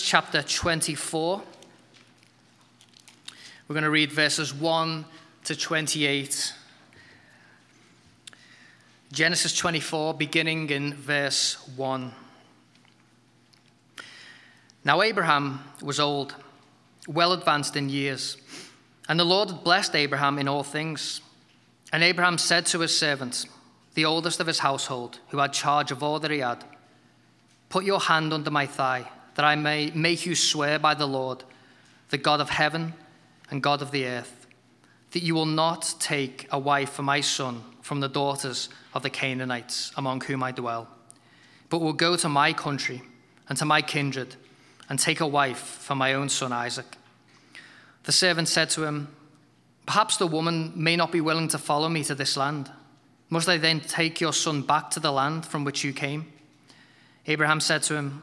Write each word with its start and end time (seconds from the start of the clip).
chapter 0.00 0.42
24. 0.42 1.42
We're 3.68 3.74
going 3.74 3.82
to 3.82 3.90
read 3.90 4.12
verses 4.12 4.54
1 4.54 5.04
to 5.44 5.56
28. 5.56 6.54
Genesis 9.12 9.56
24, 9.56 10.14
beginning 10.14 10.70
in 10.70 10.94
verse 10.94 11.56
1. 11.76 12.12
Now, 14.84 15.02
Abraham 15.02 15.64
was 15.82 16.00
old, 16.00 16.34
well 17.06 17.32
advanced 17.32 17.76
in 17.76 17.88
years, 17.88 18.36
and 19.08 19.20
the 19.20 19.24
Lord 19.24 19.50
had 19.50 19.64
blessed 19.64 19.94
Abraham 19.94 20.38
in 20.38 20.48
all 20.48 20.62
things. 20.62 21.20
And 21.92 22.02
Abraham 22.02 22.38
said 22.38 22.66
to 22.66 22.80
his 22.80 22.96
servant, 22.96 23.44
the 23.94 24.04
oldest 24.06 24.40
of 24.40 24.46
his 24.46 24.60
household, 24.60 25.18
who 25.28 25.38
had 25.38 25.52
charge 25.52 25.90
of 25.90 26.02
all 26.02 26.18
that 26.20 26.30
he 26.30 26.38
had, 26.38 26.64
Put 27.68 27.84
your 27.84 28.00
hand 28.00 28.32
under 28.32 28.50
my 28.50 28.64
thigh 28.64 29.10
that 29.34 29.44
I 29.44 29.56
may 29.56 29.90
make 29.94 30.26
you 30.26 30.34
swear 30.34 30.78
by 30.78 30.94
the 30.94 31.06
Lord, 31.06 31.44
the 32.10 32.18
God 32.18 32.40
of 32.40 32.50
heaven 32.50 32.94
and 33.50 33.62
God 33.62 33.82
of 33.82 33.90
the 33.90 34.06
earth, 34.06 34.46
that 35.12 35.22
you 35.22 35.34
will 35.34 35.46
not 35.46 35.94
take 35.98 36.46
a 36.50 36.58
wife 36.58 36.90
for 36.90 37.02
my 37.02 37.20
son 37.20 37.62
from 37.80 38.00
the 38.00 38.08
daughters 38.08 38.68
of 38.94 39.02
the 39.02 39.10
Canaanites 39.10 39.92
among 39.96 40.22
whom 40.22 40.42
I 40.42 40.52
dwell, 40.52 40.88
but 41.68 41.80
will 41.80 41.92
go 41.92 42.16
to 42.16 42.28
my 42.28 42.52
country 42.52 43.02
and 43.48 43.58
to 43.58 43.64
my 43.64 43.82
kindred 43.82 44.36
and 44.88 44.98
take 44.98 45.20
a 45.20 45.26
wife 45.26 45.58
for 45.58 45.94
my 45.94 46.14
own 46.14 46.28
son 46.28 46.52
Isaac. 46.52 46.96
The 48.04 48.12
servant 48.12 48.48
said 48.48 48.70
to 48.70 48.84
him, 48.84 49.08
Perhaps 49.86 50.16
the 50.16 50.26
woman 50.26 50.72
may 50.76 50.96
not 50.96 51.12
be 51.12 51.20
willing 51.20 51.48
to 51.48 51.58
follow 51.58 51.88
me 51.88 52.04
to 52.04 52.14
this 52.14 52.36
land. 52.36 52.70
Must 53.30 53.48
I 53.48 53.56
then 53.56 53.80
take 53.80 54.20
your 54.20 54.32
son 54.32 54.62
back 54.62 54.90
to 54.90 55.00
the 55.00 55.12
land 55.12 55.44
from 55.46 55.64
which 55.64 55.82
you 55.82 55.92
came? 55.92 56.32
Abraham 57.26 57.60
said 57.60 57.82
to 57.84 57.94
him, 57.94 58.22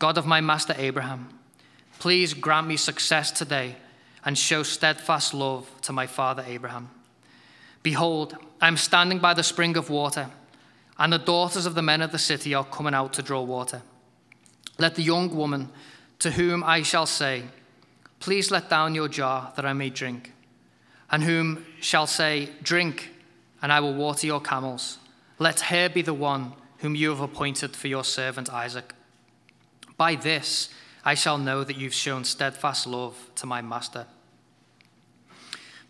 God 0.00 0.16
of 0.16 0.26
my 0.26 0.40
master 0.40 0.74
Abraham, 0.78 1.28
please 1.98 2.32
grant 2.32 2.66
me 2.66 2.78
success 2.78 3.30
today 3.30 3.76
and 4.24 4.36
show 4.36 4.62
steadfast 4.62 5.34
love 5.34 5.70
to 5.82 5.92
my 5.92 6.06
father 6.06 6.42
Abraham. 6.46 6.88
Behold, 7.82 8.34
I 8.62 8.68
am 8.68 8.78
standing 8.78 9.18
by 9.18 9.34
the 9.34 9.42
spring 9.42 9.76
of 9.76 9.90
water, 9.90 10.30
and 10.98 11.12
the 11.12 11.18
daughters 11.18 11.66
of 11.66 11.74
the 11.74 11.82
men 11.82 12.00
of 12.00 12.12
the 12.12 12.18
city 12.18 12.54
are 12.54 12.64
coming 12.64 12.94
out 12.94 13.12
to 13.12 13.22
draw 13.22 13.42
water. 13.42 13.82
Let 14.78 14.94
the 14.94 15.02
young 15.02 15.36
woman 15.36 15.68
to 16.20 16.30
whom 16.30 16.64
I 16.64 16.80
shall 16.82 17.06
say, 17.06 17.44
Please 18.20 18.50
let 18.50 18.70
down 18.70 18.94
your 18.94 19.08
jar 19.08 19.52
that 19.56 19.66
I 19.66 19.74
may 19.74 19.90
drink, 19.90 20.32
and 21.10 21.22
whom 21.22 21.66
shall 21.78 22.06
say, 22.06 22.48
Drink, 22.62 23.10
and 23.60 23.70
I 23.70 23.80
will 23.80 23.94
water 23.94 24.26
your 24.26 24.40
camels. 24.40 24.96
Let 25.38 25.60
her 25.60 25.90
be 25.90 26.00
the 26.00 26.14
one 26.14 26.54
whom 26.78 26.94
you 26.94 27.10
have 27.10 27.20
appointed 27.20 27.76
for 27.76 27.88
your 27.88 28.04
servant 28.04 28.50
Isaac. 28.50 28.94
By 30.00 30.14
this 30.14 30.70
I 31.04 31.12
shall 31.12 31.36
know 31.36 31.62
that 31.62 31.76
you've 31.76 31.92
shown 31.92 32.24
steadfast 32.24 32.86
love 32.86 33.30
to 33.34 33.44
my 33.44 33.60
master. 33.60 34.06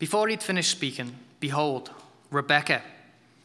Before 0.01 0.27
he'd 0.27 0.43
finished 0.43 0.73
speaking, 0.73 1.15
behold, 1.39 1.93
Rebekah, 2.33 2.83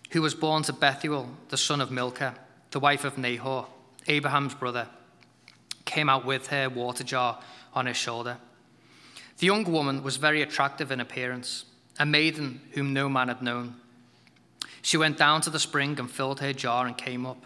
who 0.09 0.24
was 0.24 0.34
born 0.34 0.64
to 0.64 0.74
Bethuel, 0.74 1.30
the 1.50 1.58
son 1.58 1.81
of 1.81 1.92
Milcah, 1.92 2.34
the 2.72 2.80
wife 2.80 3.03
of 3.03 3.16
Nahor, 3.16 3.68
Abraham's 4.08 4.56
brother, 4.56 4.88
came 5.86 6.09
out 6.09 6.26
with 6.26 6.48
her 6.48 6.68
water 6.68 7.03
jar 7.03 7.40
on 7.76 7.86
her 7.86 7.94
shoulder. 7.94 8.38
The 9.38 9.46
young 9.46 9.72
woman 9.72 10.02
was 10.02 10.18
very 10.18 10.42
attractive 10.42 10.92
in 10.92 11.00
appearance, 11.00 11.66
a 12.00 12.08
maiden 12.08 12.62
whom 12.72 12.92
no 12.92 13.08
man 13.08 13.28
had 13.28 13.44
known. 13.44 13.76
She 14.82 14.97
went 14.97 15.20
down 15.20 15.42
to 15.42 15.52
the 15.52 15.59
spring 15.59 16.00
and 16.00 16.09
filled 16.09 16.40
her 16.40 16.53
jar 16.53 16.88
and 16.88 16.97
came 16.97 17.28
up. 17.28 17.44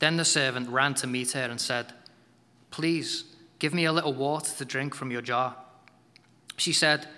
Then 0.00 0.18
the 0.18 0.24
servant 0.26 0.68
ran 0.68 0.92
to 0.96 1.06
meet 1.06 1.32
her 1.32 1.44
and 1.44 1.58
said, 1.58 1.94
Please, 2.76 3.24
give 3.58 3.72
me 3.72 3.86
a 3.86 3.92
little 3.92 4.12
water 4.12 4.54
to 4.54 4.64
drink 4.66 4.94
from 4.94 5.10
your 5.10 5.22
jar. 5.22 5.56
She 6.58 6.74
said, 6.74 7.08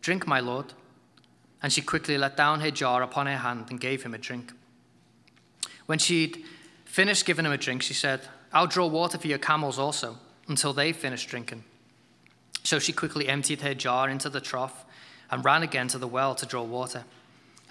Drink, 0.00 0.28
my 0.28 0.38
lord. 0.38 0.74
And 1.60 1.72
she 1.72 1.82
quickly 1.82 2.16
let 2.16 2.36
down 2.36 2.60
her 2.60 2.70
jar 2.70 3.02
upon 3.02 3.26
her 3.26 3.38
hand 3.38 3.66
and 3.68 3.80
gave 3.80 4.04
him 4.04 4.14
a 4.14 4.18
drink. 4.18 4.52
When 5.86 5.98
she'd 5.98 6.44
finished 6.84 7.26
giving 7.26 7.44
him 7.44 7.50
a 7.50 7.58
drink, 7.58 7.82
she 7.82 7.94
said, 7.94 8.20
I'll 8.52 8.68
draw 8.68 8.86
water 8.86 9.18
for 9.18 9.26
your 9.26 9.38
camels 9.38 9.76
also, 9.76 10.18
until 10.46 10.72
they 10.72 10.92
finish 10.92 11.26
drinking. 11.26 11.64
So 12.62 12.78
she 12.78 12.92
quickly 12.92 13.28
emptied 13.28 13.62
her 13.62 13.74
jar 13.74 14.08
into 14.08 14.30
the 14.30 14.40
trough 14.40 14.84
and 15.32 15.44
ran 15.44 15.64
again 15.64 15.88
to 15.88 15.98
the 15.98 16.06
well 16.06 16.36
to 16.36 16.46
draw 16.46 16.62
water. 16.62 17.02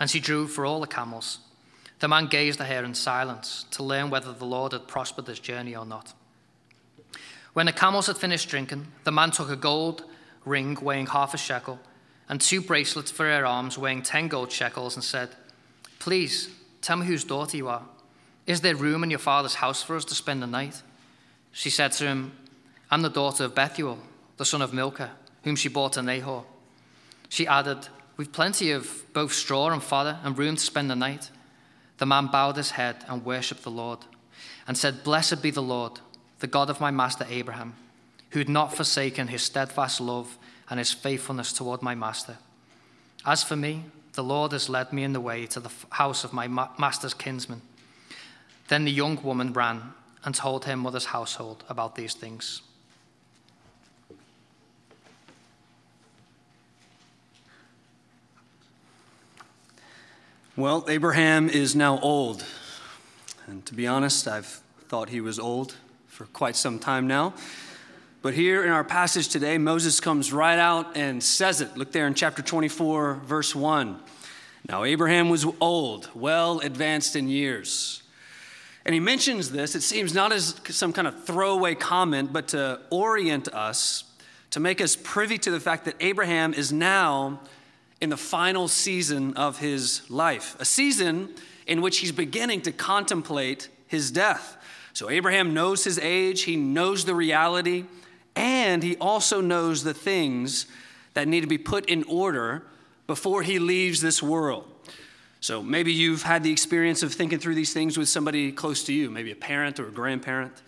And 0.02 0.10
she 0.10 0.20
drew 0.20 0.48
for 0.48 0.66
all 0.66 0.82
the 0.82 0.86
camels. 0.86 1.40
The 2.00 2.10
man 2.10 2.28
gazed 2.28 2.60
at 2.60 2.68
her 2.68 2.84
in 2.84 2.94
silence 2.94 3.64
to 3.72 3.84
learn 3.84 4.10
whether 4.10 4.34
the 4.34 4.44
Lord 4.44 4.74
had 4.74 4.90
prospered 4.90 5.28
his 5.28 5.40
journey 5.40 5.78
or 5.78 5.86
not. 5.86 6.14
When 7.58 7.66
the 7.66 7.74
camels 7.74 8.06
had 8.06 8.20
finished 8.20 8.50
drinking, 8.50 8.86
the 9.04 9.12
man 9.12 9.32
took 9.32 9.50
a 9.50 9.56
gold 9.56 10.04
ring 10.46 10.78
weighing 10.80 11.08
half 11.08 11.34
a 11.34 11.40
shekel 11.40 11.80
and 12.30 12.40
two 12.40 12.62
bracelets 12.62 13.10
for 13.10 13.26
her 13.26 13.48
arms 13.48 13.80
weighing 13.80 14.04
ten 14.04 14.28
gold 14.28 14.52
shekels 14.52 14.94
and 14.94 15.04
said, 15.04 15.30
Please, 15.98 16.50
tell 16.84 16.98
me 16.98 17.08
whose 17.08 17.24
daughter 17.24 17.58
you 17.58 17.68
are. 17.68 17.82
Is 18.46 18.62
there 18.62 18.76
room 18.76 19.04
in 19.04 19.10
your 19.10 19.18
father's 19.18 19.56
house 19.56 19.82
for 19.82 19.96
us 19.96 20.06
to 20.06 20.14
spend 20.14 20.44
the 20.44 20.46
night? 20.46 20.84
She 21.52 21.72
said 21.72 21.94
to 21.94 22.06
him, 22.06 22.34
I'm 22.92 23.02
the 23.02 23.10
daughter 23.10 23.46
of 23.46 23.56
Bethuel, 23.56 23.98
the 24.38 24.46
son 24.46 24.62
of 24.62 24.72
Milcah, 24.72 25.14
whom 25.44 25.56
she 25.56 25.68
bought 25.68 25.94
to 25.94 26.04
Nahor. 26.04 26.44
She 27.28 27.48
added, 27.48 27.88
We've 28.18 28.32
plenty 28.32 28.70
of 28.70 29.12
both 29.14 29.34
straw 29.34 29.72
and 29.72 29.82
fodder 29.82 30.20
and 30.24 30.38
room 30.38 30.58
to 30.58 30.62
spend 30.62 30.92
the 30.92 30.96
night. 30.96 31.32
The 31.98 32.06
man 32.06 32.28
bowed 32.28 32.58
his 32.58 32.70
head 32.70 32.98
and 33.08 33.26
worshipped 33.26 33.64
the 33.64 33.72
Lord 33.72 34.06
and 34.68 34.78
said, 34.78 35.04
Blessed 35.04 35.42
be 35.42 35.50
the 35.50 35.64
Lord 35.64 36.02
the 36.40 36.48
God 36.48 36.70
of 36.70 36.80
my 36.80 36.92
master 36.92 37.26
Abraham, 37.30 37.76
who 38.32 38.40
had 38.40 38.50
not 38.50 38.74
forsaken 38.74 39.28
his 39.28 39.42
steadfast 39.42 40.00
love 40.00 40.38
and 40.70 40.80
his 40.80 40.94
faithfulness 40.94 41.54
toward 41.54 41.82
my 41.82 41.96
master. 41.96 42.38
As 43.26 43.44
for 43.44 43.56
me, 43.56 43.86
the 44.14 44.24
Lord 44.24 44.52
has 44.52 44.70
led 44.70 44.94
me 44.94 45.04
in 45.04 45.14
the 45.14 45.22
way 45.22 45.46
to 45.48 45.60
the 45.60 45.72
house 45.92 46.24
of 46.24 46.34
my 46.34 46.48
master's 46.48 47.14
kinsman. 47.14 47.62
Then 48.68 48.86
the 48.86 48.92
young 48.92 49.22
woman 49.24 49.54
ran 49.54 49.94
and 50.24 50.36
told 50.36 50.66
her 50.66 50.76
mother's 50.76 51.06
household 51.06 51.64
about 51.70 51.96
these 51.96 52.14
things. 52.14 52.62
Well, 60.56 60.86
Abraham 60.90 61.50
is 61.50 61.76
now 61.76 62.00
old. 62.00 62.44
And 63.46 63.64
to 63.68 63.76
be 63.76 63.86
honest, 63.86 64.28
I've 64.28 64.60
thought 64.90 65.10
he 65.10 65.22
was 65.22 65.38
old 65.38 65.76
for 66.18 66.26
quite 66.26 66.56
some 66.56 66.80
time 66.80 67.06
now. 67.06 67.32
But 68.24 68.34
here 68.34 68.64
in 68.64 68.72
our 68.72 68.84
passage 68.84 69.28
today, 69.30 69.60
Moses 69.60 70.00
comes 70.00 70.34
right 70.34 70.58
out 70.58 70.98
and 70.98 71.22
says 71.22 71.62
it. 71.62 71.78
Look 71.78 71.92
there 71.92 72.08
in 72.08 72.16
chapter 72.16 72.42
24, 72.42 73.22
verse 73.24 73.54
1. 73.54 74.00
Now, 74.68 74.84
Abraham 74.84 75.30
was 75.30 75.46
old, 75.62 76.10
well 76.16 76.60
advanced 76.62 77.16
in 77.16 77.30
years. 77.30 78.02
And 78.84 78.96
he 78.96 79.00
mentions 79.00 79.52
this, 79.52 79.76
it 79.76 79.84
seems 79.84 80.16
not 80.16 80.32
as 80.32 80.60
some 80.70 80.92
kind 80.92 81.08
of 81.08 81.24
throwaway 81.24 81.76
comment, 81.76 82.34
but 82.34 82.48
to 82.48 82.80
orient 82.90 83.48
us, 83.50 84.04
to 84.50 84.60
make 84.60 84.82
us 84.82 84.96
privy 84.96 85.38
to 85.38 85.52
the 85.52 85.60
fact 85.60 85.86
that 85.86 85.98
Abraham 86.00 86.56
is 86.56 86.74
now 86.74 87.42
in 88.02 88.10
the 88.10 88.18
final 88.18 88.68
season 88.68 89.36
of 89.36 89.60
his 89.60 90.02
life, 90.10 90.56
a 90.60 90.66
season 90.66 91.36
in 91.68 91.84
which 91.84 92.00
he's 92.00 92.12
beginning 92.12 92.62
to 92.62 92.72
contemplate 92.72 93.70
his 93.86 94.10
death. 94.10 94.57
So 94.98 95.12
Abraham 95.12 95.54
knows 95.54 95.84
his 95.84 96.00
age, 96.00 96.42
he 96.42 96.56
knows 96.56 97.06
the 97.06 97.14
reality, 97.14 97.86
and 98.36 98.82
he 98.82 98.96
also 98.96 99.42
knows 99.42 99.84
the 99.84 99.94
things 99.94 100.66
that 101.14 101.28
need 101.28 101.42
to 101.42 101.48
be 101.48 101.60
put 101.60 101.88
in 101.88 102.04
order 102.06 102.64
before 103.06 103.44
he 103.44 103.60
leaves 103.60 104.02
this 104.02 104.24
world. 104.24 104.66
So 105.40 105.62
maybe 105.62 105.94
you've 105.94 106.24
had 106.24 106.42
the 106.42 106.52
experience 106.52 107.04
of 107.04 107.14
thinking 107.14 107.38
through 107.38 107.54
these 107.54 107.74
things 107.74 107.96
with 107.96 108.10
somebody 108.10 108.52
close 108.52 108.84
to 108.86 108.94
you, 108.94 109.12
maybe 109.12 109.32
a 109.32 109.36
parent 109.36 109.80
or 109.80 109.88
a 109.88 109.92
grandparent. 109.92 110.64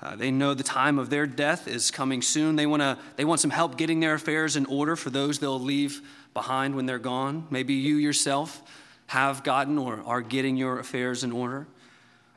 Uh, 0.00 0.16
they 0.16 0.30
know 0.30 0.54
the 0.54 0.62
time 0.62 0.98
of 0.98 1.10
their 1.10 1.26
death 1.26 1.68
is 1.68 1.90
coming 1.90 2.22
soon. 2.22 2.56
They, 2.56 2.64
wanna, 2.64 2.98
they 3.16 3.26
want 3.26 3.42
some 3.42 3.50
help 3.50 3.76
getting 3.76 4.00
their 4.00 4.14
affairs 4.14 4.56
in 4.56 4.64
order 4.64 4.96
for 4.96 5.10
those 5.10 5.40
they'll 5.40 5.60
leave 5.60 6.00
behind 6.32 6.74
when 6.74 6.86
they're 6.86 6.98
gone. 6.98 7.48
Maybe 7.50 7.74
you 7.74 7.96
yourself 7.96 8.62
have 9.08 9.44
gotten 9.44 9.76
or 9.76 10.02
are 10.06 10.22
getting 10.22 10.56
your 10.56 10.78
affairs 10.78 11.22
in 11.22 11.32
order. 11.32 11.66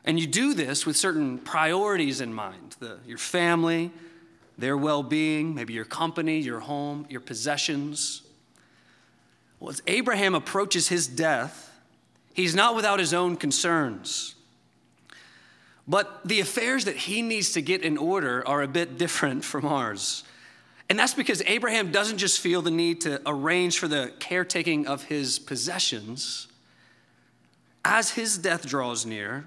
And 0.06 0.20
you 0.20 0.28
do 0.28 0.54
this 0.54 0.86
with 0.86 0.96
certain 0.96 1.38
priorities 1.38 2.20
in 2.20 2.32
mind 2.32 2.76
the, 2.78 2.98
your 3.06 3.18
family, 3.18 3.90
their 4.56 4.76
well 4.76 5.02
being, 5.02 5.54
maybe 5.54 5.74
your 5.74 5.84
company, 5.84 6.38
your 6.38 6.60
home, 6.60 7.06
your 7.10 7.20
possessions. 7.20 8.22
Well, 9.58 9.70
as 9.70 9.82
Abraham 9.86 10.34
approaches 10.34 10.88
his 10.88 11.08
death, 11.08 11.70
he's 12.32 12.54
not 12.54 12.76
without 12.76 13.00
his 13.00 13.12
own 13.12 13.36
concerns. 13.36 14.34
But 15.88 16.26
the 16.26 16.40
affairs 16.40 16.84
that 16.84 16.96
he 16.96 17.22
needs 17.22 17.52
to 17.52 17.62
get 17.62 17.82
in 17.82 17.96
order 17.96 18.46
are 18.46 18.62
a 18.62 18.68
bit 18.68 18.98
different 18.98 19.44
from 19.44 19.66
ours. 19.66 20.24
And 20.88 20.98
that's 20.98 21.14
because 21.14 21.42
Abraham 21.46 21.90
doesn't 21.90 22.18
just 22.18 22.40
feel 22.40 22.62
the 22.62 22.70
need 22.70 23.00
to 23.02 23.20
arrange 23.26 23.78
for 23.78 23.88
the 23.88 24.12
caretaking 24.20 24.86
of 24.86 25.04
his 25.04 25.38
possessions. 25.38 26.46
As 27.84 28.10
his 28.10 28.38
death 28.38 28.66
draws 28.66 29.06
near, 29.06 29.44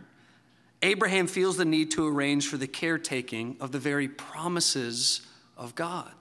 Abraham 0.81 1.28
feels 1.28 1.58
the 1.58 1.66
need 1.66 1.92
to 1.92 2.08
arrange 2.08 2.48
for 2.48 2.58
the 2.58 2.68
caretaking 2.68 3.58
of 3.60 3.72
the 3.72 3.80
very 3.80 4.08
promises 4.08 5.22
of 5.58 5.76
God. 5.76 6.12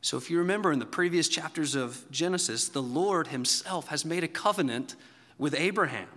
So, 0.00 0.16
if 0.16 0.30
you 0.30 0.38
remember 0.38 0.70
in 0.70 0.78
the 0.78 0.86
previous 0.86 1.26
chapters 1.26 1.74
of 1.74 2.08
Genesis, 2.12 2.68
the 2.68 2.82
Lord 2.82 3.28
himself 3.28 3.88
has 3.88 4.04
made 4.04 4.22
a 4.22 4.28
covenant 4.28 4.94
with 5.38 5.54
Abraham. 5.54 6.08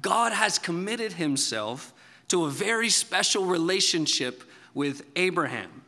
God 0.00 0.32
has 0.32 0.58
committed 0.58 1.12
himself 1.12 1.92
to 2.28 2.46
a 2.46 2.50
very 2.50 2.88
special 2.88 3.44
relationship 3.44 4.42
with 4.72 5.04
Abraham. 5.16 5.82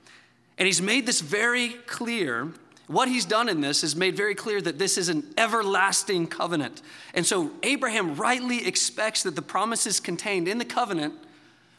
And 0.58 0.66
he's 0.66 0.82
made 0.82 1.06
this 1.06 1.20
very 1.20 1.70
clear. 1.86 2.52
What 2.86 3.08
he's 3.08 3.24
done 3.24 3.48
in 3.48 3.60
this 3.60 3.82
is 3.82 3.96
made 3.96 4.16
very 4.16 4.34
clear 4.34 4.60
that 4.60 4.78
this 4.78 4.96
is 4.96 5.08
an 5.08 5.24
everlasting 5.36 6.28
covenant. 6.28 6.82
And 7.14 7.26
so 7.26 7.50
Abraham 7.62 8.14
rightly 8.14 8.66
expects 8.66 9.24
that 9.24 9.34
the 9.34 9.42
promises 9.42 9.98
contained 9.98 10.46
in 10.46 10.58
the 10.58 10.64
covenant 10.64 11.14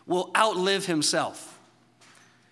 will 0.06 0.32
outlive 0.36 0.86
himself. 0.86 1.58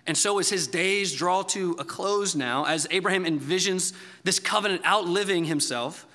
And 0.08 0.16
so, 0.16 0.38
as 0.38 0.50
his 0.50 0.68
days 0.68 1.16
draw 1.16 1.42
to 1.44 1.76
a 1.80 1.84
close 1.84 2.36
now, 2.36 2.66
as 2.66 2.86
Abraham 2.92 3.26
envisions 3.26 3.92
this 4.24 4.38
covenant 4.38 4.86
outliving 4.86 5.46
himself, 5.46 6.06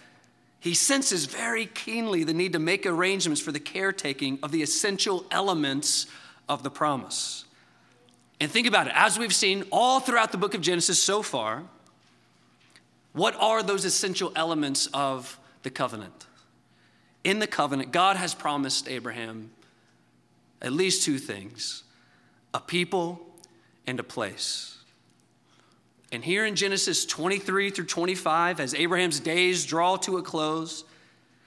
he 0.61 0.75
senses 0.75 1.25
very 1.25 1.67
keenly 1.67 2.23
the 2.23 2.35
need 2.35 2.53
to 2.53 2.61
make 2.61 2.87
arrangements 2.87 3.41
for 3.41 3.51
the 3.51 3.59
caretaking 3.59 4.39
of 4.43 4.53
the 4.53 4.63
essential 4.63 5.25
elements 5.33 6.07
of 6.49 6.63
the 6.63 6.71
promise. 6.71 7.47
And 8.39 8.51
think 8.51 8.69
about 8.69 8.87
it, 8.87 8.93
as 8.95 9.19
we've 9.19 9.35
seen 9.35 9.65
all 9.73 9.99
throughout 9.99 10.31
the 10.31 10.39
book 10.39 10.55
of 10.55 10.61
Genesis 10.61 11.03
so 11.03 11.21
far, 11.21 11.65
what 13.13 13.35
are 13.37 13.63
those 13.63 13.85
essential 13.85 14.33
elements 14.37 14.89
of 14.95 15.39
the 15.63 15.71
covenant? 15.71 16.27
In 17.25 17.39
the 17.39 17.47
covenant, 17.47 17.93
God 17.93 18.17
has 18.17 18.35
promised 18.35 18.89
Abraham 18.89 19.51
at 20.63 20.73
least 20.73 21.05
two 21.05 21.19
things 21.19 21.85
a 22.53 22.61
people 22.61 23.21
and 23.87 24.01
a 24.01 24.05
place. 24.05 24.79
And 26.13 26.25
here 26.25 26.45
in 26.45 26.57
Genesis 26.57 27.07
23 27.07 27.71
through 27.71 27.87
25, 27.87 28.59
as 28.59 28.75
Abraham's 28.75 29.21
days 29.21 29.65
draw 29.65 29.97
to 29.99 30.19
a 30.19 30.23
close, 30.23 30.85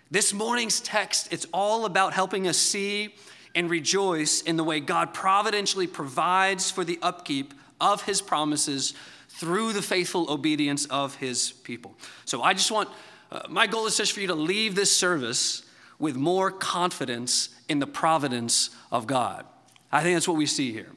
this 0.09 0.33
morning's 0.33 0.79
text, 0.79 1.33
it's 1.33 1.45
all 1.53 1.85
about 1.85 2.13
helping 2.13 2.47
us 2.47 2.57
see 2.57 3.15
and 3.55 3.69
rejoice 3.69 4.41
in 4.41 4.55
the 4.55 4.63
way 4.63 4.79
God 4.79 5.13
providentially 5.13 5.87
provides 5.87 6.71
for 6.71 6.85
the 6.85 6.97
upkeep 7.01 7.53
of 7.81 8.03
his 8.03 8.21
promises 8.21 8.93
through 9.33 9.73
the 9.73 9.81
faithful 9.81 10.31
obedience 10.31 10.85
of 10.85 11.15
his 11.15 11.51
people. 11.51 11.95
So 12.25 12.41
I 12.43 12.53
just 12.53 12.71
want, 12.71 12.89
uh, 13.31 13.41
my 13.49 13.67
goal 13.67 13.87
is 13.87 13.97
just 13.97 14.11
for 14.13 14.21
you 14.21 14.27
to 14.27 14.35
leave 14.35 14.75
this 14.75 14.95
service 14.95 15.63
with 15.97 16.15
more 16.15 16.51
confidence 16.51 17.49
in 17.67 17.79
the 17.79 17.87
providence 17.87 18.69
of 18.91 19.07
God. 19.07 19.45
I 19.91 20.01
think 20.01 20.15
that's 20.15 20.27
what 20.27 20.37
we 20.37 20.45
see 20.45 20.71
here. 20.71 20.91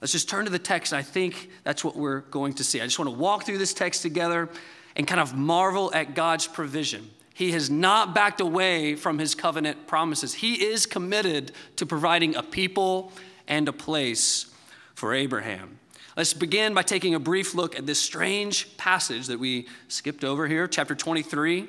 Let's 0.00 0.12
just 0.12 0.28
turn 0.28 0.46
to 0.46 0.50
the 0.50 0.58
text. 0.58 0.92
I 0.92 1.02
think 1.02 1.50
that's 1.64 1.84
what 1.84 1.96
we're 1.96 2.20
going 2.20 2.54
to 2.54 2.64
see. 2.64 2.80
I 2.80 2.84
just 2.84 2.98
want 2.98 3.10
to 3.10 3.16
walk 3.16 3.44
through 3.44 3.58
this 3.58 3.74
text 3.74 4.02
together 4.02 4.48
and 4.96 5.06
kind 5.06 5.20
of 5.20 5.34
marvel 5.34 5.92
at 5.94 6.14
God's 6.14 6.46
provision. 6.46 7.10
He 7.34 7.52
has 7.52 7.70
not 7.70 8.14
backed 8.14 8.40
away 8.40 8.94
from 8.94 9.18
his 9.18 9.34
covenant 9.34 9.86
promises. 9.86 10.34
He 10.34 10.64
is 10.64 10.86
committed 10.86 11.52
to 11.76 11.86
providing 11.86 12.36
a 12.36 12.42
people 12.42 13.12
and 13.46 13.68
a 13.68 13.72
place 13.72 14.46
for 14.94 15.14
Abraham. 15.14 15.78
Let's 16.14 16.34
begin 16.34 16.74
by 16.74 16.82
taking 16.82 17.14
a 17.14 17.18
brief 17.18 17.54
look 17.54 17.74
at 17.74 17.86
this 17.86 17.98
strange 17.98 18.76
passage 18.76 19.28
that 19.28 19.38
we 19.38 19.66
skipped 19.88 20.24
over 20.24 20.46
here, 20.46 20.68
chapter 20.68 20.94
23. 20.94 21.66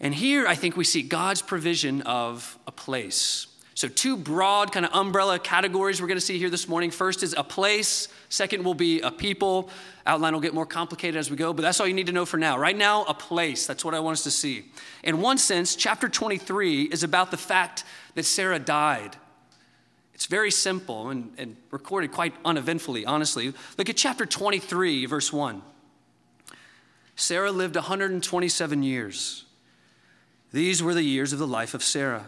And 0.00 0.14
here 0.14 0.46
I 0.46 0.54
think 0.54 0.74
we 0.74 0.84
see 0.84 1.02
God's 1.02 1.42
provision 1.42 2.00
of 2.02 2.58
a 2.66 2.72
place. 2.72 3.46
So, 3.74 3.88
two 3.88 4.16
broad 4.16 4.72
kind 4.72 4.86
of 4.86 4.92
umbrella 4.94 5.38
categories 5.38 6.00
we're 6.00 6.08
going 6.08 6.16
to 6.16 6.24
see 6.24 6.38
here 6.38 6.48
this 6.48 6.66
morning. 6.66 6.90
First 6.90 7.22
is 7.22 7.34
a 7.36 7.44
place, 7.44 8.08
second 8.30 8.64
will 8.64 8.74
be 8.74 9.00
a 9.00 9.10
people. 9.10 9.68
Outline 10.06 10.32
will 10.32 10.40
get 10.40 10.54
more 10.54 10.66
complicated 10.66 11.18
as 11.18 11.30
we 11.30 11.36
go, 11.36 11.52
but 11.52 11.60
that's 11.60 11.78
all 11.78 11.86
you 11.86 11.94
need 11.94 12.06
to 12.06 12.12
know 12.12 12.24
for 12.24 12.38
now. 12.38 12.58
Right 12.58 12.76
now, 12.76 13.04
a 13.04 13.14
place. 13.14 13.66
That's 13.66 13.84
what 13.84 13.94
I 13.94 14.00
want 14.00 14.14
us 14.14 14.24
to 14.24 14.30
see. 14.30 14.64
In 15.04 15.20
one 15.20 15.36
sense, 15.36 15.76
chapter 15.76 16.08
23 16.08 16.84
is 16.84 17.02
about 17.02 17.30
the 17.30 17.36
fact 17.36 17.84
that 18.14 18.24
Sarah 18.24 18.58
died. 18.58 19.16
It's 20.14 20.26
very 20.26 20.50
simple 20.50 21.08
and, 21.10 21.32
and 21.38 21.56
recorded 21.70 22.12
quite 22.12 22.34
uneventfully, 22.44 23.04
honestly. 23.04 23.52
Look 23.78 23.88
at 23.88 23.96
chapter 23.96 24.26
23, 24.26 25.06
verse 25.06 25.32
1. 25.32 25.62
Sarah 27.16 27.52
lived 27.52 27.76
127 27.76 28.82
years. 28.82 29.44
These 30.52 30.82
were 30.82 30.94
the 30.94 31.02
years 31.02 31.32
of 31.32 31.38
the 31.38 31.46
life 31.46 31.74
of 31.74 31.82
Sarah. 31.82 32.26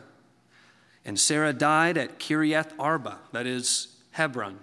And 1.05 1.19
Sarah 1.19 1.53
died 1.53 1.99
at 1.99 2.19
Kiriath 2.19 2.73
Arba, 2.79 3.19
that 3.33 3.47
is 3.47 3.89
Hebron, 4.13 4.59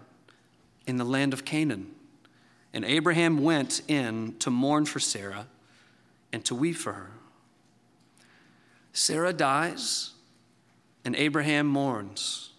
in 0.88 0.97
the 0.97 1.03
land 1.03 1.33
of 1.33 1.45
Canaan. 1.45 1.91
And 2.74 2.83
Abraham 2.85 3.44
went 3.44 3.81
in 3.88 4.35
to 4.39 4.50
mourn 4.50 4.85
for 4.85 5.00
Sarah 5.00 5.47
and 6.34 6.43
to 6.45 6.55
weep 6.55 6.77
for 6.77 6.93
her. 6.93 7.12
Sarah 8.93 9.34
dies, 9.34 10.12
and 11.05 11.15
Abraham 11.15 11.67
mourns. 11.67 12.50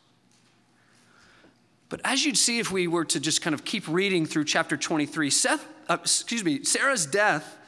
But 1.93 2.01
as 2.05 2.25
you'd 2.25 2.39
see 2.39 2.59
if 2.59 2.73
we 2.73 2.89
were 2.89 3.05
to 3.05 3.21
just 3.21 3.43
kind 3.43 3.53
of 3.53 3.67
keep 3.67 3.87
reading 3.87 4.25
through 4.25 4.47
chapter 4.47 4.79
23, 4.79 5.29
Seth, 5.29 5.63
uh, 5.91 5.99
excuse 6.01 6.43
me, 6.43 6.65
Sarah's 6.65 7.05
death 7.05 7.59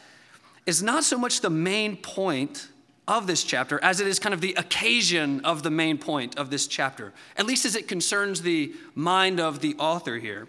is 0.64 0.82
not 0.82 1.04
so 1.04 1.18
much 1.18 1.42
the 1.42 1.50
main 1.50 1.94
point 1.98 2.68
of 3.06 3.26
this 3.26 3.44
chapter 3.44 3.78
as 3.84 4.00
it 4.00 4.06
is 4.06 4.18
kind 4.18 4.32
of 4.32 4.40
the 4.40 4.54
occasion 4.54 5.44
of 5.44 5.62
the 5.62 5.70
main 5.70 5.98
point 5.98 6.38
of 6.38 6.48
this 6.48 6.66
chapter, 6.66 7.12
at 7.36 7.44
least 7.44 7.66
as 7.66 7.76
it 7.76 7.86
concerns 7.86 8.40
the 8.40 8.72
mind 8.94 9.40
of 9.40 9.60
the 9.60 9.74
author 9.74 10.16
here. 10.16 10.48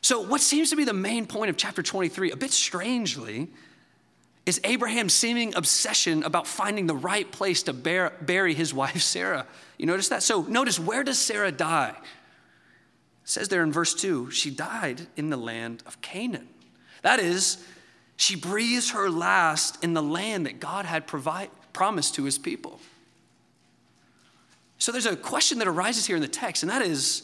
So, 0.00 0.20
what 0.20 0.40
seems 0.40 0.68
to 0.70 0.76
be 0.76 0.82
the 0.82 0.92
main 0.92 1.26
point 1.26 1.48
of 1.48 1.56
chapter 1.56 1.84
23, 1.84 2.32
a 2.32 2.36
bit 2.36 2.50
strangely, 2.50 3.46
is 4.46 4.60
Abraham's 4.64 5.14
seeming 5.14 5.54
obsession 5.54 6.24
about 6.24 6.48
finding 6.48 6.88
the 6.88 6.96
right 6.96 7.30
place 7.30 7.62
to 7.62 7.72
bear, 7.72 8.14
bury 8.20 8.52
his 8.52 8.74
wife 8.74 9.00
Sarah. 9.00 9.46
You 9.78 9.86
notice 9.86 10.08
that? 10.08 10.24
So, 10.24 10.42
notice 10.42 10.80
where 10.80 11.04
does 11.04 11.20
Sarah 11.20 11.52
die? 11.52 11.94
Says 13.30 13.46
there 13.46 13.62
in 13.62 13.70
verse 13.70 13.94
2 13.94 14.32
she 14.32 14.50
died 14.50 15.06
in 15.14 15.30
the 15.30 15.36
land 15.36 15.84
of 15.86 16.00
Canaan. 16.00 16.48
That 17.02 17.20
is, 17.20 17.64
she 18.16 18.34
breathes 18.34 18.90
her 18.90 19.08
last 19.08 19.84
in 19.84 19.94
the 19.94 20.02
land 20.02 20.46
that 20.46 20.58
God 20.58 20.84
had 20.84 21.06
provide, 21.06 21.48
promised 21.72 22.16
to 22.16 22.24
his 22.24 22.38
people. 22.38 22.80
So 24.78 24.90
there's 24.90 25.06
a 25.06 25.14
question 25.14 25.60
that 25.60 25.68
arises 25.68 26.06
here 26.06 26.16
in 26.16 26.22
the 26.22 26.26
text, 26.26 26.64
and 26.64 26.72
that 26.72 26.82
is 26.82 27.22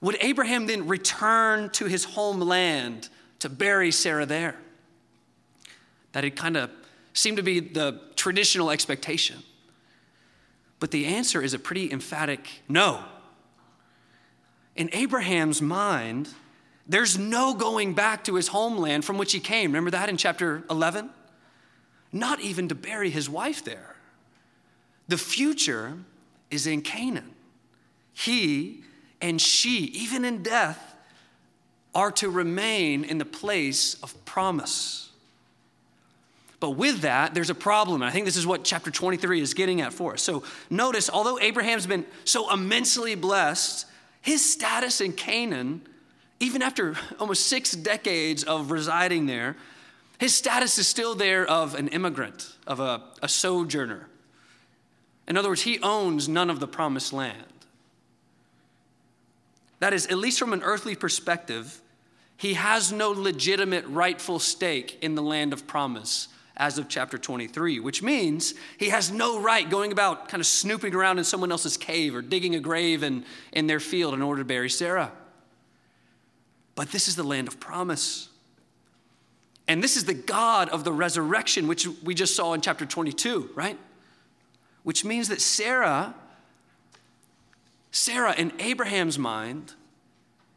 would 0.00 0.16
Abraham 0.22 0.64
then 0.64 0.88
return 0.88 1.68
to 1.72 1.84
his 1.84 2.04
homeland 2.04 3.10
to 3.40 3.50
bury 3.50 3.90
Sarah 3.90 4.24
there? 4.24 4.56
That 6.12 6.24
had 6.24 6.36
kind 6.36 6.56
of 6.56 6.70
seemed 7.12 7.36
to 7.36 7.42
be 7.42 7.60
the 7.60 8.00
traditional 8.16 8.70
expectation. 8.70 9.42
But 10.80 10.90
the 10.90 11.04
answer 11.04 11.42
is 11.42 11.52
a 11.52 11.58
pretty 11.58 11.92
emphatic 11.92 12.48
no. 12.66 13.04
In 14.76 14.90
Abraham's 14.92 15.62
mind, 15.62 16.28
there's 16.86 17.18
no 17.18 17.54
going 17.54 17.94
back 17.94 18.24
to 18.24 18.34
his 18.34 18.48
homeland 18.48 19.04
from 19.04 19.18
which 19.18 19.32
he 19.32 19.40
came. 19.40 19.70
Remember 19.70 19.90
that 19.90 20.08
in 20.08 20.16
chapter 20.16 20.64
11? 20.70 21.10
not 22.14 22.40
even 22.40 22.68
to 22.68 22.74
bury 22.74 23.10
his 23.10 23.28
wife 23.28 23.64
there. 23.64 23.96
The 25.08 25.18
future 25.18 25.98
is 26.50 26.66
in 26.66 26.80
Canaan. 26.80 27.34
He 28.14 28.84
and 29.20 29.40
she, 29.40 29.86
even 29.86 30.24
in 30.24 30.42
death, 30.42 30.94
are 31.94 32.12
to 32.12 32.30
remain 32.30 33.04
in 33.04 33.18
the 33.18 33.24
place 33.24 33.96
of 34.02 34.24
promise. 34.24 35.10
But 36.60 36.70
with 36.70 37.00
that, 37.00 37.34
there's 37.34 37.50
a 37.50 37.54
problem. 37.54 38.00
And 38.00 38.08
I 38.08 38.12
think 38.12 38.26
this 38.26 38.36
is 38.36 38.46
what 38.46 38.64
chapter 38.64 38.90
23 38.90 39.40
is 39.40 39.52
getting 39.52 39.80
at 39.80 39.92
for 39.92 40.14
us. 40.14 40.22
So 40.22 40.44
notice, 40.70 41.10
although 41.10 41.38
Abraham's 41.40 41.86
been 41.86 42.06
so 42.24 42.52
immensely 42.52 43.16
blessed, 43.16 43.86
his 44.24 44.42
status 44.42 45.02
in 45.02 45.12
Canaan, 45.12 45.82
even 46.40 46.62
after 46.62 46.96
almost 47.20 47.44
six 47.44 47.72
decades 47.72 48.42
of 48.42 48.70
residing 48.70 49.26
there, 49.26 49.54
his 50.18 50.34
status 50.34 50.78
is 50.78 50.88
still 50.88 51.14
there 51.14 51.44
of 51.44 51.74
an 51.74 51.88
immigrant, 51.88 52.56
of 52.66 52.80
a, 52.80 53.02
a 53.20 53.28
sojourner. 53.28 54.08
In 55.28 55.36
other 55.36 55.50
words, 55.50 55.62
he 55.62 55.78
owns 55.80 56.26
none 56.26 56.48
of 56.48 56.58
the 56.58 56.66
promised 56.66 57.12
land. 57.12 57.44
That 59.80 59.92
is, 59.92 60.06
at 60.06 60.16
least 60.16 60.38
from 60.38 60.54
an 60.54 60.62
earthly 60.62 60.96
perspective, 60.96 61.82
he 62.38 62.54
has 62.54 62.90
no 62.90 63.10
legitimate 63.10 63.84
rightful 63.86 64.38
stake 64.38 64.96
in 65.02 65.16
the 65.16 65.22
land 65.22 65.52
of 65.52 65.66
promise 65.66 66.28
as 66.56 66.78
of 66.78 66.88
chapter 66.88 67.18
23, 67.18 67.80
which 67.80 68.02
means 68.02 68.54
he 68.78 68.90
has 68.90 69.10
no 69.10 69.40
right 69.40 69.68
going 69.68 69.90
about 69.90 70.28
kind 70.28 70.40
of 70.40 70.46
snooping 70.46 70.94
around 70.94 71.18
in 71.18 71.24
someone 71.24 71.50
else's 71.50 71.76
cave 71.76 72.14
or 72.14 72.22
digging 72.22 72.54
a 72.54 72.60
grave 72.60 73.02
in, 73.02 73.24
in 73.52 73.66
their 73.66 73.80
field 73.80 74.14
in 74.14 74.22
order 74.22 74.40
to 74.40 74.44
bury 74.44 74.70
Sarah. 74.70 75.10
But 76.74 76.90
this 76.92 77.08
is 77.08 77.16
the 77.16 77.24
land 77.24 77.48
of 77.48 77.58
promise. 77.58 78.28
And 79.66 79.82
this 79.82 79.96
is 79.96 80.04
the 80.04 80.14
God 80.14 80.68
of 80.68 80.84
the 80.84 80.92
resurrection, 80.92 81.66
which 81.66 81.88
we 82.02 82.14
just 82.14 82.36
saw 82.36 82.52
in 82.52 82.60
chapter 82.60 82.86
22, 82.86 83.50
right? 83.54 83.78
Which 84.82 85.04
means 85.04 85.28
that 85.28 85.40
Sarah, 85.40 86.14
Sarah 87.90 88.34
in 88.34 88.52
Abraham's 88.60 89.18
mind, 89.18 89.74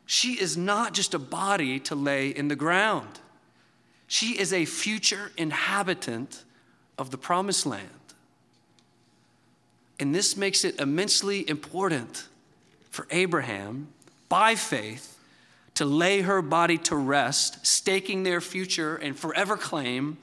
she 0.06 0.34
is 0.34 0.58
not 0.58 0.94
just 0.94 1.14
a 1.14 1.20
body 1.20 1.80
to 1.82 1.96
lay 1.96 2.30
in 2.30 2.50
the 2.50 2.56
ground. 2.56 3.20
She 4.08 4.40
is 4.40 4.54
a 4.54 4.66
future 4.66 5.32
inhabitant 5.38 6.44
of 6.98 7.12
the 7.12 7.18
promised 7.18 7.66
land. 7.66 7.90
And 10.00 10.16
this 10.16 10.38
makes 10.38 10.64
it 10.64 10.80
immensely 10.80 11.48
important 11.50 12.28
for 12.90 13.08
Abraham, 13.12 13.90
by 14.30 14.56
faith, 14.56 15.18
to 15.76 15.86
lay 15.86 16.22
her 16.22 16.42
body 16.42 16.78
to 16.78 16.96
rest, 16.96 17.66
staking 17.66 18.24
their 18.24 18.42
future 18.42 18.96
and 18.96 19.18
forever 19.18 19.58
claim 19.58 20.18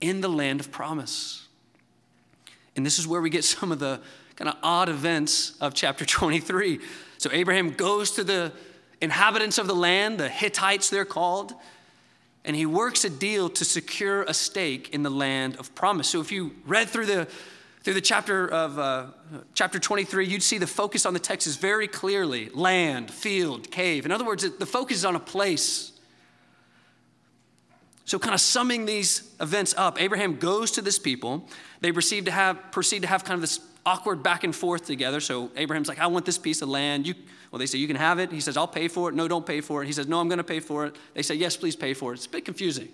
in 0.00 0.20
the 0.20 0.28
land 0.28 0.60
of 0.60 0.70
promise. 0.70 1.46
And 2.76 2.84
this 2.84 2.98
is 2.98 3.06
where 3.06 3.20
we 3.20 3.30
get 3.30 3.44
some 3.44 3.70
of 3.70 3.78
the 3.78 4.00
kind 4.36 4.48
of 4.48 4.56
odd 4.62 4.88
events 4.88 5.56
of 5.60 5.74
chapter 5.74 6.04
23. 6.04 6.80
So 7.18 7.30
Abraham 7.32 7.72
goes 7.72 8.12
to 8.12 8.24
the 8.24 8.52
inhabitants 9.00 9.58
of 9.58 9.66
the 9.66 9.74
land, 9.74 10.18
the 10.18 10.28
Hittites 10.28 10.88
they're 10.88 11.04
called, 11.04 11.54
and 12.44 12.56
he 12.56 12.66
works 12.66 13.04
a 13.04 13.10
deal 13.10 13.48
to 13.50 13.64
secure 13.64 14.22
a 14.22 14.34
stake 14.34 14.94
in 14.94 15.02
the 15.02 15.10
land 15.10 15.56
of 15.56 15.74
promise. 15.74 16.08
So 16.08 16.20
if 16.20 16.32
you 16.32 16.52
read 16.66 16.88
through 16.88 17.06
the 17.06 17.28
through 17.82 17.94
the 17.94 18.00
chapter 18.00 18.46
of 18.48 18.78
uh, 18.78 19.06
chapter 19.54 19.78
23, 19.78 20.26
you'd 20.26 20.42
see 20.42 20.58
the 20.58 20.66
focus 20.66 21.06
on 21.06 21.14
the 21.14 21.20
text 21.20 21.46
is 21.46 21.56
very 21.56 21.88
clearly 21.88 22.50
land, 22.50 23.10
field, 23.10 23.70
cave. 23.70 24.04
In 24.04 24.12
other 24.12 24.26
words, 24.26 24.42
the 24.58 24.66
focus 24.66 24.98
is 24.98 25.04
on 25.04 25.16
a 25.16 25.20
place. 25.20 25.92
So, 28.04 28.18
kind 28.18 28.34
of 28.34 28.40
summing 28.40 28.84
these 28.84 29.34
events 29.40 29.74
up, 29.76 30.00
Abraham 30.00 30.36
goes 30.36 30.70
to 30.72 30.82
this 30.82 30.98
people. 30.98 31.46
They 31.80 31.92
proceed 31.92 32.24
to 32.24 32.30
have 32.30 32.72
proceed 32.72 33.02
to 33.02 33.08
have 33.08 33.22
kind 33.24 33.34
of 33.34 33.42
this 33.42 33.58
awkward 33.88 34.22
back 34.22 34.44
and 34.44 34.54
forth 34.54 34.84
together. 34.84 35.20
So 35.20 35.50
Abraham's 35.56 35.88
like, 35.88 35.98
"I 35.98 36.06
want 36.06 36.26
this 36.26 36.38
piece 36.38 36.62
of 36.62 36.68
land." 36.68 37.06
You, 37.06 37.14
well, 37.50 37.58
they 37.58 37.66
say 37.66 37.78
you 37.78 37.86
can 37.86 37.96
have 37.96 38.18
it. 38.18 38.30
He 38.30 38.40
says, 38.40 38.56
"I'll 38.56 38.74
pay 38.80 38.88
for 38.88 39.08
it." 39.08 39.14
No, 39.14 39.26
don't 39.26 39.46
pay 39.46 39.60
for 39.60 39.82
it. 39.82 39.86
He 39.86 39.92
says, 39.92 40.06
"No, 40.06 40.20
I'm 40.20 40.28
going 40.28 40.38
to 40.38 40.44
pay 40.44 40.60
for 40.60 40.86
it." 40.86 40.96
They 41.14 41.22
say, 41.22 41.34
"Yes, 41.34 41.56
please 41.56 41.76
pay 41.76 41.94
for 41.94 42.12
it." 42.12 42.16
It's 42.16 42.26
a 42.26 42.30
bit 42.30 42.44
confusing. 42.44 42.88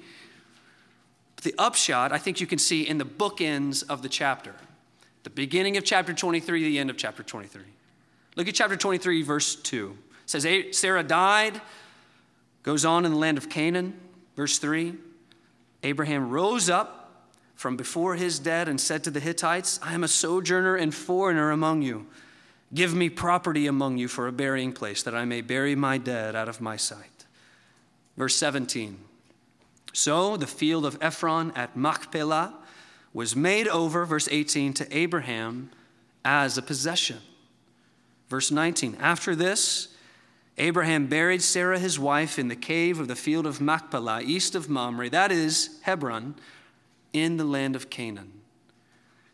But 1.37 1.45
the 1.45 1.55
upshot, 1.59 2.13
I 2.13 2.19
think 2.19 2.41
you 2.41 2.47
can 2.47 2.59
see 2.59 2.83
in 2.83 2.99
the 2.99 3.05
bookends 3.05 3.85
of 3.89 4.03
the 4.03 4.09
chapter 4.09 4.55
the 5.25 5.31
beginning 5.31 5.77
of 5.77 5.85
chapter 5.85 6.13
23, 6.13 6.65
the 6.65 6.79
end 6.79 6.91
of 6.91 6.97
chapter 6.97 7.23
23. 7.23 7.63
Look 8.37 8.47
at 8.47 8.55
chapter 8.55 8.77
23, 8.77 9.23
verse 9.23 9.57
2. 9.57 9.97
It 10.25 10.31
says, 10.31 10.47
Sarah 10.77 11.03
died, 11.03 11.61
goes 12.63 12.85
on 12.85 13.05
in 13.07 13.13
the 13.13 13.19
land 13.19 13.39
of 13.39 13.49
Canaan. 13.49 13.99
Verse 14.37 14.59
3 14.59 14.95
Abraham 15.83 16.31
rose 16.31 16.71
up 16.71 17.04
from 17.55 17.77
before 17.77 18.17
his 18.17 18.39
dead 18.39 18.69
and 18.69 18.81
said 18.81 19.05
to 19.05 19.11
the 19.11 19.21
Hittites, 19.21 19.79
I 19.83 19.95
am 19.95 20.05
a 20.05 20.09
sojourner 20.09 20.77
and 20.77 20.95
foreigner 20.95 21.51
among 21.51 21.83
you. 21.83 22.07
Give 22.73 22.95
me 22.95 23.09
property 23.09 23.67
among 23.67 23.99
you 23.99 24.09
for 24.09 24.27
a 24.27 24.33
burying 24.33 24.73
place, 24.73 25.03
that 25.05 25.15
I 25.15 25.25
may 25.25 25.41
bury 25.41 25.77
my 25.77 25.99
dead 25.99 26.35
out 26.35 26.49
of 26.49 26.61
my 26.61 26.77
sight. 26.77 27.25
Verse 28.17 28.37
17 28.37 28.99
So 29.93 30.37
the 30.37 30.47
field 30.47 30.85
of 30.85 30.99
Ephron 31.01 31.53
at 31.55 31.77
Machpelah 31.77 32.55
was 33.13 33.37
made 33.37 33.69
over, 33.69 34.05
verse 34.05 34.29
18, 34.31 34.75
to 34.75 34.97
Abraham 34.97 35.71
as 36.25 36.59
a 36.59 36.63
possession. 36.63 37.19
Verse 38.29 38.51
19, 38.51 38.97
after 38.99 39.37
this, 39.37 39.89
Abraham 40.59 41.07
buried 41.07 41.43
Sarah 41.43 41.79
his 41.79 41.99
wife 41.99 42.39
in 42.39 42.49
the 42.49 42.57
cave 42.57 42.99
of 42.99 43.07
the 43.07 43.17
field 43.17 43.47
of 43.47 43.61
Machpelah, 43.61 44.23
east 44.23 44.55
of 44.55 44.69
Mamre, 44.69 45.11
that 45.11 45.31
is 45.31 45.79
Hebron, 45.83 46.35
in 47.15 47.39
the 47.39 47.45
land 47.45 47.75
of 47.75 47.89
Canaan. 47.89 48.43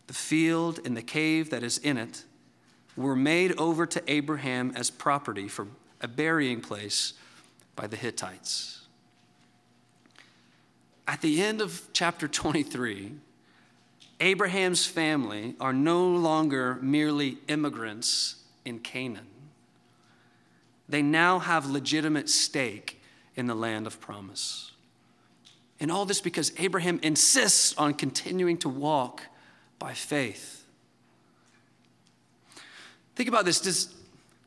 The 0.06 0.14
field 0.14 0.78
and 0.84 0.96
the 0.96 1.02
cave 1.02 1.50
that 1.50 1.64
is 1.64 1.78
in 1.78 1.96
it 1.96 2.24
were 2.96 3.16
made 3.16 3.58
over 3.58 3.86
to 3.86 4.02
Abraham 4.06 4.72
as 4.76 4.90
property 4.90 5.48
for 5.48 5.66
a 6.00 6.06
burying 6.06 6.60
place 6.60 7.14
by 7.74 7.88
the 7.88 7.96
Hittites. 7.96 8.86
At 11.08 11.22
the 11.22 11.42
end 11.42 11.60
of 11.60 11.88
chapter 11.92 12.28
23, 12.28 13.12
Abraham's 14.20 14.86
family 14.86 15.54
are 15.60 15.72
no 15.72 16.06
longer 16.06 16.78
merely 16.82 17.38
immigrants 17.48 18.36
in 18.64 18.78
Canaan. 18.78 19.26
They 20.88 21.02
now 21.02 21.38
have 21.38 21.70
legitimate 21.70 22.28
stake 22.28 23.00
in 23.34 23.46
the 23.46 23.54
land 23.54 23.86
of 23.86 24.00
promise. 24.00 24.72
And 25.80 25.90
all 25.90 26.04
this 26.04 26.20
because 26.20 26.52
Abraham 26.58 27.00
insists 27.02 27.74
on 27.78 27.94
continuing 27.94 28.58
to 28.58 28.68
walk 28.68 29.22
by 29.78 29.94
faith. 29.94 30.64
Think 33.16 33.28
about 33.28 33.44
this. 33.44 33.60
Does, 33.60 33.94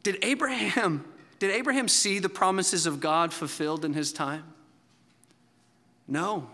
did 0.04 0.24
Abraham 0.24 1.06
did 1.44 1.52
Abraham 1.52 1.90
see 1.90 2.20
the 2.20 2.30
promises 2.30 2.86
of 2.86 3.02
God 3.02 3.34
fulfilled 3.34 3.84
in 3.84 3.92
his 3.92 4.13
time? 4.13 4.46
No. 6.08 6.48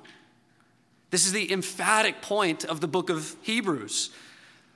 This 1.12 1.28
is 1.28 1.32
the 1.32 1.52
emphatic 1.52 2.24
point 2.24 2.66
of 2.66 2.82
the 2.82 2.88
book 2.88 3.12
of 3.12 3.36
Hebrews. 3.44 4.10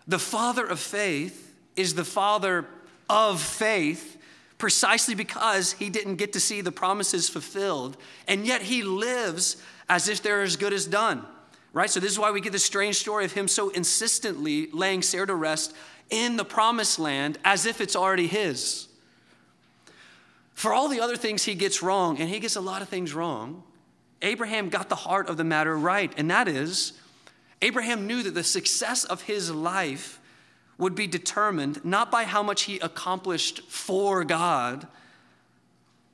The 0.08 0.20
father 0.20 0.68
of 0.68 0.80
faith 0.80 1.56
is 1.76 1.96
the 1.96 2.06
father 2.06 2.68
of 3.10 3.42
faith 3.42 4.18
precisely 4.60 5.16
because 5.16 5.72
he 5.72 5.90
didn't 5.90 6.18
get 6.18 6.34
to 6.34 6.40
see 6.40 6.62
the 6.62 6.72
promises 6.72 7.28
fulfilled, 7.28 7.98
and 8.28 8.46
yet 8.46 8.62
he 8.62 8.84
lives 8.84 9.58
as 9.90 10.08
if 10.08 10.22
they're 10.22 10.42
as 10.42 10.56
good 10.56 10.74
as 10.74 10.86
done. 10.86 11.26
Right? 11.74 11.90
So, 11.90 12.00
this 12.00 12.12
is 12.12 12.20
why 12.20 12.32
we 12.32 12.40
get 12.40 12.52
this 12.52 12.66
strange 12.66 12.98
story 12.98 13.26
of 13.26 13.34
him 13.34 13.48
so 13.48 13.70
insistently 13.70 14.70
laying 14.72 15.02
Sarah 15.02 15.28
to 15.28 15.36
rest 15.36 15.74
in 16.10 16.38
the 16.38 16.46
promised 16.46 17.00
land 17.00 17.40
as 17.44 17.66
if 17.66 17.82
it's 17.82 17.96
already 17.96 18.28
his. 18.28 18.88
For 20.54 20.72
all 20.74 20.88
the 20.88 21.02
other 21.02 21.18
things 21.18 21.44
he 21.44 21.56
gets 21.56 21.82
wrong, 21.82 22.20
and 22.20 22.30
he 22.30 22.40
gets 22.40 22.56
a 22.56 22.62
lot 22.62 22.82
of 22.82 22.90
things 22.90 23.14
wrong, 23.14 23.64
Abraham 24.22 24.70
got 24.70 24.88
the 24.88 24.96
heart 24.96 25.28
of 25.28 25.38
the 25.38 25.44
matter 25.44 25.76
right, 25.76 26.14
and 26.16 26.30
that 26.30 26.48
is 26.48 26.94
Abraham 27.62 28.08
knew 28.08 28.22
that 28.24 28.34
the 28.34 28.44
success 28.44 29.04
of 29.04 29.24
his 29.24 29.50
life 29.50 30.20
would 30.78 30.96
be 30.96 31.08
determined 31.08 31.84
not 31.84 32.12
by 32.12 32.24
how 32.26 32.44
much 32.44 32.64
he 32.64 32.78
accomplished 32.80 33.62
for 33.70 34.24
God, 34.24 34.88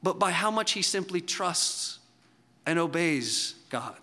but 0.01 0.19
by 0.19 0.31
how 0.31 0.51
much 0.51 0.71
he 0.71 0.81
simply 0.81 1.21
trusts 1.21 1.99
and 2.65 2.79
obeys 2.79 3.55
God. 3.69 3.97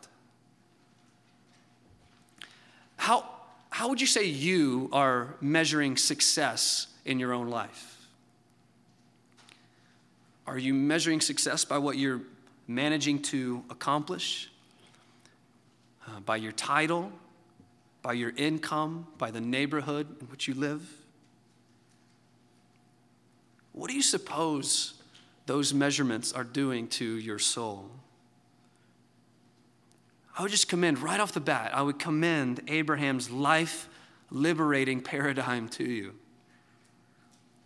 How, 2.97 3.29
how 3.71 3.89
would 3.89 4.01
you 4.01 4.07
say 4.07 4.25
you 4.25 4.89
are 4.93 5.37
measuring 5.41 5.97
success 5.97 6.89
in 7.05 7.19
your 7.19 7.33
own 7.33 7.49
life? 7.49 7.97
Are 10.47 10.59
you 10.59 10.75
measuring 10.75 11.21
success 11.21 11.65
by 11.65 11.79
what 11.79 11.99
you're 11.99 12.21
managing 12.69 13.21
to 13.23 13.65
accomplish, 13.71 14.51
uh, 16.07 16.21
by 16.21 16.37
your 16.37 16.53
title, 16.53 17.13
by 18.03 18.13
your 18.13 18.33
income, 18.37 19.07
by 19.19 19.31
the 19.31 19.41
neighborhood 19.41 20.07
in 20.21 20.27
which 20.29 20.47
you 20.47 20.55
live? 20.55 20.89
What 23.73 23.91
do 23.91 23.97
you 23.97 24.03
suppose 24.03 24.95
those 25.47 25.75
measurements 25.75 26.33
are 26.33 26.45
doing 26.45 26.89
to 26.89 27.05
your 27.05 27.39
soul? 27.39 27.91
I 30.37 30.43
would 30.43 30.51
just 30.51 30.69
commend 30.69 30.99
right 30.99 31.19
off 31.19 31.33
the 31.33 31.41
bat, 31.41 31.71
I 31.75 31.83
would 31.83 31.99
commend 31.99 32.61
Abraham's 32.69 33.31
life 33.31 33.89
liberating 34.31 35.01
paradigm 35.01 35.69
to 35.71 35.85
you. 35.85 36.15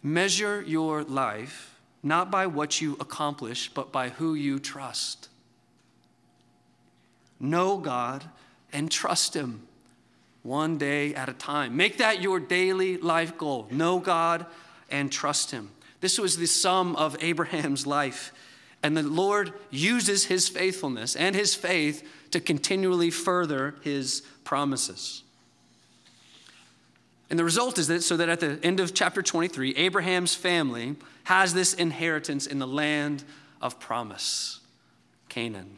Measure 0.03 0.63
your 0.63 1.03
life 1.03 1.79
not 2.03 2.31
by 2.31 2.47
what 2.47 2.81
you 2.81 2.97
accomplish, 3.01 3.71
but 3.75 3.93
by 3.93 4.09
who 4.09 4.35
you 4.35 4.59
trust. 4.59 5.29
Know 7.39 7.77
God 7.79 8.25
and 8.73 8.91
trust 8.91 9.35
Him 9.35 9.67
one 10.43 10.79
day 10.79 11.15
at 11.15 11.29
a 11.29 11.35
time. 11.35 11.77
Make 11.77 11.99
that 11.99 12.23
your 12.23 12.41
daily 12.41 12.97
life 12.97 13.37
goal. 13.37 13.67
Know 13.71 13.99
God 13.99 14.47
and 14.91 15.13
trust 15.13 15.51
Him. 15.51 15.71
This 16.01 16.19
was 16.19 16.37
the 16.37 16.47
sum 16.47 16.97
of 16.97 17.17
Abraham's 17.21 17.87
life. 17.99 18.33
And 18.83 18.97
the 18.97 19.03
Lord 19.03 19.53
uses 19.71 20.25
his 20.25 20.49
faithfulness 20.49 21.15
and 21.15 21.37
his 21.37 21.55
faith 21.55 22.03
to 22.31 22.41
continually 22.41 23.11
further 23.11 23.75
his 23.83 24.23
promises. 24.45 25.23
And 27.29 27.39
the 27.39 27.45
result 27.45 27.79
is 27.79 27.87
that 27.89 28.03
so 28.03 28.17
that 28.17 28.29
at 28.29 28.41
the 28.41 28.59
end 28.63 28.81
of 28.81 28.93
chapter 28.93 29.23
23, 29.23 29.77
Abraham's 29.77 30.35
family 30.35 30.97
has 31.25 31.55
this 31.55 31.75
inheritance 31.75 32.47
in 32.47 32.59
the 32.59 32.67
land 32.67 33.23
of 33.63 33.79
promise, 33.79 34.61
Canaan. 35.29 35.77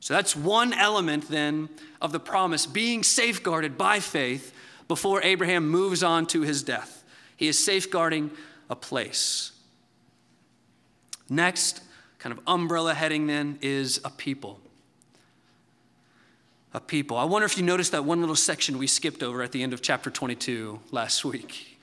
So 0.00 0.12
that's 0.12 0.36
one 0.36 0.74
element 0.74 1.28
then 1.28 1.70
of 2.02 2.12
the 2.12 2.20
promise 2.20 2.66
being 2.66 3.02
safeguarded 3.02 3.78
by 3.78 4.00
faith 4.00 4.52
before 4.86 5.22
Abraham 5.22 5.68
moves 5.70 6.02
on 6.02 6.26
to 6.26 6.42
his 6.42 6.62
death. 6.62 7.02
He 7.38 7.48
is 7.48 7.58
safeguarding 7.58 8.30
a 8.68 8.76
place. 8.76 9.52
Next, 11.30 11.82
kind 12.18 12.36
of 12.36 12.40
umbrella 12.46 12.92
heading 12.92 13.26
then, 13.26 13.58
is 13.62 14.00
a 14.04 14.10
people. 14.10 14.60
People. 16.80 17.16
I 17.16 17.24
wonder 17.24 17.46
if 17.46 17.56
you 17.56 17.62
noticed 17.62 17.92
that 17.92 18.04
one 18.04 18.20
little 18.20 18.36
section 18.36 18.78
we 18.78 18.86
skipped 18.86 19.22
over 19.22 19.42
at 19.42 19.52
the 19.52 19.62
end 19.62 19.72
of 19.72 19.80
chapter 19.80 20.10
22 20.10 20.80
last 20.90 21.24
week. 21.24 21.78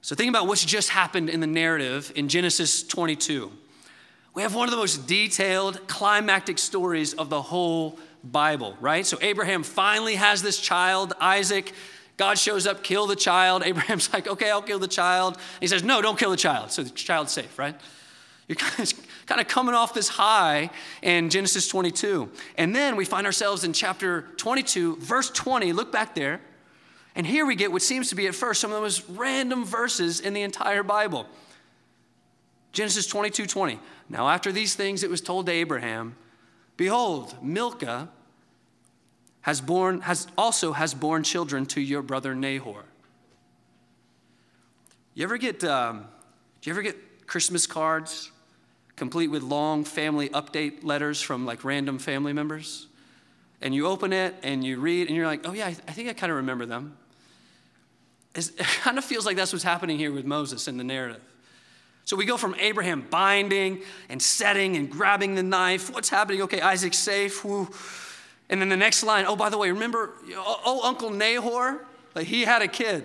So, 0.00 0.14
think 0.14 0.30
about 0.30 0.46
what's 0.46 0.64
just 0.64 0.90
happened 0.90 1.28
in 1.28 1.40
the 1.40 1.46
narrative 1.46 2.12
in 2.14 2.28
Genesis 2.28 2.82
22. 2.82 3.52
We 4.34 4.42
have 4.42 4.54
one 4.54 4.66
of 4.66 4.70
the 4.70 4.78
most 4.78 5.06
detailed, 5.06 5.86
climactic 5.88 6.58
stories 6.58 7.12
of 7.12 7.28
the 7.28 7.42
whole 7.42 7.98
Bible, 8.24 8.76
right? 8.80 9.04
So 9.04 9.18
Abraham 9.20 9.62
finally 9.62 10.14
has 10.14 10.42
this 10.42 10.58
child, 10.58 11.12
Isaac. 11.20 11.72
God 12.16 12.38
shows 12.38 12.66
up, 12.66 12.82
kill 12.82 13.06
the 13.06 13.16
child. 13.16 13.62
Abraham's 13.66 14.12
like, 14.12 14.26
okay, 14.26 14.50
I'll 14.50 14.62
kill 14.62 14.78
the 14.78 14.88
child. 14.88 15.38
he 15.60 15.66
says, 15.66 15.82
no, 15.82 16.00
don't 16.00 16.18
kill 16.18 16.30
the 16.30 16.36
child. 16.36 16.70
So 16.70 16.82
the 16.82 16.90
child's 16.90 17.32
safe, 17.32 17.58
right? 17.58 17.74
You're 18.48 18.56
kind 18.56 18.80
of 18.80 19.06
coming 19.26 19.74
off 19.74 19.94
this 19.94 20.08
high 20.08 20.70
in 21.02 21.30
Genesis 21.30 21.68
22. 21.68 22.30
And 22.56 22.74
then 22.74 22.96
we 22.96 23.04
find 23.04 23.26
ourselves 23.26 23.64
in 23.64 23.72
chapter 23.72 24.22
22, 24.36 24.96
verse 24.96 25.30
20. 25.30 25.72
Look 25.72 25.92
back 25.92 26.14
there. 26.14 26.40
And 27.14 27.26
here 27.26 27.44
we 27.44 27.54
get 27.54 27.72
what 27.72 27.82
seems 27.82 28.08
to 28.08 28.14
be 28.14 28.26
at 28.26 28.34
first 28.34 28.60
some 28.60 28.70
of 28.70 28.76
the 28.76 28.82
most 28.82 29.04
random 29.10 29.64
verses 29.64 30.20
in 30.20 30.32
the 30.32 30.42
entire 30.42 30.82
Bible. 30.82 31.26
Genesis 32.72 33.06
22 33.06 33.46
20. 33.46 33.78
Now, 34.08 34.28
after 34.28 34.50
these 34.50 34.74
things, 34.74 35.02
it 35.02 35.10
was 35.10 35.20
told 35.20 35.46
to 35.46 35.52
Abraham, 35.52 36.16
Behold, 36.76 37.42
Milcah 37.42 38.08
has 39.42 39.60
born, 39.60 40.00
has 40.02 40.26
also 40.38 40.72
has 40.72 40.94
born 40.94 41.22
children 41.22 41.66
to 41.66 41.80
your 41.80 42.02
brother 42.02 42.34
Nahor. 42.34 42.84
You 45.14 45.24
ever 45.24 45.36
get, 45.36 45.62
um, 45.64 46.06
do 46.60 46.70
you 46.70 46.74
ever 46.74 46.82
get 46.82 47.26
Christmas 47.26 47.66
cards 47.66 48.30
complete 49.02 49.32
with 49.32 49.42
long 49.42 49.82
family 49.82 50.28
update 50.28 50.84
letters 50.84 51.20
from 51.20 51.44
like 51.44 51.64
random 51.64 51.98
family 51.98 52.32
members? 52.32 52.86
And 53.60 53.74
you 53.74 53.88
open 53.88 54.12
it 54.12 54.36
and 54.44 54.62
you 54.62 54.78
read 54.78 55.08
and 55.08 55.16
you're 55.16 55.26
like, 55.26 55.40
oh 55.44 55.52
yeah, 55.52 55.66
I, 55.66 55.70
th- 55.70 55.82
I 55.88 55.90
think 55.90 56.08
I 56.08 56.12
kind 56.12 56.30
of 56.30 56.36
remember 56.36 56.66
them. 56.66 56.96
It's, 58.36 58.50
it 58.56 58.58
kind 58.58 58.98
of 58.98 59.04
feels 59.04 59.26
like 59.26 59.36
that's 59.36 59.52
what's 59.52 59.64
happening 59.64 59.98
here 59.98 60.12
with 60.12 60.24
Moses 60.24 60.68
in 60.68 60.76
the 60.76 60.84
narrative. 60.84 61.20
So 62.04 62.16
we 62.16 62.24
go 62.24 62.36
from 62.36 62.54
Abraham 62.60 63.04
binding 63.10 63.82
and 64.08 64.22
setting 64.22 64.76
and 64.76 64.88
grabbing 64.88 65.34
the 65.34 65.42
knife. 65.42 65.92
What's 65.92 66.08
happening? 66.08 66.42
Okay, 66.42 66.60
Isaac's 66.60 66.98
safe. 66.98 67.44
Woo. 67.44 67.68
And 68.48 68.60
then 68.60 68.68
the 68.68 68.76
next 68.76 69.02
line, 69.02 69.24
oh, 69.26 69.34
by 69.34 69.50
the 69.50 69.58
way, 69.58 69.72
remember, 69.72 70.12
oh, 70.30 70.60
oh, 70.64 70.88
Uncle 70.88 71.10
Nahor? 71.10 71.84
Like 72.14 72.28
he 72.28 72.42
had 72.42 72.62
a 72.62 72.68
kid. 72.68 73.04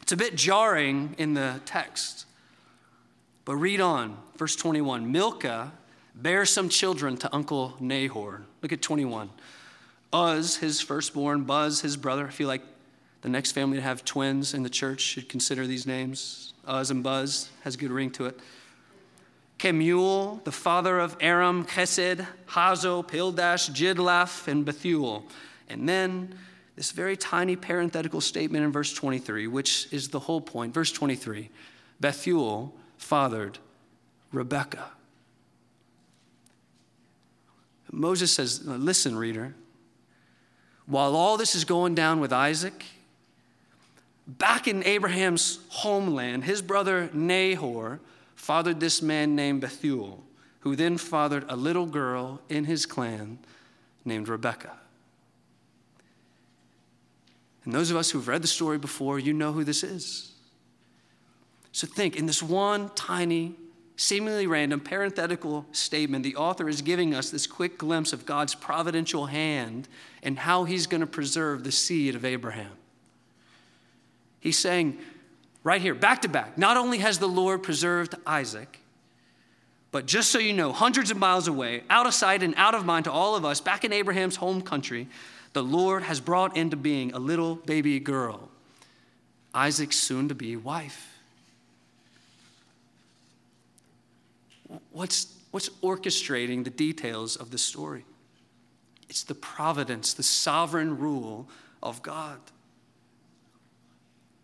It's 0.00 0.12
a 0.12 0.16
bit 0.16 0.34
jarring 0.34 1.14
in 1.18 1.34
the 1.34 1.60
text. 1.66 2.24
But 3.44 3.56
read 3.56 3.80
on, 3.80 4.16
verse 4.38 4.56
21. 4.56 5.10
Milcah 5.10 5.72
bears 6.14 6.50
some 6.50 6.68
children 6.68 7.16
to 7.18 7.34
Uncle 7.34 7.76
Nahor. 7.80 8.42
Look 8.62 8.72
at 8.72 8.82
21. 8.82 9.30
Uz, 10.14 10.56
his 10.56 10.80
firstborn, 10.80 11.44
Buzz, 11.44 11.80
his 11.80 11.96
brother. 11.96 12.26
I 12.26 12.30
feel 12.30 12.48
like 12.48 12.62
the 13.22 13.28
next 13.28 13.52
family 13.52 13.76
to 13.76 13.82
have 13.82 14.04
twins 14.04 14.54
in 14.54 14.62
the 14.62 14.70
church 14.70 15.00
should 15.00 15.28
consider 15.28 15.66
these 15.66 15.86
names. 15.86 16.54
Uz 16.68 16.90
and 16.90 17.02
Buzz 17.02 17.50
has 17.62 17.74
a 17.74 17.78
good 17.78 17.90
ring 17.90 18.10
to 18.12 18.26
it. 18.26 18.38
Kemuel, 19.58 20.40
the 20.44 20.52
father 20.52 20.98
of 20.98 21.16
Aram, 21.20 21.64
Chesed, 21.64 22.26
Hazo, 22.48 23.06
Pildash, 23.06 23.70
Jidlaph, 23.70 24.48
and 24.48 24.64
Bethuel. 24.64 25.24
And 25.68 25.88
then 25.88 26.34
this 26.76 26.92
very 26.92 27.16
tiny 27.16 27.56
parenthetical 27.56 28.20
statement 28.20 28.64
in 28.64 28.70
verse 28.70 28.92
23, 28.92 29.46
which 29.46 29.88
is 29.92 30.10
the 30.10 30.20
whole 30.20 30.40
point. 30.40 30.74
Verse 30.74 30.92
23 30.92 31.50
Bethuel 32.00 32.74
fathered 32.98 33.58
Rebekah. 34.32 34.90
Moses 37.90 38.32
says, 38.32 38.66
Listen, 38.66 39.16
reader, 39.16 39.54
while 40.86 41.16
all 41.16 41.36
this 41.36 41.54
is 41.54 41.64
going 41.64 41.94
down 41.94 42.20
with 42.20 42.32
Isaac, 42.32 42.84
back 44.26 44.68
in 44.68 44.84
Abraham's 44.84 45.60
homeland, 45.68 46.44
his 46.44 46.62
brother 46.62 47.10
Nahor 47.12 48.00
fathered 48.34 48.80
this 48.80 49.00
man 49.00 49.34
named 49.34 49.60
Bethuel, 49.60 50.22
who 50.60 50.76
then 50.76 50.98
fathered 50.98 51.44
a 51.48 51.56
little 51.56 51.86
girl 51.86 52.40
in 52.48 52.64
his 52.64 52.86
clan 52.86 53.38
named 54.04 54.28
Rebekah. 54.28 54.76
And 57.64 57.74
those 57.74 57.90
of 57.90 57.96
us 57.96 58.10
who've 58.10 58.28
read 58.28 58.42
the 58.42 58.48
story 58.48 58.78
before, 58.78 59.18
you 59.18 59.32
know 59.32 59.52
who 59.52 59.64
this 59.64 59.82
is. 59.82 60.32
So 61.72 61.86
think 61.86 62.16
in 62.16 62.26
this 62.26 62.42
one 62.42 62.90
tiny, 62.94 63.54
seemingly 63.96 64.46
random 64.46 64.80
parenthetical 64.80 65.64
statement, 65.72 66.22
the 66.22 66.36
author 66.36 66.68
is 66.68 66.82
giving 66.82 67.14
us 67.14 67.30
this 67.30 67.46
quick 67.46 67.78
glimpse 67.78 68.12
of 68.12 68.26
God's 68.26 68.54
providential 68.54 69.26
hand 69.26 69.88
and 70.22 70.38
how 70.38 70.64
he's 70.64 70.86
going 70.86 71.00
to 71.00 71.06
preserve 71.06 71.64
the 71.64 71.72
seed 71.72 72.14
of 72.14 72.24
Abraham. 72.24 72.72
He's 74.38 74.58
saying, 74.58 74.98
right 75.64 75.80
here, 75.80 75.94
back 75.94 76.22
to 76.22 76.28
back, 76.28 76.58
not 76.58 76.76
only 76.76 76.98
has 76.98 77.18
the 77.18 77.26
Lord 77.26 77.62
preserved 77.62 78.14
Isaac, 78.26 78.80
but 79.90 80.04
just 80.04 80.30
so 80.30 80.38
you 80.38 80.52
know, 80.52 80.72
hundreds 80.72 81.10
of 81.10 81.16
miles 81.16 81.48
away, 81.48 81.82
out 81.88 82.06
of 82.06 82.12
sight 82.12 82.42
and 82.42 82.54
out 82.56 82.74
of 82.74 82.84
mind 82.84 83.06
to 83.06 83.12
all 83.12 83.34
of 83.34 83.46
us, 83.46 83.62
back 83.62 83.82
in 83.82 83.94
Abraham's 83.94 84.36
home 84.36 84.60
country, 84.60 85.08
the 85.54 85.62
Lord 85.62 86.02
has 86.02 86.20
brought 86.20 86.54
into 86.54 86.76
being 86.76 87.12
a 87.14 87.18
little 87.18 87.54
baby 87.54 87.98
girl, 87.98 88.50
Isaac's 89.54 89.96
soon 89.96 90.28
to 90.28 90.34
be 90.34 90.54
wife. 90.54 91.15
What's, 94.92 95.34
what's 95.50 95.68
orchestrating 95.82 96.64
the 96.64 96.70
details 96.70 97.36
of 97.36 97.50
the 97.50 97.58
story? 97.58 98.04
It's 99.08 99.22
the 99.22 99.34
providence, 99.34 100.14
the 100.14 100.22
sovereign 100.22 100.98
rule 100.98 101.48
of 101.82 102.02
God. 102.02 102.40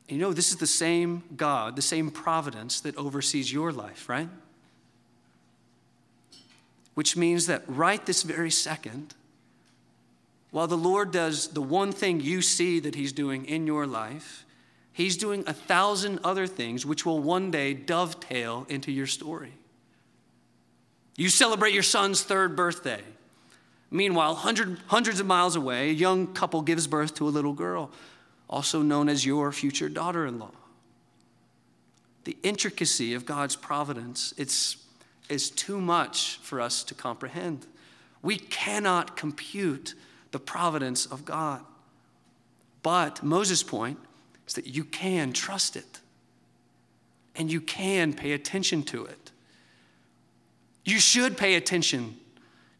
You 0.08 0.18
know, 0.18 0.32
this 0.32 0.50
is 0.50 0.58
the 0.58 0.66
same 0.66 1.22
God, 1.36 1.74
the 1.74 1.82
same 1.82 2.10
providence 2.10 2.80
that 2.80 2.96
oversees 2.96 3.52
your 3.52 3.72
life, 3.72 4.08
right? 4.08 4.28
Which 6.94 7.16
means 7.16 7.46
that 7.46 7.62
right 7.66 8.04
this 8.04 8.22
very 8.22 8.50
second, 8.50 9.14
while 10.50 10.66
the 10.66 10.76
Lord 10.76 11.12
does 11.12 11.48
the 11.48 11.62
one 11.62 11.92
thing 11.92 12.20
you 12.20 12.42
see 12.42 12.78
that 12.80 12.94
He's 12.94 13.12
doing 13.12 13.46
in 13.46 13.66
your 13.66 13.86
life, 13.86 14.44
He's 14.92 15.16
doing 15.16 15.44
a 15.46 15.54
thousand 15.54 16.20
other 16.22 16.46
things 16.46 16.84
which 16.84 17.06
will 17.06 17.20
one 17.20 17.50
day 17.50 17.72
dovetail 17.72 18.66
into 18.68 18.92
your 18.92 19.06
story. 19.06 19.54
You 21.16 21.28
celebrate 21.28 21.74
your 21.74 21.82
son's 21.82 22.22
third 22.22 22.56
birthday. 22.56 23.02
Meanwhile, 23.90 24.36
hundred, 24.36 24.78
hundreds 24.86 25.20
of 25.20 25.26
miles 25.26 25.56
away, 25.56 25.90
a 25.90 25.92
young 25.92 26.32
couple 26.32 26.62
gives 26.62 26.86
birth 26.86 27.14
to 27.16 27.28
a 27.28 27.30
little 27.30 27.52
girl 27.52 27.90
also 28.52 28.82
known 28.82 29.08
as 29.08 29.24
your 29.24 29.50
future 29.50 29.88
daughter 29.88 30.26
in 30.26 30.38
law. 30.38 30.52
The 32.24 32.36
intricacy 32.42 33.14
of 33.14 33.24
God's 33.24 33.56
providence, 33.56 34.34
it's, 34.36 34.76
is 35.28 35.50
too 35.50 35.80
much 35.80 36.36
for 36.42 36.60
us 36.60 36.84
to 36.84 36.94
comprehend. 36.94 37.66
We 38.20 38.36
cannot 38.36 39.16
compute 39.16 39.94
the 40.30 40.38
providence 40.38 41.06
of 41.06 41.24
God. 41.24 41.62
But 42.82 43.22
Moses' 43.22 43.62
point 43.62 43.98
is 44.46 44.54
that 44.54 44.66
you 44.66 44.84
can 44.84 45.32
trust 45.32 45.74
it 45.74 46.00
and 47.34 47.50
you 47.50 47.60
can 47.60 48.12
pay 48.12 48.32
attention 48.32 48.82
to 48.84 49.06
it. 49.06 49.21
You 50.84 50.98
should 50.98 51.36
pay 51.36 51.54
attention 51.54 52.16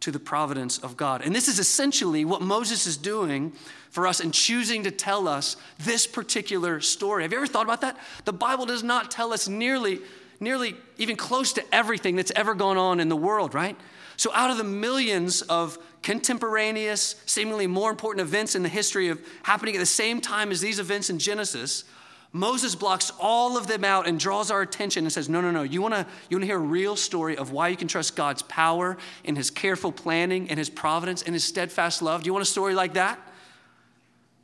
to 0.00 0.10
the 0.10 0.18
providence 0.18 0.78
of 0.78 0.96
God. 0.96 1.22
And 1.22 1.34
this 1.34 1.46
is 1.46 1.60
essentially 1.60 2.24
what 2.24 2.42
Moses 2.42 2.86
is 2.86 2.96
doing 2.96 3.52
for 3.90 4.06
us 4.06 4.18
in 4.18 4.32
choosing 4.32 4.82
to 4.82 4.90
tell 4.90 5.28
us 5.28 5.56
this 5.78 6.06
particular 6.08 6.80
story. 6.80 7.22
Have 7.22 7.30
you 7.30 7.38
ever 7.38 7.46
thought 7.46 7.66
about 7.66 7.82
that? 7.82 7.96
The 8.24 8.32
Bible 8.32 8.66
does 8.66 8.82
not 8.82 9.12
tell 9.12 9.32
us 9.32 9.48
nearly, 9.48 10.00
nearly 10.40 10.74
even 10.98 11.14
close 11.14 11.52
to 11.52 11.64
everything 11.72 12.16
that's 12.16 12.32
ever 12.34 12.54
gone 12.54 12.76
on 12.76 12.98
in 12.98 13.08
the 13.08 13.16
world, 13.16 13.54
right? 13.54 13.76
So, 14.16 14.32
out 14.34 14.50
of 14.50 14.56
the 14.56 14.64
millions 14.64 15.42
of 15.42 15.78
contemporaneous, 16.02 17.16
seemingly 17.26 17.66
more 17.66 17.90
important 17.90 18.26
events 18.26 18.54
in 18.54 18.62
the 18.62 18.68
history 18.68 19.08
of 19.08 19.20
happening 19.44 19.76
at 19.76 19.78
the 19.78 19.86
same 19.86 20.20
time 20.20 20.50
as 20.50 20.60
these 20.60 20.78
events 20.78 21.10
in 21.10 21.18
Genesis, 21.18 21.84
Moses 22.32 22.74
blocks 22.74 23.12
all 23.20 23.58
of 23.58 23.66
them 23.66 23.84
out 23.84 24.08
and 24.08 24.18
draws 24.18 24.50
our 24.50 24.62
attention 24.62 25.04
and 25.04 25.12
says, 25.12 25.28
No, 25.28 25.42
no, 25.42 25.50
no. 25.50 25.62
You 25.62 25.82
want 25.82 25.94
to 25.94 26.06
you 26.30 26.36
wanna 26.38 26.46
hear 26.46 26.56
a 26.56 26.60
real 26.60 26.96
story 26.96 27.36
of 27.36 27.52
why 27.52 27.68
you 27.68 27.76
can 27.76 27.88
trust 27.88 28.16
God's 28.16 28.42
power 28.42 28.96
and 29.24 29.36
his 29.36 29.50
careful 29.50 29.92
planning 29.92 30.48
and 30.48 30.58
his 30.58 30.70
providence 30.70 31.22
and 31.22 31.34
his 31.34 31.44
steadfast 31.44 32.00
love? 32.00 32.22
Do 32.22 32.28
you 32.28 32.32
want 32.32 32.42
a 32.42 32.50
story 32.50 32.74
like 32.74 32.94
that? 32.94 33.18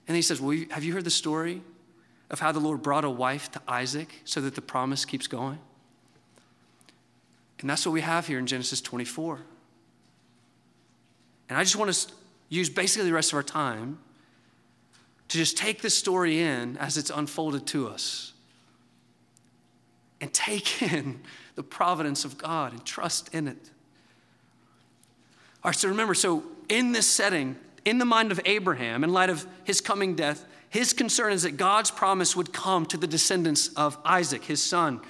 And 0.07 0.15
he 0.15 0.23
says, 0.23 0.41
Well, 0.41 0.57
have 0.71 0.85
you 0.85 0.93
heard 0.93 1.05
the 1.05 1.11
story 1.11 1.63
of 2.29 2.41
how 2.41 2.53
the 2.53 2.61
Lord 2.61 2.83
brought 2.83 3.07
a 3.07 3.11
wife 3.11 3.51
to 3.53 3.63
Isaac 3.67 4.21
so 4.25 4.43
that 4.43 4.55
the 4.55 4.61
promise 4.61 5.07
keeps 5.07 5.27
going? 5.27 5.59
And 7.61 7.71
that's 7.71 7.87
what 7.87 7.93
we 7.93 8.03
have 8.03 8.27
here 8.27 8.39
in 8.39 8.47
Genesis 8.47 8.83
24. 8.83 9.41
And 11.49 11.59
I 11.59 11.63
just 11.63 11.77
want 11.77 11.93
to 11.93 12.13
use 12.51 12.69
basically 12.69 13.09
the 13.09 13.15
rest 13.15 13.33
of 13.33 13.37
our 13.37 13.43
time 13.43 13.99
to 15.29 15.37
just 15.37 15.57
take 15.57 15.83
this 15.83 15.95
story 15.95 16.41
in 16.41 16.77
as 16.79 16.97
it's 16.97 17.11
unfolded 17.11 17.67
to 17.69 17.89
us 17.89 18.33
and 20.21 20.33
take 20.33 20.83
in 20.93 21.21
the 21.55 21.63
providence 21.63 22.25
of 22.25 22.39
God 22.39 22.73
and 22.73 22.85
trust 22.85 23.35
in 23.35 23.49
it. 23.49 23.71
All 25.65 25.71
right, 25.71 25.75
so 25.77 25.89
remember, 25.89 26.15
so 26.15 26.45
in 26.69 26.93
this 26.93 27.07
setting, 27.07 27.57
in 27.85 27.99
the 27.99 28.05
mind 28.05 28.33
of 28.33 28.41
Abraham, 28.45 29.03
in 29.03 29.13
light 29.13 29.31
of 29.31 29.47
his 29.65 29.81
coming 29.81 30.15
death, 30.15 30.45
his 30.71 30.93
concern 30.93 31.33
is 31.33 31.43
that 31.43 31.57
God's 31.57 31.91
promise 31.91 32.37
would 32.37 32.53
come 32.53 32.87
to 32.87 32.97
the 32.97 33.07
descendants 33.07 33.69
of 33.75 33.99
Isaac, 34.05 34.45
his 34.45 34.63
son. 34.63 35.01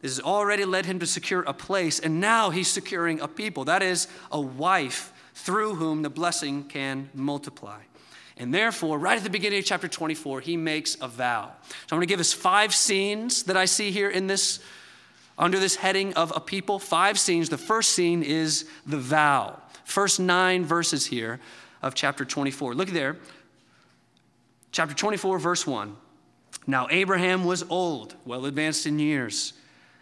This 0.00 0.16
has 0.16 0.24
already 0.24 0.64
led 0.64 0.86
him 0.86 0.98
to 1.00 1.06
secure 1.06 1.42
a 1.42 1.52
place, 1.52 2.00
and 2.00 2.20
now 2.20 2.50
he's 2.50 2.68
securing 2.68 3.20
a 3.20 3.28
people. 3.28 3.64
That 3.64 3.82
is, 3.82 4.08
a 4.32 4.40
wife 4.40 5.12
through 5.34 5.74
whom 5.74 6.02
the 6.02 6.10
blessing 6.10 6.64
can 6.64 7.10
multiply. 7.14 7.80
And 8.38 8.52
therefore, 8.52 8.98
right 8.98 9.16
at 9.16 9.24
the 9.24 9.30
beginning 9.30 9.58
of 9.58 9.64
chapter 9.64 9.88
24, 9.88 10.40
he 10.40 10.56
makes 10.56 10.96
a 11.00 11.08
vow. 11.08 11.52
So 11.68 11.76
I'm 11.90 11.96
going 11.96 12.02
to 12.02 12.06
give 12.06 12.20
us 12.20 12.32
five 12.32 12.74
scenes 12.74 13.44
that 13.44 13.56
I 13.56 13.64
see 13.64 13.90
here 13.90 14.10
in 14.10 14.26
this, 14.26 14.60
under 15.38 15.58
this 15.58 15.76
heading 15.76 16.12
of 16.14 16.32
a 16.36 16.40
people. 16.40 16.78
Five 16.78 17.18
scenes. 17.18 17.48
The 17.48 17.56
first 17.56 17.92
scene 17.92 18.22
is 18.22 18.68
the 18.84 18.98
vow. 18.98 19.58
First 19.84 20.20
nine 20.20 20.64
verses 20.64 21.06
here 21.06 21.40
of 21.80 21.94
chapter 21.94 22.24
24. 22.24 22.74
Look 22.74 22.90
there. 22.90 23.16
Chapter 24.70 24.94
24, 24.94 25.38
verse 25.38 25.66
1. 25.66 25.96
Now 26.66 26.88
Abraham 26.90 27.44
was 27.44 27.64
old, 27.70 28.16
well 28.26 28.44
advanced 28.44 28.86
in 28.86 28.98
years, 28.98 29.54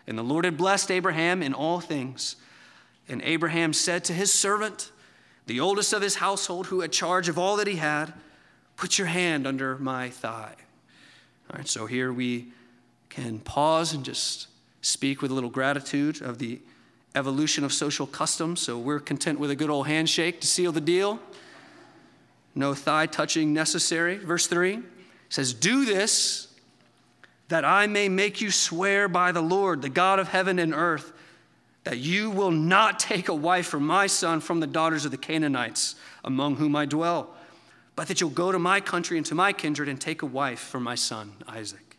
and 0.07 0.19
the 0.19 0.23
Lord 0.23 0.45
had 0.45 0.57
blessed 0.57 0.91
Abraham 0.91 1.43
in 1.43 1.53
all 1.55 1.79
things. 1.81 2.37
And 3.09 3.21
Abraham 3.23 3.73
said 3.73 4.03
to 4.05 4.13
his 4.13 4.33
servant, 4.33 4.91
the 5.47 5.61
oldest 5.61 5.93
of 5.93 6.03
his 6.03 6.17
household, 6.17 6.67
who 6.67 6.81
had 6.81 6.91
charge 6.91 7.29
of 7.29 7.39
all 7.39 7.57
that 7.57 7.67
he 7.67 7.77
had, 7.77 8.15
Put 8.77 8.99
your 8.99 9.07
hand 9.07 9.47
under 9.47 9.79
my 9.79 10.11
thigh. 10.11 10.55
All 11.51 11.59
right, 11.59 11.69
so 11.69 11.87
here 11.87 12.13
we 12.13 12.49
can 13.09 13.39
pause 13.39 13.93
and 13.93 14.05
just 14.05 14.49
speak 14.81 15.23
with 15.23 15.31
a 15.31 15.35
little 15.35 15.51
gratitude 15.51 16.21
of 16.21 16.39
the 16.39 16.61
evolution 17.15 17.65
of 17.65 17.73
social 17.73 18.07
customs. 18.07 18.61
So 18.61 18.79
we're 18.79 19.01
content 19.01 19.39
with 19.39 19.51
a 19.51 19.57
good 19.57 19.71
old 19.71 19.87
handshake 19.87 20.41
to 20.41 20.47
seal 20.47 20.73
the 20.73 20.81
deal. 20.81 21.21
No 22.55 22.75
thigh 22.75 23.07
touching 23.07 23.53
necessary. 23.53 24.17
Verse 24.19 24.47
3 24.47 24.81
says, 25.29 25.55
Do 25.55 25.85
this 25.85 26.49
that 27.49 27.65
I 27.65 27.87
may 27.87 28.09
make 28.09 28.41
you 28.41 28.51
swear 28.51 29.07
by 29.09 29.33
the 29.33 29.43
Lord, 29.43 29.83
the 29.83 29.89
God 29.89 30.19
of 30.19 30.29
heaven 30.29 30.59
and 30.59 30.75
earth 30.75 31.13
that 31.85 31.99
you 31.99 32.31
will 32.31 32.51
not 32.51 32.99
take 32.99 33.29
a 33.29 33.35
wife 33.35 33.67
for 33.67 33.79
my 33.79 34.07
son 34.07 34.41
from 34.41 34.61
the 34.61 34.67
daughters 34.67 35.05
of 35.05 35.11
the 35.11 35.19
Canaanites 35.19 35.95
among 36.25 36.57
whom 36.57 36.75
I 36.75 36.87
dwell, 36.87 37.35
but 37.97 38.09
that 38.09 38.21
you'll 38.21 38.31
go 38.31 38.53
to 38.53 38.59
my 38.59 38.81
country 38.81 39.17
and 39.17 39.27
to 39.27 39.35
my 39.35 39.53
kindred 39.53 39.89
and 39.89 40.01
take 40.01 40.23
a 40.23 40.27
wife 40.27 40.61
for 40.61 40.81
my 40.81 40.95
son 40.95 41.33
Isaac. 41.49 41.97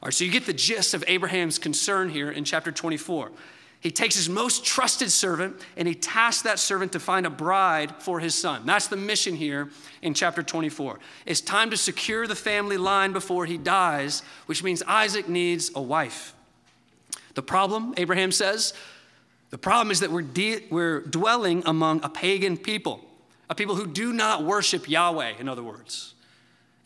All 0.00 0.06
right, 0.06 0.14
so 0.14 0.24
you 0.24 0.30
get 0.30 0.46
the 0.46 0.52
gist 0.52 0.94
of 0.94 1.02
Abraham's 1.08 1.58
concern 1.58 2.08
here 2.08 2.30
in 2.30 2.44
chapter 2.44 2.70
24. 2.70 3.32
He 3.80 3.90
takes 3.92 4.16
his 4.16 4.28
most 4.28 4.64
trusted 4.64 5.10
servant 5.10 5.60
and 5.76 5.86
he 5.86 5.94
tasks 5.94 6.42
that 6.42 6.58
servant 6.58 6.92
to 6.92 7.00
find 7.00 7.26
a 7.26 7.30
bride 7.30 7.94
for 8.00 8.18
his 8.18 8.34
son. 8.34 8.66
That's 8.66 8.88
the 8.88 8.96
mission 8.96 9.36
here 9.36 9.70
in 10.02 10.14
chapter 10.14 10.42
24. 10.42 10.98
It's 11.26 11.40
time 11.40 11.70
to 11.70 11.76
secure 11.76 12.26
the 12.26 12.34
family 12.34 12.76
line 12.76 13.12
before 13.12 13.46
he 13.46 13.56
dies, 13.56 14.22
which 14.46 14.64
means 14.64 14.82
Isaac 14.84 15.28
needs 15.28 15.70
a 15.74 15.82
wife. 15.82 16.34
The 17.34 17.42
problem, 17.42 17.94
Abraham 17.96 18.32
says, 18.32 18.74
the 19.50 19.58
problem 19.58 19.90
is 19.90 20.00
that 20.00 20.10
we're, 20.10 20.22
de- 20.22 20.66
we're 20.70 21.02
dwelling 21.02 21.62
among 21.64 22.04
a 22.04 22.08
pagan 22.08 22.56
people, 22.56 23.00
a 23.50 23.54
people 23.54 23.74
who 23.74 23.86
do 23.86 24.12
not 24.12 24.44
worship 24.44 24.88
Yahweh, 24.88 25.34
in 25.38 25.48
other 25.48 25.62
words. 25.62 26.14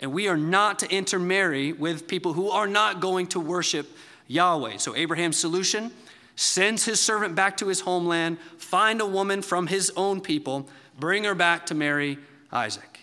And 0.01 0.13
we 0.13 0.29
are 0.29 0.37
not 0.37 0.81
to 0.81 0.91
intermarry 0.91 1.73
with 1.73 2.09
people 2.09 2.33
who 2.33 2.51
are 2.51 2.67
not 2.67 3.01
going 3.01 3.29
to 3.29 3.41
worship 3.41 3.89
Yahweh. 4.27 4.79
So 4.79 4.97
Abraham's 4.97 5.37
solution 5.37 5.93
sends 6.35 6.85
his 6.85 7.01
servant 7.01 7.35
back 7.35 7.57
to 7.59 7.69
his 7.69 7.81
homeland, 7.81 8.39
find 8.59 9.01
a 9.01 9.07
woman 9.07 9.43
from 9.43 9.67
his 9.67 9.93
own 9.97 10.21
people, 10.21 10.69
bring 10.99 11.25
her 11.25 11.35
back 11.35 11.67
to 11.67 11.75
marry 11.75 12.19
Isaac. 12.51 13.01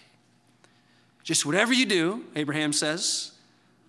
Just 1.23 1.45
whatever 1.45 1.73
you 1.73 1.85
do, 1.85 2.23
Abraham 2.35 2.73
says, 2.73 3.33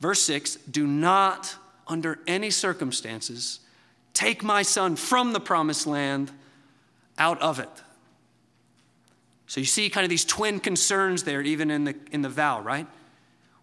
verse 0.00 0.22
6, 0.22 0.56
do 0.70 0.86
not 0.86 1.56
under 1.88 2.18
any 2.26 2.50
circumstances, 2.50 3.60
take 4.14 4.42
my 4.42 4.62
son 4.62 4.94
from 4.94 5.32
the 5.32 5.40
promised 5.40 5.86
land 5.86 6.30
out 7.18 7.40
of 7.40 7.58
it. 7.58 7.70
So 9.50 9.58
you 9.58 9.66
see 9.66 9.90
kind 9.90 10.04
of 10.04 10.10
these 10.10 10.24
twin 10.24 10.60
concerns 10.60 11.24
there, 11.24 11.42
even 11.42 11.72
in 11.72 11.82
the, 11.82 11.96
in 12.12 12.22
the 12.22 12.28
vow, 12.28 12.60
right? 12.60 12.86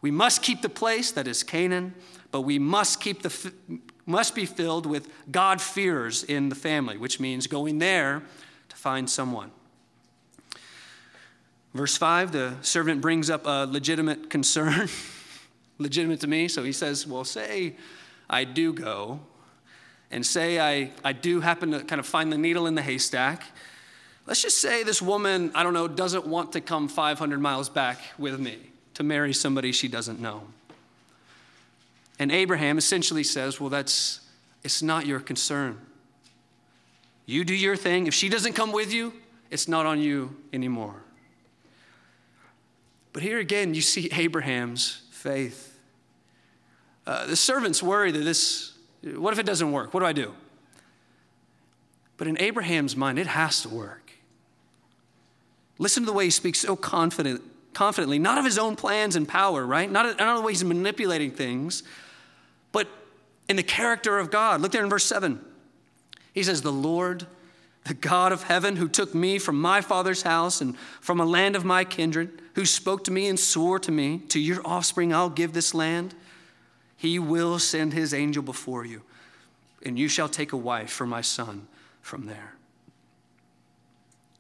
We 0.02 0.12
must 0.12 0.42
keep 0.42 0.62
the 0.62 0.68
place 0.68 1.14
that 1.14 1.30
is 1.30 1.44
Canaan, 1.44 1.96
but 2.30 2.42
we 2.42 2.60
must 2.60 3.00
keep 3.00 3.22
the 3.22 3.54
must 4.06 4.36
be 4.36 4.46
filled 4.46 4.86
with 4.86 5.08
God 5.32 5.62
fears 5.62 6.26
in 6.26 6.50
the 6.50 6.56
family, 6.56 6.98
which 6.98 7.22
means 7.22 7.48
going 7.48 7.80
there 7.80 8.22
to 8.68 8.76
find 8.76 9.10
someone. 9.10 9.50
Verse 11.74 11.96
5, 11.96 12.34
the 12.34 12.56
servant 12.62 13.00
brings 13.00 13.30
up 13.30 13.46
a 13.46 13.66
legitimate 13.66 14.30
concern, 14.30 14.90
legitimate 15.78 16.20
to 16.20 16.28
me. 16.28 16.50
So 16.50 16.66
he 16.66 16.74
says, 16.74 17.08
Well, 17.08 17.24
say 17.24 17.78
I 18.30 18.44
do 18.44 18.74
go, 18.74 19.22
and 20.12 20.26
say 20.26 20.60
I, 20.60 20.92
I 21.06 21.14
do 21.14 21.40
happen 21.40 21.72
to 21.72 21.82
kind 21.86 22.00
of 22.00 22.06
find 22.06 22.30
the 22.30 22.38
needle 22.38 22.68
in 22.68 22.76
the 22.76 22.82
haystack, 22.82 23.44
let's 24.28 24.42
just 24.42 24.60
say 24.60 24.84
this 24.84 25.02
woman, 25.02 25.52
I 25.56 25.64
don't 25.64 25.74
know, 25.74 25.88
doesn't 25.88 26.28
want 26.28 26.54
to 26.54 26.62
come 26.62 26.88
500 26.88 27.40
miles 27.40 27.70
back 27.70 28.00
with 28.20 28.40
me 28.40 28.58
to 28.94 29.04
marry 29.04 29.34
somebody 29.34 29.72
she 29.72 29.88
doesn't 29.88 30.20
know. 30.20 30.44
And 32.20 32.32
Abraham 32.32 32.78
essentially 32.78 33.24
says, 33.24 33.60
Well, 33.60 33.70
that's, 33.70 34.22
it's 34.64 34.84
not 34.84 35.06
your 35.06 35.20
concern. 35.20 35.80
You 37.26 37.44
do 37.44 37.56
your 37.56 37.76
thing. 37.76 38.08
If 38.08 38.14
she 38.14 38.30
doesn't 38.30 38.54
come 38.54 38.72
with 38.72 38.92
you, 38.92 39.14
it's 39.50 39.68
not 39.68 39.86
on 39.86 40.00
you 40.00 40.36
anymore. 40.54 40.96
But 43.14 43.24
here 43.24 43.40
again, 43.40 43.74
you 43.74 43.82
see 43.82 44.10
Abraham's 44.12 45.02
faith. 45.12 45.78
Uh, 47.06 47.26
the 47.26 47.36
servants 47.36 47.82
worry 47.82 48.12
that 48.12 48.20
this, 48.20 48.74
what 49.16 49.34
if 49.34 49.40
it 49.40 49.46
doesn't 49.46 49.72
work? 49.72 49.94
What 49.94 50.02
do 50.02 50.06
I 50.06 50.14
do? 50.14 50.34
But 52.18 52.28
in 52.28 52.40
Abraham's 52.40 52.96
mind, 52.96 53.20
it 53.20 53.28
has 53.28 53.62
to 53.62 53.70
work. 53.70 54.07
Listen 55.80 56.04
to 56.04 56.08
the 56.08 56.14
way 56.14 56.26
he 56.26 56.32
speaks 56.32 56.60
so 56.60 56.76
confident, 56.76 57.42
confidently, 57.74 58.20
not 58.20 58.38
of 58.38 58.46
his 58.46 58.58
own 58.58 58.76
plans 58.76 59.16
and 59.16 59.28
power, 59.28 59.66
right? 59.66 59.92
Not, 59.92 60.18
not 60.18 60.36
the 60.36 60.42
way 60.42 60.52
he's 60.52 60.64
manipulating 60.64 61.32
things, 61.32 61.84
but 62.72 62.88
in 63.48 63.56
the 63.56 63.64
character 63.64 64.18
of 64.18 64.32
God. 64.32 64.62
Look 64.62 64.72
there 64.72 64.84
in 64.84 64.90
verse 64.90 65.06
7. 65.06 65.40
He 66.34 66.44
says, 66.44 66.62
The 66.62 66.72
Lord, 66.72 67.28
the 67.86 67.94
God 67.94 68.32
of 68.32 68.44
heaven, 68.44 68.76
who 68.76 68.90
took 68.90 69.14
me 69.14 69.38
from 69.38 69.60
my 69.60 69.82
father's 69.82 70.24
house 70.24 70.62
and 70.62 70.78
from 71.00 71.20
a 71.20 71.26
land 71.26 71.56
of 71.56 71.64
my 71.64 71.84
kindred, 71.84 72.42
who 72.56 72.66
spoke 72.66 73.04
to 73.06 73.12
me 73.12 73.28
and 73.28 73.40
swore 73.40 73.80
to 73.80 73.92
me, 73.92 74.20
To 74.30 74.40
your 74.40 74.62
offspring 74.66 75.14
I'll 75.14 75.30
give 75.30 75.54
this 75.54 75.74
land. 75.74 76.16
He 76.96 77.20
will 77.20 77.60
send 77.60 77.94
his 77.94 78.14
angel 78.14 78.42
before 78.42 78.84
you, 78.84 79.04
and 79.86 80.00
you 80.00 80.08
shall 80.08 80.28
take 80.28 80.52
a 80.52 80.58
wife 80.58 80.90
for 80.90 81.06
my 81.06 81.22
son 81.22 81.68
from 82.02 82.26
there. 82.26 82.56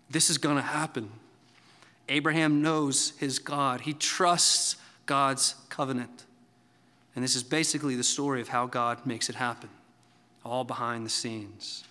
This 0.09 0.29
is 0.29 0.39
going 0.39 0.55
to 0.55 0.61
happen. 0.61 1.11
Abraham 2.09 2.61
knows 2.61 3.13
his 3.17 3.39
God, 3.39 3.81
he 3.81 3.93
trusts 3.93 4.77
God's 5.05 5.55
covenant. 5.69 6.25
And 7.15 7.23
this 7.23 7.35
is 7.35 7.43
basically 7.43 7.95
the 7.95 8.03
story 8.03 8.41
of 8.41 8.49
how 8.49 8.67
God 8.67 9.05
makes 9.05 9.29
it 9.29 9.35
happen, 9.35 9.69
all 10.45 10.63
behind 10.63 11.05
the 11.05 11.09
scenes. 11.09 11.83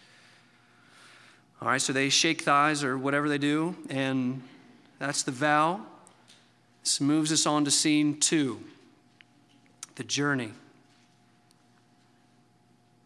All 1.60 1.68
right, 1.68 1.80
so 1.80 1.92
they 1.92 2.10
shake 2.10 2.42
thighs 2.42 2.84
or 2.84 2.96
whatever 2.96 3.28
they 3.28 3.38
do, 3.38 3.74
and 3.88 4.42
that's 4.98 5.22
the 5.22 5.32
vow. 5.32 5.80
This 6.82 7.00
moves 7.00 7.32
us 7.32 7.46
on 7.46 7.64
to 7.64 7.70
scene 7.70 8.20
two 8.20 8.60
the 9.96 10.04
journey. 10.04 10.52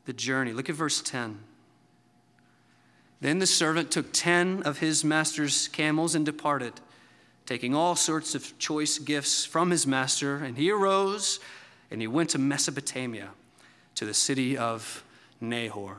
The 0.06 0.12
journey. 0.12 0.52
Look 0.52 0.68
at 0.68 0.74
verse 0.74 1.00
10. 1.00 1.38
Then 3.20 3.38
the 3.38 3.46
servant 3.46 3.90
took 3.90 4.12
ten 4.12 4.62
of 4.64 4.78
his 4.78 5.04
master's 5.04 5.68
camels 5.68 6.14
and 6.14 6.24
departed, 6.24 6.74
taking 7.50 7.74
all 7.74 7.96
sorts 7.96 8.36
of 8.36 8.56
choice 8.60 9.00
gifts 9.00 9.44
from 9.44 9.72
his 9.72 9.84
master. 9.84 10.36
And 10.36 10.56
he 10.56 10.70
arose 10.70 11.40
and 11.90 12.00
he 12.00 12.06
went 12.06 12.30
to 12.30 12.38
Mesopotamia, 12.38 13.30
to 13.96 14.04
the 14.04 14.14
city 14.14 14.56
of 14.56 15.02
Nahor. 15.40 15.96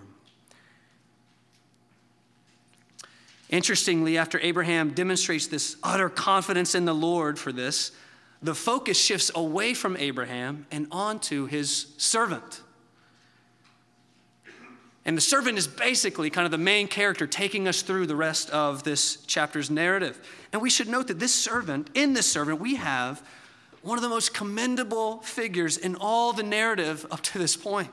Interestingly, 3.49 4.17
after 4.17 4.39
Abraham 4.39 4.91
demonstrates 4.91 5.47
this 5.47 5.75
utter 5.83 6.07
confidence 6.07 6.73
in 6.73 6.85
the 6.85 6.95
Lord 6.95 7.37
for 7.37 7.51
this, 7.51 7.91
the 8.41 8.55
focus 8.55 8.97
shifts 8.97 9.29
away 9.35 9.73
from 9.73 9.97
Abraham 9.97 10.65
and 10.71 10.87
onto 10.89 11.47
his 11.47 11.87
servant. 11.97 12.61
And 15.05 15.17
the 15.17 15.21
servant 15.21 15.57
is 15.57 15.67
basically 15.67 16.29
kind 16.29 16.45
of 16.45 16.51
the 16.51 16.57
main 16.59 16.87
character 16.87 17.25
taking 17.25 17.67
us 17.67 17.81
through 17.81 18.05
the 18.05 18.15
rest 18.15 18.49
of 18.51 18.83
this 18.83 19.17
chapter's 19.25 19.71
narrative. 19.71 20.19
And 20.53 20.61
we 20.61 20.69
should 20.69 20.87
note 20.87 21.07
that 21.07 21.19
this 21.19 21.33
servant, 21.33 21.89
in 21.95 22.13
this 22.13 22.31
servant, 22.31 22.59
we 22.59 22.75
have 22.75 23.23
one 23.81 23.97
of 23.97 24.03
the 24.03 24.09
most 24.09 24.33
commendable 24.33 25.19
figures 25.21 25.77
in 25.77 25.95
all 25.95 26.33
the 26.33 26.43
narrative 26.43 27.05
up 27.09 27.21
to 27.21 27.39
this 27.39 27.55
point. 27.55 27.89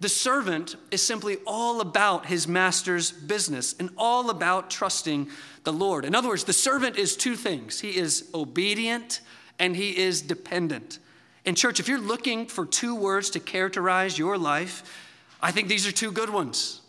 The 0.00 0.08
servant 0.08 0.76
is 0.90 1.06
simply 1.06 1.36
all 1.46 1.80
about 1.80 2.26
his 2.26 2.48
master's 2.48 3.12
business 3.12 3.76
and 3.78 3.90
all 3.98 4.30
about 4.30 4.70
trusting 4.70 5.28
the 5.64 5.72
Lord. 5.72 6.04
In 6.06 6.14
other 6.14 6.28
words, 6.28 6.44
the 6.44 6.54
servant 6.54 6.96
is 6.96 7.16
two 7.16 7.36
things 7.36 7.80
he 7.80 7.96
is 7.96 8.28
obedient 8.34 9.20
and 9.58 9.76
he 9.76 9.96
is 9.96 10.22
dependent. 10.22 10.98
In 11.44 11.54
church, 11.54 11.78
if 11.80 11.88
you're 11.88 12.00
looking 12.00 12.46
for 12.46 12.64
two 12.64 12.94
words 12.94 13.30
to 13.30 13.40
characterize 13.40 14.18
your 14.18 14.38
life, 14.38 15.09
I 15.42 15.50
think 15.52 15.68
these 15.68 15.86
are 15.86 15.92
two 15.92 16.12
good 16.12 16.30
ones 16.30 16.80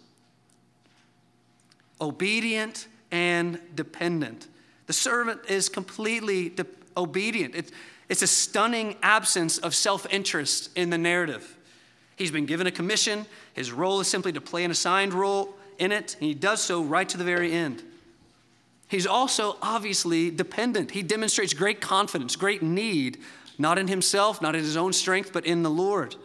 obedient 1.99 2.87
and 3.11 3.59
dependent. 3.75 4.47
The 4.87 4.93
servant 4.93 5.41
is 5.47 5.69
completely 5.69 6.49
de- 6.49 6.65
obedient. 6.97 7.55
It's, 8.09 8.21
a 8.21 8.27
stunning 8.27 8.97
absence 9.01 9.57
of 9.59 9.73
self 9.73 10.05
interest 10.11 10.69
in 10.75 10.89
the 10.89 10.97
narrative. 10.97 11.57
He's 12.17 12.31
been 12.31 12.45
given 12.45 12.67
a 12.67 12.71
commission, 12.71 13.25
his 13.53 13.71
role 13.71 13.99
is 13.99 14.07
simply 14.07 14.33
to 14.33 14.41
play 14.41 14.63
an 14.63 14.71
assigned 14.71 15.13
role 15.13 15.55
in 15.79 15.91
it, 15.91 16.15
and 16.19 16.27
he 16.27 16.33
does 16.33 16.61
so 16.61 16.83
right 16.83 17.07
to 17.07 17.17
the 17.17 17.23
very 17.23 17.53
end. 17.53 17.83
He's 18.87 19.07
also 19.07 19.55
obviously 19.61 20.29
dependent. 20.29 20.91
He 20.91 21.01
demonstrates 21.01 21.53
great 21.53 21.79
confidence, 21.79 22.35
great 22.35 22.61
need, 22.61 23.19
not 23.57 23.77
in 23.77 23.87
himself, 23.87 24.41
not 24.41 24.55
in 24.55 24.61
his 24.61 24.75
own 24.75 24.91
strength, 24.91 25.31
but 25.31 25.45
in 25.45 25.63
the 25.63 25.69
Lord. 25.69 26.15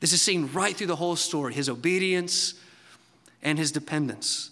This 0.00 0.12
is 0.12 0.20
seen 0.20 0.50
right 0.52 0.76
through 0.76 0.88
the 0.88 0.96
whole 0.96 1.16
story 1.16 1.54
his 1.54 1.68
obedience 1.68 2.54
and 3.42 3.58
his 3.58 3.72
dependence. 3.72 4.50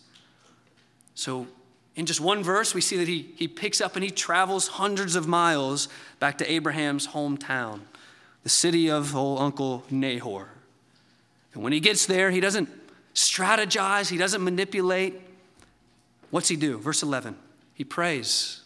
So, 1.15 1.47
in 1.95 2.07
just 2.07 2.21
one 2.21 2.43
verse, 2.43 2.75
we 2.75 2.81
see 2.81 2.97
that 2.97 3.09
he, 3.09 3.33
he 3.37 3.47
picks 3.47 3.81
up 3.81 3.97
and 3.97 4.05
he 4.05 4.11
travels 4.11 4.67
hundreds 4.69 5.15
of 5.15 5.29
miles 5.29 5.89
back 6.21 6.39
to 6.39 6.51
Abraham's 6.51 7.09
hometown, 7.09 7.81
the 8.45 8.49
city 8.49 8.91
of 8.91 9.15
old 9.15 9.41
Uncle 9.41 9.85
Nahor. 9.91 10.49
And 11.53 11.63
when 11.63 11.75
he 11.75 11.81
gets 11.81 12.07
there, 12.07 12.31
he 12.31 12.41
doesn't 12.41 12.71
strategize, 13.15 14.09
he 14.09 14.17
doesn't 14.17 14.43
manipulate. 14.43 15.21
What's 16.31 16.49
he 16.49 16.57
do? 16.57 16.79
Verse 16.79 17.03
11 17.03 17.37
he 17.75 17.85
prays. 17.85 18.61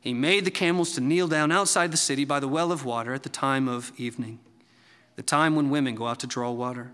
He 0.00 0.14
made 0.14 0.44
the 0.44 0.50
camels 0.50 0.92
to 0.94 1.00
kneel 1.00 1.28
down 1.28 1.52
outside 1.52 1.92
the 1.92 1.96
city 1.96 2.24
by 2.24 2.40
the 2.40 2.48
well 2.48 2.72
of 2.72 2.84
water 2.84 3.12
at 3.14 3.22
the 3.22 3.28
time 3.28 3.68
of 3.68 3.92
evening 3.96 4.38
the 5.20 5.24
time 5.24 5.54
when 5.54 5.68
women 5.68 5.94
go 5.94 6.06
out 6.06 6.18
to 6.18 6.26
draw 6.26 6.50
water. 6.50 6.90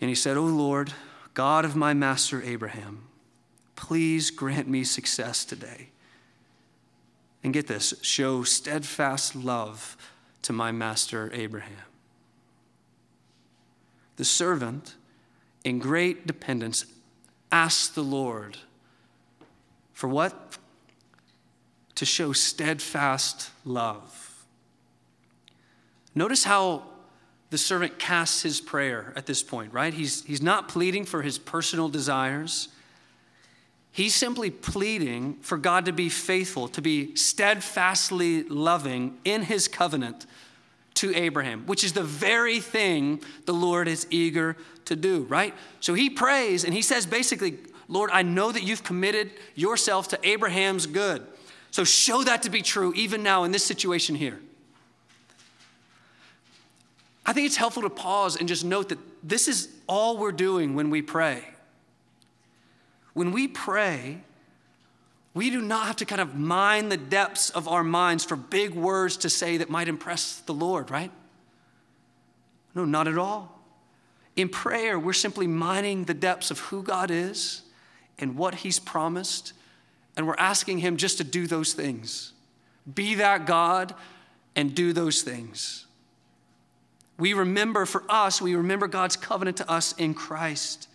And 0.00 0.08
he 0.08 0.14
said, 0.14 0.36
O 0.36 0.44
Lord, 0.44 0.92
God 1.34 1.64
of 1.64 1.74
my 1.74 1.94
master 1.94 2.40
Abraham, 2.44 3.08
please 3.74 4.30
grant 4.30 4.68
me 4.68 4.84
success 4.84 5.44
today. 5.44 5.88
And 7.42 7.52
get 7.52 7.66
this 7.66 7.92
show 8.02 8.44
steadfast 8.44 9.34
love 9.34 9.96
to 10.42 10.52
my 10.52 10.70
master 10.70 11.28
Abraham. 11.34 11.74
The 14.14 14.24
servant, 14.24 14.94
in 15.64 15.80
great 15.80 16.24
dependence, 16.24 16.86
asked 17.50 17.96
the 17.96 18.04
Lord 18.04 18.58
for 19.92 20.06
what? 20.06 20.56
To 21.96 22.04
show 22.04 22.32
steadfast 22.32 23.50
love. 23.64 24.44
Notice 26.14 26.44
how 26.44 26.91
the 27.52 27.58
servant 27.58 27.98
casts 27.98 28.40
his 28.40 28.62
prayer 28.62 29.12
at 29.14 29.26
this 29.26 29.42
point, 29.42 29.74
right? 29.74 29.92
He's, 29.92 30.24
he's 30.24 30.40
not 30.40 30.68
pleading 30.68 31.04
for 31.04 31.20
his 31.20 31.36
personal 31.36 31.90
desires. 31.90 32.68
He's 33.90 34.14
simply 34.14 34.50
pleading 34.50 35.34
for 35.42 35.58
God 35.58 35.84
to 35.84 35.92
be 35.92 36.08
faithful, 36.08 36.66
to 36.68 36.80
be 36.80 37.14
steadfastly 37.14 38.44
loving 38.44 39.18
in 39.26 39.42
his 39.42 39.68
covenant 39.68 40.24
to 40.94 41.14
Abraham, 41.14 41.66
which 41.66 41.84
is 41.84 41.92
the 41.92 42.02
very 42.02 42.58
thing 42.58 43.20
the 43.44 43.52
Lord 43.52 43.86
is 43.86 44.06
eager 44.08 44.56
to 44.86 44.96
do, 44.96 45.24
right? 45.24 45.54
So 45.80 45.92
he 45.92 46.08
prays 46.08 46.64
and 46.64 46.72
he 46.72 46.80
says 46.80 47.04
basically, 47.04 47.58
Lord, 47.86 48.08
I 48.14 48.22
know 48.22 48.50
that 48.50 48.62
you've 48.62 48.82
committed 48.82 49.30
yourself 49.54 50.08
to 50.08 50.26
Abraham's 50.26 50.86
good. 50.86 51.26
So 51.70 51.84
show 51.84 52.24
that 52.24 52.44
to 52.44 52.50
be 52.50 52.62
true 52.62 52.94
even 52.96 53.22
now 53.22 53.44
in 53.44 53.52
this 53.52 53.64
situation 53.64 54.14
here. 54.14 54.40
I 57.24 57.32
think 57.32 57.46
it's 57.46 57.56
helpful 57.56 57.82
to 57.82 57.90
pause 57.90 58.36
and 58.36 58.48
just 58.48 58.64
note 58.64 58.88
that 58.88 58.98
this 59.22 59.46
is 59.46 59.68
all 59.86 60.18
we're 60.18 60.32
doing 60.32 60.74
when 60.74 60.90
we 60.90 61.02
pray. 61.02 61.44
When 63.14 63.32
we 63.32 63.46
pray, 63.46 64.22
we 65.34 65.50
do 65.50 65.60
not 65.60 65.86
have 65.86 65.96
to 65.96 66.04
kind 66.04 66.20
of 66.20 66.34
mine 66.34 66.88
the 66.88 66.96
depths 66.96 67.50
of 67.50 67.68
our 67.68 67.84
minds 67.84 68.24
for 68.24 68.36
big 68.36 68.74
words 68.74 69.16
to 69.18 69.30
say 69.30 69.58
that 69.58 69.70
might 69.70 69.88
impress 69.88 70.40
the 70.40 70.54
Lord, 70.54 70.90
right? 70.90 71.10
No, 72.74 72.84
not 72.84 73.08
at 73.08 73.18
all. 73.18 73.60
In 74.34 74.48
prayer, 74.48 74.98
we're 74.98 75.12
simply 75.12 75.46
mining 75.46 76.04
the 76.04 76.14
depths 76.14 76.50
of 76.50 76.58
who 76.58 76.82
God 76.82 77.10
is 77.10 77.62
and 78.18 78.36
what 78.36 78.56
He's 78.56 78.78
promised, 78.78 79.52
and 80.16 80.26
we're 80.26 80.36
asking 80.38 80.78
Him 80.78 80.96
just 80.96 81.18
to 81.18 81.24
do 81.24 81.46
those 81.46 81.74
things. 81.74 82.32
Be 82.92 83.14
that 83.16 83.46
God 83.46 83.94
and 84.56 84.74
do 84.74 84.92
those 84.92 85.22
things. 85.22 85.86
We 87.18 87.34
remember 87.34 87.86
for 87.86 88.04
us, 88.08 88.40
we 88.40 88.54
remember 88.54 88.88
God's 88.88 89.16
covenant 89.16 89.58
to 89.58 89.70
us 89.70 89.92
in 89.92 90.14
Christ. 90.14 90.88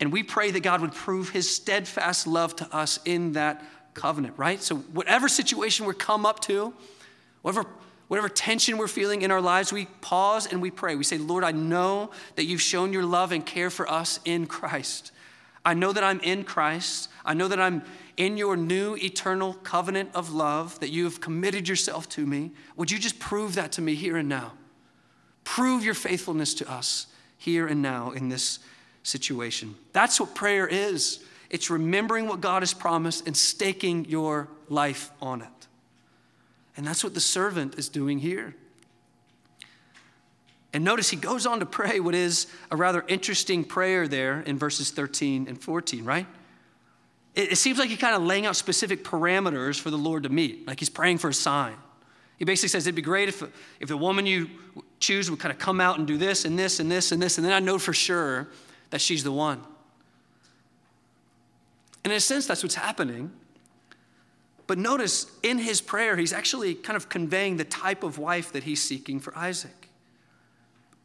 And 0.00 0.12
we 0.12 0.22
pray 0.22 0.50
that 0.50 0.60
God 0.60 0.80
would 0.80 0.92
prove 0.92 1.30
his 1.30 1.54
steadfast 1.54 2.26
love 2.26 2.56
to 2.56 2.76
us 2.76 2.98
in 3.04 3.32
that 3.32 3.62
covenant, 3.94 4.34
right? 4.36 4.60
So, 4.60 4.76
whatever 4.76 5.28
situation 5.28 5.86
we're 5.86 5.94
come 5.94 6.26
up 6.26 6.40
to, 6.40 6.74
whatever, 7.42 7.68
whatever 8.08 8.28
tension 8.28 8.76
we're 8.76 8.88
feeling 8.88 9.22
in 9.22 9.30
our 9.30 9.40
lives, 9.40 9.72
we 9.72 9.86
pause 10.00 10.46
and 10.46 10.60
we 10.60 10.70
pray. 10.70 10.96
We 10.96 11.04
say, 11.04 11.18
Lord, 11.18 11.44
I 11.44 11.52
know 11.52 12.10
that 12.34 12.44
you've 12.44 12.60
shown 12.60 12.92
your 12.92 13.04
love 13.04 13.32
and 13.32 13.46
care 13.46 13.70
for 13.70 13.88
us 13.88 14.18
in 14.24 14.46
Christ. 14.46 15.12
I 15.64 15.74
know 15.74 15.92
that 15.92 16.04
I'm 16.04 16.20
in 16.20 16.44
Christ. 16.44 17.08
I 17.24 17.34
know 17.34 17.48
that 17.48 17.60
I'm 17.60 17.82
in 18.16 18.36
your 18.36 18.56
new 18.56 18.96
eternal 18.96 19.54
covenant 19.54 20.10
of 20.14 20.32
love, 20.32 20.78
that 20.80 20.90
you 20.90 21.04
have 21.04 21.20
committed 21.20 21.68
yourself 21.68 22.08
to 22.10 22.26
me. 22.26 22.52
Would 22.76 22.90
you 22.90 22.98
just 22.98 23.18
prove 23.18 23.54
that 23.54 23.72
to 23.72 23.82
me 23.82 23.94
here 23.94 24.16
and 24.16 24.28
now? 24.28 24.52
Prove 25.44 25.84
your 25.84 25.94
faithfulness 25.94 26.54
to 26.54 26.70
us 26.70 27.06
here 27.38 27.66
and 27.66 27.82
now 27.82 28.10
in 28.10 28.28
this 28.28 28.58
situation. 29.02 29.76
That's 29.92 30.18
what 30.18 30.34
prayer 30.34 30.66
is 30.66 31.24
it's 31.50 31.70
remembering 31.70 32.26
what 32.26 32.40
God 32.40 32.62
has 32.62 32.74
promised 32.74 33.28
and 33.28 33.36
staking 33.36 34.06
your 34.06 34.48
life 34.68 35.12
on 35.22 35.40
it. 35.42 35.48
And 36.76 36.84
that's 36.84 37.04
what 37.04 37.14
the 37.14 37.20
servant 37.20 37.78
is 37.78 37.88
doing 37.88 38.18
here. 38.18 38.56
And 40.72 40.82
notice 40.82 41.10
he 41.10 41.16
goes 41.16 41.46
on 41.46 41.60
to 41.60 41.66
pray 41.66 42.00
what 42.00 42.16
is 42.16 42.48
a 42.72 42.76
rather 42.76 43.04
interesting 43.06 43.62
prayer 43.62 44.08
there 44.08 44.40
in 44.40 44.58
verses 44.58 44.90
13 44.90 45.46
and 45.46 45.62
14, 45.62 46.04
right? 46.04 46.26
It, 47.36 47.52
it 47.52 47.56
seems 47.56 47.78
like 47.78 47.88
he's 47.88 47.98
kind 47.98 48.16
of 48.16 48.22
laying 48.22 48.46
out 48.46 48.56
specific 48.56 49.04
parameters 49.04 49.78
for 49.78 49.90
the 49.90 49.98
Lord 49.98 50.24
to 50.24 50.30
meet, 50.30 50.66
like 50.66 50.80
he's 50.80 50.88
praying 50.88 51.18
for 51.18 51.28
a 51.28 51.34
sign. 51.34 51.76
He 52.36 52.44
basically 52.44 52.70
says 52.70 52.84
it'd 52.86 52.96
be 52.96 53.02
great 53.02 53.28
if, 53.28 53.44
if 53.78 53.88
the 53.88 53.96
woman 53.96 54.26
you 54.26 54.50
choose 55.04 55.30
would 55.30 55.40
kind 55.40 55.52
of 55.52 55.58
come 55.58 55.80
out 55.80 55.98
and 55.98 56.06
do 56.06 56.16
this 56.16 56.44
and 56.44 56.58
this 56.58 56.80
and 56.80 56.90
this 56.90 57.12
and 57.12 57.20
this, 57.20 57.38
and 57.38 57.44
then 57.44 57.52
I 57.52 57.60
know 57.60 57.78
for 57.78 57.92
sure 57.92 58.48
that 58.90 59.00
she's 59.00 59.24
the 59.24 59.32
one. 59.32 59.60
And 62.04 62.12
in 62.12 62.16
a 62.16 62.20
sense, 62.20 62.46
that's 62.46 62.62
what's 62.62 62.74
happening. 62.74 63.32
But 64.66 64.78
notice 64.78 65.26
in 65.42 65.58
his 65.58 65.80
prayer, 65.80 66.16
he's 66.16 66.32
actually 66.32 66.74
kind 66.74 66.96
of 66.96 67.08
conveying 67.08 67.56
the 67.56 67.64
type 67.64 68.02
of 68.02 68.18
wife 68.18 68.52
that 68.52 68.64
he's 68.64 68.82
seeking 68.82 69.20
for 69.20 69.36
Isaac 69.36 69.84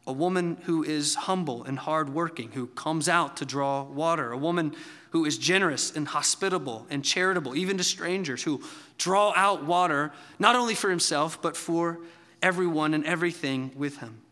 a 0.06 0.12
woman 0.12 0.56
who 0.62 0.82
is 0.82 1.14
humble 1.14 1.62
and 1.62 1.78
hardworking, 1.78 2.50
who 2.52 2.66
comes 2.68 3.08
out 3.08 3.36
to 3.36 3.44
draw 3.44 3.84
water, 3.84 4.32
a 4.32 4.36
woman 4.36 4.74
who 5.10 5.24
is 5.24 5.38
generous 5.38 5.94
and 5.94 6.08
hospitable 6.08 6.86
and 6.90 7.04
charitable, 7.04 7.54
even 7.54 7.76
to 7.76 7.84
strangers, 7.84 8.42
who 8.42 8.60
draw 8.98 9.32
out 9.36 9.64
water 9.64 10.10
not 10.38 10.56
only 10.56 10.74
for 10.74 10.90
himself, 10.90 11.40
but 11.40 11.56
for 11.56 12.00
everyone 12.42 12.94
and 12.94 13.04
everything 13.04 13.72
with 13.76 13.98
him. 13.98 14.22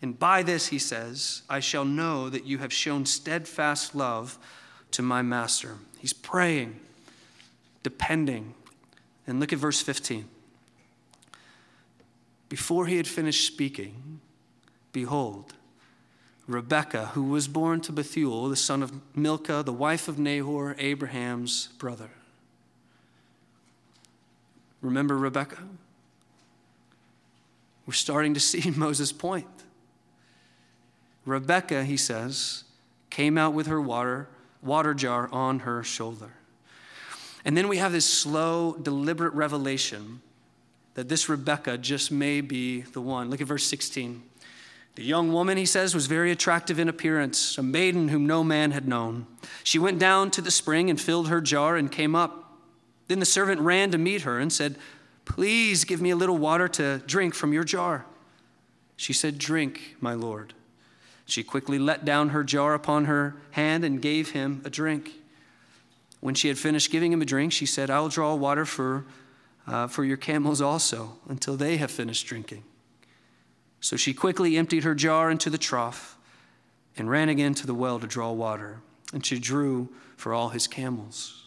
And 0.00 0.18
by 0.18 0.42
this, 0.42 0.66
he 0.66 0.78
says, 0.78 1.42
I 1.48 1.60
shall 1.60 1.84
know 1.84 2.28
that 2.28 2.44
you 2.44 2.58
have 2.58 2.72
shown 2.72 3.06
steadfast 3.06 3.94
love 3.94 4.38
to 4.90 5.02
my 5.02 5.22
master. 5.22 5.76
He's 5.98 6.12
praying, 6.12 6.80
depending. 7.82 8.54
And 9.26 9.38
look 9.38 9.52
at 9.52 9.60
verse 9.60 9.80
15. 9.80 10.28
Before 12.48 12.86
he 12.86 12.96
had 12.96 13.06
finished 13.06 13.46
speaking, 13.46 14.20
behold, 14.92 15.54
Rebekah, 16.48 17.06
who 17.14 17.24
was 17.24 17.46
born 17.46 17.80
to 17.82 17.92
Bethuel, 17.92 18.48
the 18.48 18.56
son 18.56 18.82
of 18.82 18.92
Milcah, 19.16 19.62
the 19.62 19.72
wife 19.72 20.08
of 20.08 20.18
Nahor, 20.18 20.74
Abraham's 20.78 21.68
brother. 21.78 22.10
Remember 24.80 25.16
Rebekah? 25.16 25.62
We're 27.86 27.92
starting 27.94 28.34
to 28.34 28.40
see 28.52 28.70
Moses' 28.70 29.12
point. 29.12 29.46
Rebekah, 31.24 31.84
he 31.84 31.96
says, 31.96 32.64
came 33.10 33.38
out 33.38 33.54
with 33.54 33.66
her 33.66 33.80
water, 33.80 34.28
water 34.62 34.94
jar 34.94 35.28
on 35.32 35.60
her 35.60 35.82
shoulder. 35.82 36.32
And 37.44 37.56
then 37.56 37.68
we 37.68 37.78
have 37.78 37.92
this 37.92 38.06
slow, 38.06 38.76
deliberate 38.80 39.34
revelation 39.34 40.20
that 40.94 41.08
this 41.08 41.28
Rebekah 41.28 41.78
just 41.78 42.12
may 42.12 42.40
be 42.40 42.82
the 42.82 43.00
one. 43.00 43.30
Look 43.30 43.40
at 43.40 43.46
verse 43.46 43.64
16. 43.64 44.22
The 44.94 45.04
young 45.04 45.32
woman, 45.32 45.56
he 45.56 45.64
says, 45.64 45.94
was 45.94 46.06
very 46.06 46.30
attractive 46.30 46.78
in 46.78 46.88
appearance, 46.88 47.56
a 47.56 47.62
maiden 47.62 48.08
whom 48.08 48.26
no 48.26 48.44
man 48.44 48.72
had 48.72 48.86
known. 48.86 49.26
She 49.64 49.78
went 49.78 49.98
down 49.98 50.30
to 50.32 50.42
the 50.42 50.50
spring 50.50 50.90
and 50.90 51.00
filled 51.00 51.28
her 51.28 51.40
jar 51.40 51.76
and 51.76 51.90
came 51.90 52.14
up. 52.14 52.58
Then 53.08 53.18
the 53.18 53.26
servant 53.26 53.62
ran 53.62 53.90
to 53.92 53.98
meet 53.98 54.22
her 54.22 54.38
and 54.38 54.52
said, 54.52 54.76
Please 55.24 55.84
give 55.84 56.00
me 56.00 56.10
a 56.10 56.16
little 56.16 56.38
water 56.38 56.68
to 56.68 56.98
drink 57.06 57.34
from 57.34 57.52
your 57.52 57.64
jar. 57.64 58.04
She 58.96 59.12
said, 59.12 59.38
Drink, 59.38 59.96
my 60.00 60.14
lord. 60.14 60.54
She 61.24 61.42
quickly 61.42 61.78
let 61.78 62.04
down 62.04 62.30
her 62.30 62.44
jar 62.44 62.74
upon 62.74 63.06
her 63.06 63.36
hand 63.52 63.84
and 63.84 64.02
gave 64.02 64.30
him 64.30 64.60
a 64.64 64.70
drink. 64.70 65.12
When 66.20 66.34
she 66.34 66.48
had 66.48 66.58
finished 66.58 66.90
giving 66.90 67.12
him 67.12 67.22
a 67.22 67.24
drink, 67.24 67.52
she 67.52 67.66
said, 67.66 67.90
I'll 67.90 68.08
draw 68.08 68.34
water 68.34 68.64
for, 68.64 69.04
uh, 69.66 69.86
for 69.88 70.04
your 70.04 70.16
camels 70.16 70.60
also 70.60 71.18
until 71.28 71.56
they 71.56 71.78
have 71.78 71.90
finished 71.90 72.26
drinking. 72.26 72.64
So 73.80 73.96
she 73.96 74.14
quickly 74.14 74.56
emptied 74.56 74.84
her 74.84 74.94
jar 74.94 75.30
into 75.30 75.50
the 75.50 75.58
trough 75.58 76.16
and 76.96 77.10
ran 77.10 77.28
again 77.28 77.54
to 77.54 77.66
the 77.66 77.74
well 77.74 77.98
to 77.98 78.06
draw 78.06 78.30
water, 78.30 78.80
and 79.12 79.24
she 79.24 79.38
drew 79.38 79.88
for 80.16 80.32
all 80.32 80.50
his 80.50 80.68
camels. 80.68 81.41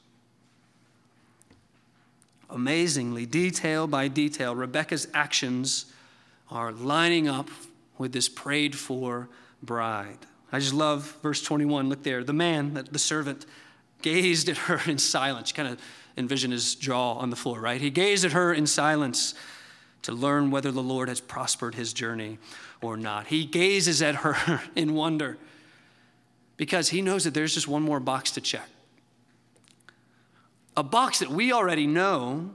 Amazingly, 2.56 3.26
detail 3.26 3.86
by 3.86 4.08
detail, 4.08 4.56
Rebecca's 4.56 5.10
actions 5.14 5.92
are 6.50 6.72
lining 6.72 7.28
up 7.28 7.50
with 7.98 8.14
this 8.14 8.30
prayed 8.30 8.78
for 8.78 9.28
bride. 9.62 10.20
I 10.54 10.60
just 10.60 10.74
love 10.74 11.18
verse 11.22 11.42
21. 11.42 11.90
Look 11.90 12.04
there. 12.04 12.24
The 12.24 12.32
man, 12.32 12.88
the 12.90 12.98
servant, 12.98 13.46
gazed 14.02 14.48
at 14.48 14.56
her 14.56 14.80
in 14.90 14.98
silence. 14.98 15.50
You 15.50 15.56
kind 15.56 15.68
of 15.68 15.82
envision 16.16 16.52
his 16.52 16.76
jaw 16.76 17.16
on 17.16 17.30
the 17.30 17.36
floor, 17.36 17.60
right? 17.60 17.82
He 17.82 17.90
gazed 17.90 18.24
at 18.24 18.32
her 18.32 18.54
in 18.54 18.68
silence 18.68 19.36
to 20.04 20.14
learn 20.14 20.50
whether 20.50 20.72
the 20.72 20.84
Lord 20.84 21.10
has 21.10 21.20
prospered 21.20 21.76
his 21.76 21.92
journey 21.92 22.38
or 22.82 22.96
not. 22.96 23.28
He 23.28 23.44
gazes 23.44 24.02
at 24.02 24.16
her 24.16 24.62
in 24.78 24.94
wonder 24.94 25.38
because 26.56 26.88
he 26.88 27.02
knows 27.02 27.26
that 27.26 27.34
there's 27.34 27.54
just 27.54 27.68
one 27.68 27.84
more 27.84 28.00
box 28.00 28.32
to 28.32 28.40
check. 28.40 28.70
A 30.78 30.84
box 30.84 31.20
that 31.20 31.30
we 31.30 31.52
already 31.52 31.88
know, 31.88 32.52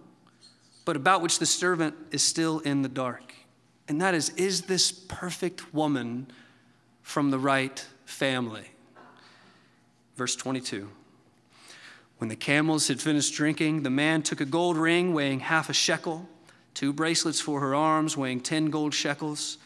but 0.84 0.96
about 0.96 1.22
which 1.22 1.38
the 1.38 1.46
servant 1.46 1.94
is 2.10 2.22
still 2.22 2.60
in 2.60 2.82
the 2.82 2.88
dark. 2.88 3.34
And 3.88 4.00
that 4.00 4.14
is 4.14 4.30
is 4.30 4.62
this 4.62 4.92
perfect 4.92 5.74
woman 5.74 6.28
from 7.02 7.30
the 7.30 7.38
right 7.38 7.84
family? 8.04 8.70
Verse 10.16 10.36
22. 10.36 10.88
When 12.18 12.28
the 12.28 12.36
camels 12.36 12.88
had 12.88 13.00
finished 13.00 13.34
drinking, 13.34 13.82
the 13.82 13.90
man 13.90 14.22
took 14.22 14.40
a 14.40 14.44
gold 14.44 14.76
ring 14.76 15.14
weighing 15.14 15.40
half 15.40 15.70
a 15.70 15.72
shekel 15.72 16.28
two 16.74 16.92
bracelets 16.92 17.40
for 17.40 17.60
her 17.60 17.74
arms 17.74 18.16
weighing 18.16 18.40
10 18.40 18.70
gold 18.70 18.94
shekels, 18.94 19.58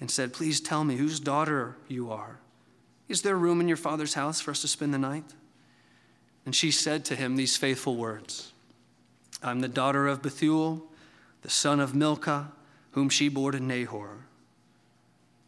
and 0.00 0.10
said, 0.10 0.32
Please 0.32 0.60
tell 0.60 0.84
me 0.84 0.96
whose 0.96 1.20
daughter 1.20 1.76
you 1.88 2.10
are. 2.10 2.38
Is 3.08 3.22
there 3.22 3.36
room 3.36 3.60
in 3.60 3.68
your 3.68 3.76
father's 3.76 4.14
house 4.14 4.40
for 4.40 4.50
us 4.50 4.60
to 4.62 4.68
spend 4.68 4.92
the 4.92 4.98
night? 4.98 5.24
And 6.44 6.54
she 6.54 6.70
said 6.70 7.04
to 7.06 7.16
him 7.16 7.36
these 7.36 7.56
faithful 7.56 7.96
words 7.96 8.52
I'm 9.42 9.60
the 9.60 9.68
daughter 9.68 10.06
of 10.06 10.22
Bethuel, 10.22 10.82
the 11.42 11.50
son 11.50 11.80
of 11.80 11.94
Milcah, 11.94 12.52
whom 12.92 13.08
she 13.08 13.28
bore 13.28 13.52
to 13.52 13.60
Nahor. 13.60 14.26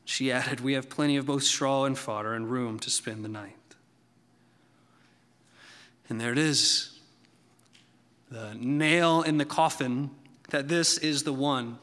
She 0.05 0.31
added, 0.31 0.61
We 0.61 0.75
have 0.75 0.89
plenty 0.89 1.17
of 1.17 1.27
both 1.27 1.43
straw 1.43 1.85
and 1.85 1.99
fodder 1.99 2.35
and 2.35 2.51
room 2.51 2.79
to 2.81 2.91
spend 2.91 3.25
the 3.25 3.29
night. 3.29 3.57
And 6.09 6.21
there 6.21 6.33
it 6.33 6.39
is 6.39 6.99
the 8.31 8.55
nail 8.55 9.23
in 9.23 9.39
the 9.39 9.45
coffin 9.45 10.11
that 10.51 10.69
this 10.69 10.99
is 10.99 11.23
the 11.23 11.33
one. 11.33 11.79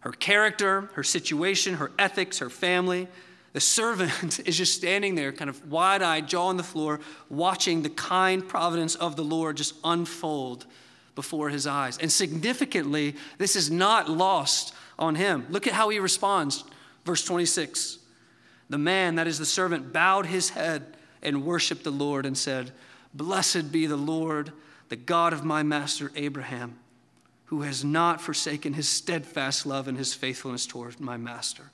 Her 0.00 0.12
character, 0.12 0.90
her 0.94 1.02
situation, 1.02 1.74
her 1.74 1.90
ethics, 1.98 2.38
her 2.38 2.50
family. 2.50 3.08
The 3.52 3.60
servant 3.60 4.40
is 4.46 4.56
just 4.56 4.74
standing 4.74 5.14
there, 5.14 5.32
kind 5.32 5.48
of 5.50 5.70
wide 5.70 6.02
eyed, 6.02 6.28
jaw 6.28 6.46
on 6.46 6.56
the 6.56 6.62
floor, 6.62 7.00
watching 7.28 7.82
the 7.82 7.90
kind 7.90 8.46
providence 8.46 8.94
of 8.94 9.16
the 9.16 9.24
Lord 9.24 9.56
just 9.56 9.74
unfold 9.84 10.66
before 11.14 11.48
his 11.48 11.66
eyes. 11.66 11.98
And 11.98 12.10
significantly, 12.12 13.16
this 13.38 13.56
is 13.56 13.70
not 13.70 14.08
lost 14.08 14.74
on 14.98 15.14
him. 15.14 15.46
Look 15.50 15.66
at 15.66 15.72
how 15.72 15.88
he 15.88 15.98
responds. 15.98 16.64
Verse 17.04 17.24
26 17.24 17.98
The 18.68 18.78
man, 18.78 19.16
that 19.16 19.26
is 19.26 19.38
the 19.38 19.46
servant, 19.46 19.92
bowed 19.92 20.26
his 20.26 20.50
head 20.50 20.96
and 21.22 21.44
worshiped 21.44 21.84
the 21.84 21.90
Lord 21.90 22.26
and 22.26 22.36
said, 22.36 22.72
Blessed 23.14 23.72
be 23.72 23.86
the 23.86 23.96
Lord, 23.96 24.52
the 24.88 24.96
God 24.96 25.32
of 25.32 25.44
my 25.44 25.62
master 25.62 26.12
Abraham 26.14 26.78
who 27.48 27.62
has 27.62 27.82
not 27.82 28.20
forsaken 28.20 28.74
his 28.74 28.86
steadfast 28.86 29.64
love 29.64 29.88
and 29.88 29.96
his 29.96 30.12
faithfulness 30.12 30.66
toward 30.66 31.00
my 31.00 31.16
master. 31.16 31.70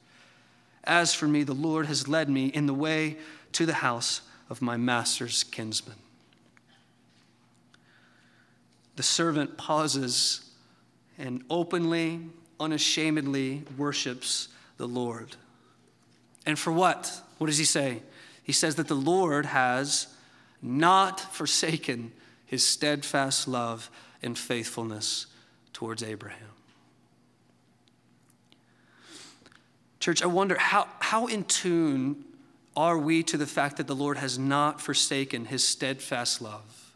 As 0.84 1.14
for 1.14 1.26
me, 1.26 1.42
the 1.42 1.54
Lord 1.54 1.86
has 1.86 2.08
led 2.08 2.28
me 2.28 2.46
in 2.46 2.66
the 2.66 2.74
way 2.74 3.16
to 3.52 3.66
the 3.66 3.74
house 3.74 4.20
of 4.50 4.60
my 4.60 4.76
master's 4.76 5.42
kinsman. 5.44 5.96
The 8.96 9.02
servant 9.02 9.56
pauses 9.56 10.50
and 11.18 11.42
openly, 11.50 12.20
unashamedly 12.60 13.64
worships 13.76 14.48
the 14.76 14.86
Lord. 14.86 15.36
And 16.46 16.58
for 16.58 16.72
what? 16.72 17.20
What 17.38 17.46
does 17.46 17.58
he 17.58 17.64
say? 17.64 18.02
He 18.42 18.52
says 18.52 18.74
that 18.74 18.88
the 18.88 18.94
Lord 18.94 19.46
has 19.46 20.08
not 20.60 21.20
forsaken 21.20 22.12
his 22.46 22.66
steadfast 22.66 23.48
love 23.48 23.90
and 24.22 24.38
faithfulness 24.38 25.26
towards 25.72 26.02
Abraham. 26.02 26.53
Church, 30.04 30.22
I 30.22 30.26
wonder 30.26 30.58
how, 30.58 30.86
how 31.00 31.28
in 31.28 31.44
tune 31.44 32.26
are 32.76 32.98
we 32.98 33.22
to 33.22 33.38
the 33.38 33.46
fact 33.46 33.78
that 33.78 33.86
the 33.86 33.96
Lord 33.96 34.18
has 34.18 34.38
not 34.38 34.78
forsaken 34.78 35.46
his 35.46 35.66
steadfast 35.66 36.42
love? 36.42 36.92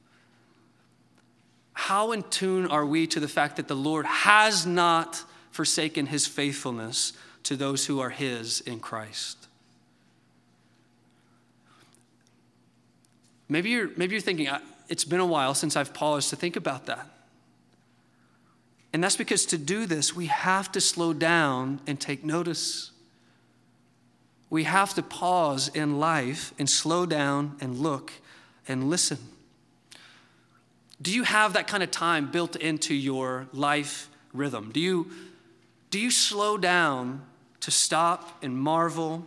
How 1.73 2.13
in 2.13 2.23
tune 2.25 2.67
are 2.67 2.85
we 2.85 3.07
to 3.07 3.19
the 3.19 3.27
fact 3.27 3.57
that 3.57 3.67
the 3.67 3.75
Lord 3.75 4.05
has 4.05 4.67
not 4.67 5.25
forsaken 5.53 6.05
his 6.05 6.27
faithfulness 6.27 7.15
to 7.45 7.57
those 7.57 7.87
who 7.87 7.99
are 7.99 8.11
his 8.11 8.61
in 8.61 8.79
Christ? 8.79 9.49
Maybe 13.49 13.71
you're, 13.71 13.89
maybe 13.97 14.17
you're 14.17 14.21
thinking, 14.21 14.51
it's 14.91 15.07
been 15.07 15.21
a 15.21 15.25
while 15.25 15.55
since 15.55 15.77
I've 15.77 15.95
paused 15.95 16.29
to 16.29 16.37
think 16.37 16.57
about 16.57 16.85
that. 16.85 17.09
And 18.93 19.03
that's 19.03 19.17
because 19.17 19.47
to 19.47 19.57
do 19.57 19.87
this, 19.87 20.15
we 20.15 20.27
have 20.27 20.71
to 20.73 20.81
slow 20.83 21.15
down 21.15 21.81
and 21.87 21.99
take 21.99 22.23
notice. 22.23 22.91
We 24.51 24.65
have 24.65 24.95
to 24.95 25.03
pause 25.03 25.69
in 25.69 25.99
life 25.99 26.55
and 26.59 26.69
slow 26.69 27.07
down 27.07 27.57
and 27.61 27.79
look 27.79 28.13
and 28.67 28.89
listen. 28.89 29.19
Do 31.01 31.13
you 31.13 31.23
have 31.23 31.53
that 31.53 31.69
kind 31.69 31.83
of 31.83 31.91
time 31.91 32.31
built 32.31 32.57
into 32.57 32.95
your 32.95 33.47
life 33.53 34.09
rhythm? 34.33 34.71
Do 34.73 34.81
you, 34.81 35.11
do 35.91 36.01
you 36.01 36.11
slow 36.11 36.57
down 36.57 37.23
to 37.61 37.71
stop 37.71 38.43
and 38.43 38.59
marvel 38.59 39.27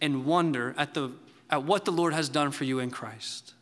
and 0.00 0.24
wonder 0.24 0.74
at, 0.76 0.94
the, 0.94 1.12
at 1.50 1.62
what 1.64 1.84
the 1.84 1.92
Lord 1.92 2.12
has 2.12 2.28
done 2.28 2.50
for 2.50 2.64
you 2.64 2.80
in 2.80 2.90
Christ? 2.90 3.54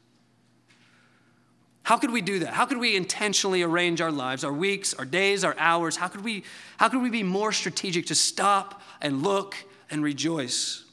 How 1.82 1.96
could 1.96 2.12
we 2.12 2.20
do 2.20 2.38
that? 2.40 2.54
How 2.54 2.66
could 2.66 2.78
we 2.78 2.94
intentionally 2.94 3.62
arrange 3.62 4.00
our 4.00 4.12
lives, 4.12 4.44
our 4.44 4.52
weeks, 4.52 4.94
our 4.94 5.04
days, 5.04 5.42
our 5.42 5.56
hours? 5.58 5.96
How 5.96 6.08
could 6.08 6.22
we, 6.22 6.44
how 6.76 6.88
could 6.88 7.02
we 7.02 7.10
be 7.10 7.24
more 7.24 7.52
strategic 7.52 8.06
to 8.06 8.14
stop 8.14 8.80
and 9.00 9.22
look 9.22 9.56
and 9.90 10.02
rejoice? 10.02 10.84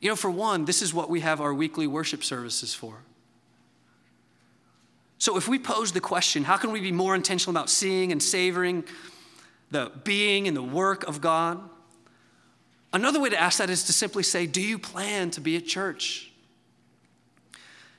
You 0.00 0.10
know, 0.10 0.16
for 0.16 0.30
one, 0.30 0.64
this 0.64 0.82
is 0.82 0.92
what 0.92 1.08
we 1.08 1.20
have 1.20 1.40
our 1.40 1.54
weekly 1.54 1.86
worship 1.86 2.22
services 2.22 2.74
for. 2.74 2.98
So 5.18 5.36
if 5.36 5.48
we 5.48 5.58
pose 5.58 5.92
the 5.92 6.00
question, 6.00 6.44
how 6.44 6.56
can 6.56 6.72
we 6.72 6.80
be 6.80 6.92
more 6.92 7.14
intentional 7.14 7.56
about 7.56 7.70
seeing 7.70 8.12
and 8.12 8.22
savoring 8.22 8.84
the 9.70 9.90
being 10.04 10.46
and 10.46 10.56
the 10.56 10.62
work 10.62 11.04
of 11.04 11.20
God? 11.20 11.60
Another 12.92 13.20
way 13.20 13.30
to 13.30 13.40
ask 13.40 13.58
that 13.58 13.70
is 13.70 13.84
to 13.84 13.92
simply 13.92 14.22
say, 14.22 14.46
Do 14.46 14.60
you 14.60 14.78
plan 14.78 15.30
to 15.32 15.40
be 15.40 15.56
at 15.56 15.66
church? 15.66 16.30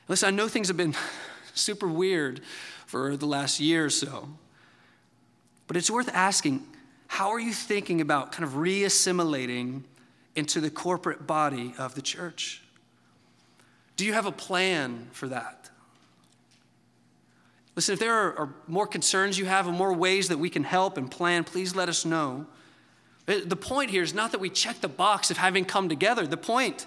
Listen, 0.08 0.28
I 0.28 0.32
know 0.32 0.48
things 0.48 0.68
have 0.70 0.78
been 0.78 0.96
super 1.54 1.88
weird 1.88 2.42
for 2.86 3.18
the 3.18 3.26
last 3.26 3.60
year 3.60 3.86
or 3.86 3.90
so, 3.90 4.30
but 5.68 5.76
it's 5.76 5.92
worth 5.92 6.10
asking 6.14 6.66
how 7.08 7.30
are 7.30 7.40
you 7.40 7.54
thinking 7.54 8.00
about 8.00 8.32
kind 8.32 8.44
of 8.44 8.52
reassimilating 8.52 9.84
into 10.38 10.62
the 10.62 10.70
corporate 10.70 11.26
body 11.26 11.74
of 11.78 11.96
the 11.96 12.02
church? 12.02 12.62
Do 13.98 14.06
you 14.06 14.14
have 14.14 14.28
a 14.28 14.32
plan 14.32 15.08
for 15.12 15.28
that? 15.28 15.72
Listen, 17.76 17.94
if 17.94 18.00
there 18.00 18.14
are, 18.14 18.38
are 18.38 18.54
more 18.68 18.86
concerns 18.86 19.38
you 19.40 19.46
have 19.46 19.68
and 19.68 19.76
more 19.76 19.94
ways 19.94 20.30
that 20.30 20.38
we 20.38 20.50
can 20.50 20.64
help 20.64 20.98
and 20.98 21.10
plan, 21.10 21.44
please 21.44 21.76
let 21.76 21.90
us 21.90 22.06
know. 22.06 22.46
Uh, 23.28 23.36
the 23.46 23.56
point 23.56 23.90
here 23.90 24.04
is 24.04 24.14
not 24.14 24.32
that 24.32 24.40
we 24.40 24.50
check 24.50 24.80
the 24.80 24.88
box 24.88 25.32
of 25.32 25.38
having 25.38 25.66
come 25.66 25.90
together. 25.90 26.28
The 26.28 26.38
point 26.38 26.86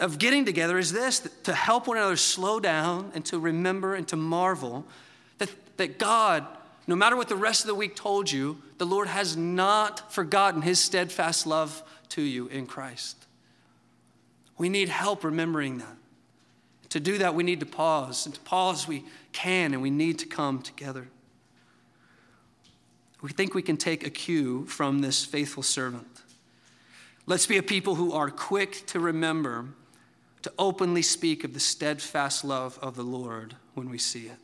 of 0.00 0.18
getting 0.18 0.44
together 0.44 0.76
is 0.76 0.92
this 0.92 1.20
to 1.44 1.54
help 1.54 1.86
one 1.86 1.96
another 1.98 2.16
slow 2.16 2.58
down 2.58 3.12
and 3.14 3.24
to 3.26 3.38
remember 3.38 3.94
and 3.94 4.08
to 4.08 4.16
marvel 4.16 4.84
that, 5.38 5.50
that 5.76 6.00
God, 6.00 6.46
no 6.88 6.96
matter 6.96 7.14
what 7.14 7.28
the 7.28 7.36
rest 7.36 7.60
of 7.60 7.68
the 7.68 7.74
week 7.76 7.94
told 7.94 8.30
you, 8.30 8.60
the 8.78 8.86
Lord 8.86 9.06
has 9.06 9.36
not 9.36 10.12
forgotten 10.12 10.62
his 10.62 10.80
steadfast 10.80 11.46
love 11.46 11.84
to 12.10 12.22
you 12.22 12.46
in 12.48 12.66
Christ. 12.66 13.26
We 14.58 14.68
need 14.68 14.88
help 14.88 15.24
remembering 15.24 15.78
that. 15.78 15.96
To 16.90 17.00
do 17.00 17.18
that, 17.18 17.34
we 17.34 17.42
need 17.42 17.60
to 17.60 17.66
pause. 17.66 18.26
And 18.26 18.34
to 18.34 18.40
pause, 18.40 18.86
we 18.86 19.04
can 19.32 19.72
and 19.72 19.82
we 19.82 19.90
need 19.90 20.18
to 20.18 20.26
come 20.26 20.60
together. 20.60 21.08
We 23.22 23.30
think 23.30 23.54
we 23.54 23.62
can 23.62 23.76
take 23.76 24.06
a 24.06 24.10
cue 24.10 24.66
from 24.66 25.00
this 25.00 25.24
faithful 25.24 25.62
servant. 25.62 26.06
Let's 27.26 27.46
be 27.46 27.58
a 27.58 27.62
people 27.62 27.94
who 27.94 28.12
are 28.12 28.30
quick 28.30 28.86
to 28.88 28.98
remember, 28.98 29.66
to 30.42 30.52
openly 30.58 31.02
speak 31.02 31.44
of 31.44 31.54
the 31.54 31.60
steadfast 31.60 32.44
love 32.44 32.78
of 32.82 32.96
the 32.96 33.02
Lord 33.02 33.56
when 33.74 33.88
we 33.88 33.98
see 33.98 34.26
it. 34.26 34.38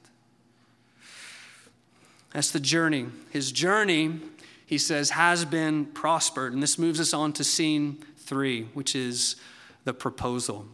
That's 2.33 2.51
the 2.51 2.61
journey. 2.61 3.07
His 3.31 3.51
journey, 3.51 4.21
he 4.67 4.79
says, 4.79 5.11
has 5.11 5.45
been 5.45 5.87
prospered. 5.87 6.53
And 6.53 6.63
this 6.63 6.79
moves 6.79 7.01
us 7.01 7.15
on 7.15 7.33
to 7.35 7.45
scene 7.45 8.05
three, 8.19 8.65
which 8.75 8.95
is 8.95 9.37
the 9.85 9.95
proposal 9.95 10.67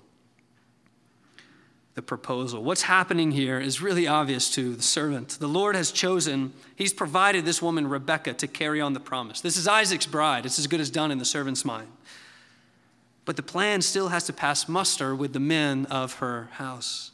the 1.94 2.02
proposal. 2.02 2.64
What's 2.64 2.82
happening 2.82 3.32
here 3.32 3.60
is 3.60 3.82
really 3.82 4.06
obvious 4.06 4.50
to 4.54 4.74
the 4.74 4.82
servant. 4.82 5.30
The 5.38 5.46
Lord 5.46 5.76
has 5.76 5.92
chosen, 5.92 6.52
He's 6.74 6.92
provided 6.92 7.44
this 7.44 7.60
woman, 7.60 7.86
Rebecca, 7.86 8.32
to 8.34 8.46
carry 8.46 8.80
on 8.80 8.94
the 8.94 9.00
promise. 9.00 9.40
This 9.40 9.56
is 9.56 9.68
Isaac's 9.68 10.06
bride. 10.06 10.46
It's 10.46 10.58
as 10.58 10.66
good 10.66 10.80
as 10.80 10.90
done 10.90 11.10
in 11.10 11.18
the 11.18 11.24
servant's 11.24 11.64
mind. 11.64 11.88
But 13.24 13.36
the 13.36 13.42
plan 13.42 13.82
still 13.82 14.08
has 14.08 14.24
to 14.24 14.32
pass 14.32 14.68
muster 14.68 15.14
with 15.14 15.32
the 15.32 15.40
men 15.40 15.86
of 15.86 16.14
her 16.14 16.48
house. 16.52 17.10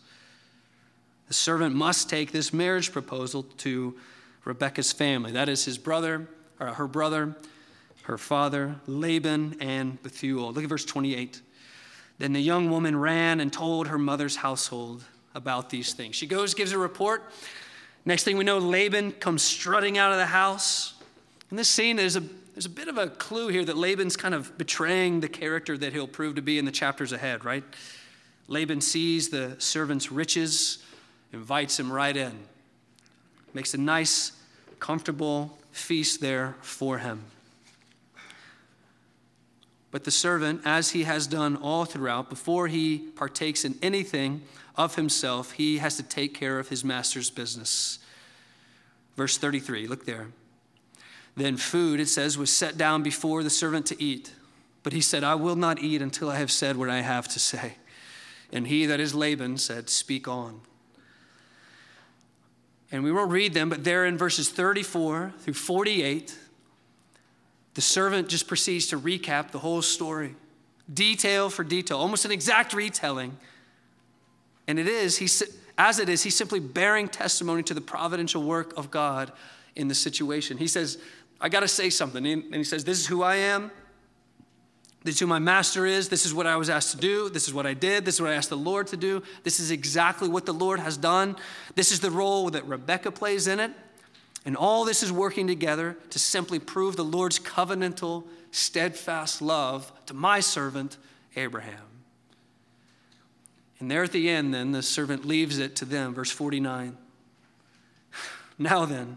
The 1.27 1.35
servant 1.35 1.75
must 1.75 2.09
take 2.09 2.33
this 2.33 2.53
marriage 2.53 2.93
proposal 2.93 3.43
to 3.59 3.97
Rebecca's 4.45 4.93
family. 4.93 5.33
That 5.33 5.49
is 5.49 5.65
his 5.65 5.77
brother, 5.77 6.29
or 6.61 6.69
her 6.69 6.87
brother, 6.87 7.37
her 8.03 8.19
father, 8.19 8.77
Laban, 8.87 9.57
and 9.61 10.03
Bethuel. 10.03 10.53
Look 10.53 10.65
at 10.65 10.69
verse 10.71 10.85
28. 10.85 11.41
Then 12.19 12.33
the 12.33 12.41
young 12.41 12.71
woman 12.71 12.97
ran 12.97 13.41
and 13.41 13.53
told 13.53 13.89
her 13.89 13.99
mother's 13.99 14.37
household 14.37 15.05
about 15.35 15.71
these 15.71 15.93
things. 15.93 16.17
She 16.17 16.27
goes, 16.27 16.55
gives 16.55 16.73
a 16.73 16.79
report. 16.79 17.31
Next 18.05 18.25
thing 18.25 18.37
we 18.37 18.45
know, 18.45 18.59
Laban 18.59 19.13
comes 19.13 19.43
strutting 19.43 19.99
out 19.99 20.13
of 20.13 20.19
the 20.19 20.27
house. 20.27 20.95
In 21.51 21.57
this 21.57 21.69
scene, 21.69 21.97
there's 21.97 22.17
a, 22.17 22.21
there's 22.55 22.67
a 22.67 22.71
bit 22.71 22.89
of 22.89 22.99
a 22.99 23.09
clue 23.09 23.49
here 23.49 23.65
that 23.65 23.77
Laban's 23.77 24.17
kind 24.17 24.35
of 24.35 24.57
betraying 24.59 25.21
the 25.21 25.29
character 25.29 25.77
that 25.79 25.93
he'll 25.93 26.09
prove 26.09 26.35
to 26.37 26.43
be 26.43 26.59
in 26.59 26.65
the 26.65 26.73
chapters 26.73 27.13
ahead, 27.13 27.45
right? 27.45 27.65
Laban 28.49 28.81
sees 28.81 29.29
the 29.29 29.55
servant's 29.59 30.11
riches, 30.11 30.79
invites 31.33 31.79
him 31.79 31.93
right 31.93 32.17
in, 32.17 32.33
makes 33.53 33.75
a 33.75 33.79
nice, 33.79 34.33
comfortable 34.81 35.58
feast 35.79 36.21
there 36.21 36.57
for 36.61 36.99
him. 36.99 37.25
But 39.91 40.05
the 40.05 40.11
servant, 40.11 40.63
as 40.65 40.91
he 40.91 41.05
has 41.05 41.27
done 41.27 41.57
all 41.57 41.85
throughout, 41.85 42.29
before 42.29 42.69
he 42.69 42.99
partakes 42.99 43.65
in 43.65 43.79
anything 43.81 44.43
of 44.77 44.97
himself, 44.97 45.53
he 45.53 45.79
has 45.79 45.97
to 45.97 46.03
take 46.03 46.35
care 46.35 46.59
of 46.59 46.69
his 46.69 46.85
master's 46.85 47.31
business. 47.31 47.99
Verse 49.17 49.39
33, 49.39 49.87
look 49.87 50.05
there. 50.05 50.29
Then 51.37 51.57
food, 51.57 52.01
it 52.01 52.09
says, 52.09 52.37
was 52.37 52.53
set 52.53 52.77
down 52.77 53.03
before 53.03 53.43
the 53.43 53.51
servant 53.51 53.87
to 53.87 54.03
eat. 54.03 54.33
But 54.83 54.93
he 54.93 55.01
said, 55.01 55.25
I 55.25 55.37
will 55.37 55.57
not 55.57 55.81
eat 55.81 56.03
until 56.03 56.31
I 56.31 56.37
have 56.37 56.51
said 56.51 56.77
what 56.77 56.91
I 56.91 57.01
have 57.01 57.29
to 57.29 57.39
say. 57.39 57.77
And 58.53 58.67
he, 58.67 58.87
that 58.87 59.01
is 59.01 59.15
Laban, 59.15 59.59
said, 59.59 59.89
Speak 59.89 60.29
on. 60.29 60.61
And 62.91 63.05
we 63.05 63.13
won't 63.13 63.31
read 63.31 63.53
them, 63.55 63.69
but 63.69 63.85
there 63.85 64.07
in 64.07 64.17
verses 64.17 64.49
34 64.49 65.35
through 65.39 65.55
48, 65.55 66.37
the 67.75 67.81
servant 67.81 68.29
just 68.29 68.49
proceeds 68.49 68.87
to 68.89 68.99
recap 68.99 69.51
the 69.51 69.59
whole 69.59 69.83
story, 69.83 70.35
detail 70.93 71.51
for 71.51 71.65
detail, 71.65 71.99
almost 71.99 72.25
an 72.25 72.33
exact 72.33 72.73
retelling. 72.73 73.37
And 74.67 74.79
it 74.79 74.87
is, 74.87 75.19
he, 75.19 75.29
as 75.77 75.99
it 75.99 76.09
is, 76.09 76.23
he's 76.23 76.37
simply 76.37 76.61
bearing 76.61 77.09
testimony 77.09 77.63
to 77.65 77.75
the 77.75 77.81
providential 77.81 78.43
work 78.43 78.77
of 78.77 78.91
God 78.91 79.33
in 79.77 79.89
the 79.89 79.95
situation. 79.95 80.59
He 80.59 80.67
says, 80.67 80.99
I 81.41 81.49
got 81.49 81.61
to 81.61 81.69
say 81.69 81.91
something. 81.91 82.27
And 82.27 82.55
he 82.55 82.65
says, 82.65 82.85
This 82.85 82.99
is 82.99 83.07
who 83.07 83.23
I 83.23 83.37
am. 83.37 83.71
This 85.09 85.15
is 85.15 85.21
who 85.21 85.27
my 85.27 85.39
master 85.39 85.87
is. 85.87 86.11
This 86.11 86.27
is 86.27 86.35
what 86.35 86.47
I 86.47 86.57
was 86.57 86.69
asked 86.69 86.91
to 86.91 86.99
do. 86.99 87.31
This 87.31 87.49
is 87.49 87.55
what 87.55 87.65
I 87.65 87.73
did. 87.73 88.05
This 88.05 88.17
is 88.17 88.21
what 88.21 88.31
I 88.31 88.35
asked 88.35 88.51
the 88.51 88.59
Lord 88.59 88.89
to 88.89 88.97
do. 88.99 89.23
This 89.43 89.59
is 89.59 89.71
exactly 89.71 90.29
what 90.29 90.45
the 90.45 90.53
Lord 90.53 90.81
has 90.81 90.99
done. 90.99 91.35
This 91.77 91.93
is 91.93 92.01
the 92.01 92.11
role 92.11 92.51
that 92.51 92.67
Rebecca 92.67 93.11
plays 93.11 93.47
in 93.47 93.59
it. 93.59 93.71
And 94.45 94.55
all 94.55 94.85
this 94.85 95.03
is 95.03 95.11
working 95.11 95.47
together 95.47 95.97
to 96.11 96.19
simply 96.19 96.59
prove 96.59 96.97
the 96.97 97.07
Lord's 97.07 97.39
covenantal, 97.39 98.25
steadfast 98.51 99.41
love 99.41 99.91
to 100.05 100.13
my 100.13 100.41
servant, 100.41 100.99
Abraham. 101.37 101.87
And 103.81 103.91
there 103.91 104.03
at 104.03 104.13
the 104.13 104.29
end, 104.29 104.53
then, 104.53 104.73
the 104.73 104.83
servant 104.83 105.25
leaves 105.25 105.57
it 105.57 105.75
to 105.77 105.87
them. 105.87 106.13
Verse 106.13 106.31
49. 106.31 106.99
Now 108.59 108.85
then, 108.85 109.17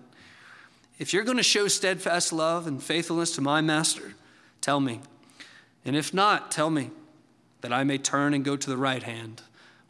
if 1.00 1.12
you're 1.12 1.26
going 1.26 1.36
to 1.36 1.44
show 1.44 1.68
steadfast 1.68 2.32
love 2.32 2.66
and 2.66 2.82
faithfulness 2.82 3.36
to 3.36 3.42
my 3.42 3.60
master, 3.60 4.14
tell 4.62 4.80
me. 4.80 5.02
And 5.86 5.96
if 5.96 6.14
not, 6.14 6.52
tell 6.52 6.70
me 6.70 6.92
that 7.62 7.74
I 7.74 7.84
may 7.84 7.98
turn 7.98 8.34
and 8.34 8.44
go 8.44 8.56
to 8.56 8.70
the 8.70 8.78
right 8.78 9.04
hand 9.04 9.42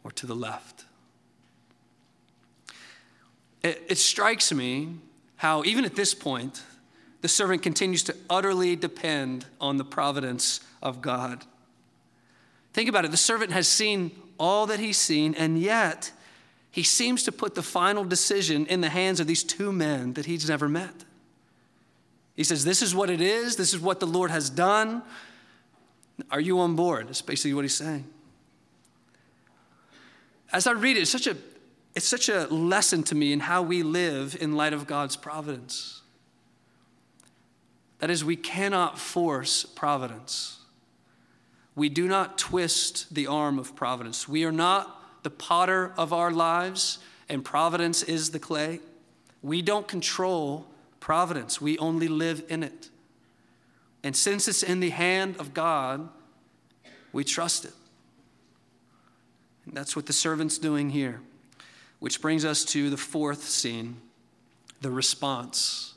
or 0.04 0.10
to 0.12 0.26
the 0.26 0.34
left. 0.34 0.84
It, 3.62 3.82
it 3.88 3.98
strikes 3.98 4.52
me 4.52 4.96
how, 5.36 5.64
even 5.64 5.84
at 5.84 5.94
this 5.94 6.14
point, 6.14 6.62
the 7.20 7.28
servant 7.28 7.62
continues 7.62 8.02
to 8.04 8.16
utterly 8.28 8.76
depend 8.76 9.46
on 9.60 9.76
the 9.76 9.84
providence 9.84 10.60
of 10.82 11.00
God. 11.00 11.44
Think 12.72 12.88
about 12.88 13.04
it 13.04 13.10
the 13.10 13.16
servant 13.16 13.52
has 13.52 13.68
seen 13.68 14.10
all 14.38 14.66
that 14.66 14.80
he's 14.80 14.98
seen, 14.98 15.34
and 15.34 15.60
yet 15.60 16.10
he 16.70 16.82
seems 16.82 17.22
to 17.24 17.32
put 17.32 17.54
the 17.54 17.62
final 17.62 18.04
decision 18.04 18.66
in 18.66 18.80
the 18.80 18.88
hands 18.88 19.20
of 19.20 19.26
these 19.26 19.44
two 19.44 19.72
men 19.72 20.14
that 20.14 20.26
he's 20.26 20.48
never 20.48 20.68
met. 20.68 21.04
He 22.34 22.44
says, 22.44 22.64
This 22.64 22.82
is 22.82 22.94
what 22.94 23.10
it 23.10 23.20
is, 23.20 23.56
this 23.56 23.72
is 23.72 23.80
what 23.80 24.00
the 24.00 24.06
Lord 24.06 24.30
has 24.30 24.50
done. 24.50 25.02
Are 26.30 26.40
you 26.40 26.60
on 26.60 26.76
board? 26.76 27.08
That's 27.08 27.22
basically 27.22 27.54
what 27.54 27.64
he's 27.64 27.74
saying. 27.74 28.04
As 30.52 30.66
I 30.66 30.72
read 30.72 30.96
it, 30.96 31.00
it's 31.00 31.10
such 31.10 31.26
a 31.26 31.36
it's 31.94 32.06
such 32.06 32.28
a 32.28 32.46
lesson 32.46 33.02
to 33.04 33.14
me 33.14 33.32
in 33.32 33.40
how 33.40 33.62
we 33.62 33.82
live 33.82 34.36
in 34.40 34.56
light 34.56 34.72
of 34.72 34.86
God's 34.86 35.16
providence. 35.16 36.00
That 37.98 38.10
is, 38.10 38.24
we 38.24 38.36
cannot 38.36 38.98
force 38.98 39.64
providence. 39.64 40.58
We 41.74 41.88
do 41.88 42.08
not 42.08 42.38
twist 42.38 43.14
the 43.14 43.26
arm 43.26 43.58
of 43.58 43.76
providence. 43.76 44.26
We 44.26 44.44
are 44.44 44.52
not 44.52 45.22
the 45.22 45.30
potter 45.30 45.92
of 45.96 46.12
our 46.12 46.30
lives, 46.30 46.98
and 47.28 47.44
providence 47.44 48.02
is 48.02 48.30
the 48.30 48.38
clay. 48.38 48.80
We 49.42 49.62
don't 49.62 49.86
control 49.86 50.66
providence, 50.98 51.60
we 51.60 51.78
only 51.78 52.08
live 52.08 52.44
in 52.48 52.62
it. 52.62 52.88
And 54.04 54.16
since 54.16 54.48
it's 54.48 54.62
in 54.62 54.80
the 54.80 54.90
hand 54.90 55.36
of 55.38 55.54
God, 55.54 56.08
we 57.12 57.24
trust 57.24 57.64
it. 57.64 57.72
And 59.66 59.76
that's 59.76 59.94
what 59.94 60.06
the 60.06 60.12
servant's 60.12 60.58
doing 60.58 60.90
here. 60.90 61.20
Which 62.00 62.20
brings 62.20 62.44
us 62.44 62.64
to 62.66 62.90
the 62.90 62.96
fourth 62.96 63.48
scene 63.48 64.00
the 64.80 64.90
response. 64.90 65.94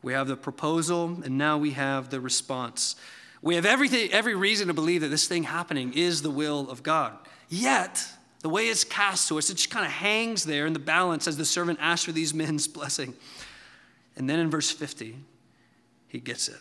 We 0.00 0.14
have 0.14 0.28
the 0.28 0.36
proposal, 0.36 1.18
and 1.22 1.36
now 1.36 1.58
we 1.58 1.72
have 1.72 2.08
the 2.08 2.20
response. 2.20 2.96
We 3.42 3.56
have 3.56 3.66
everything, 3.66 4.10
every 4.12 4.34
reason 4.34 4.68
to 4.68 4.74
believe 4.74 5.02
that 5.02 5.08
this 5.08 5.28
thing 5.28 5.42
happening 5.42 5.92
is 5.92 6.22
the 6.22 6.30
will 6.30 6.70
of 6.70 6.82
God. 6.82 7.18
Yet, 7.50 8.02
the 8.40 8.48
way 8.48 8.68
it's 8.68 8.84
cast 8.84 9.28
to 9.28 9.38
us, 9.38 9.50
it 9.50 9.54
just 9.54 9.70
kind 9.70 9.84
of 9.84 9.92
hangs 9.92 10.44
there 10.44 10.66
in 10.66 10.72
the 10.72 10.78
balance 10.78 11.28
as 11.28 11.36
the 11.36 11.44
servant 11.44 11.78
asks 11.82 12.04
for 12.04 12.12
these 12.12 12.32
men's 12.32 12.66
blessing. 12.68 13.14
And 14.16 14.28
then 14.28 14.38
in 14.38 14.50
verse 14.50 14.70
50, 14.70 15.16
he 16.08 16.20
gets 16.20 16.48
it. 16.48 16.58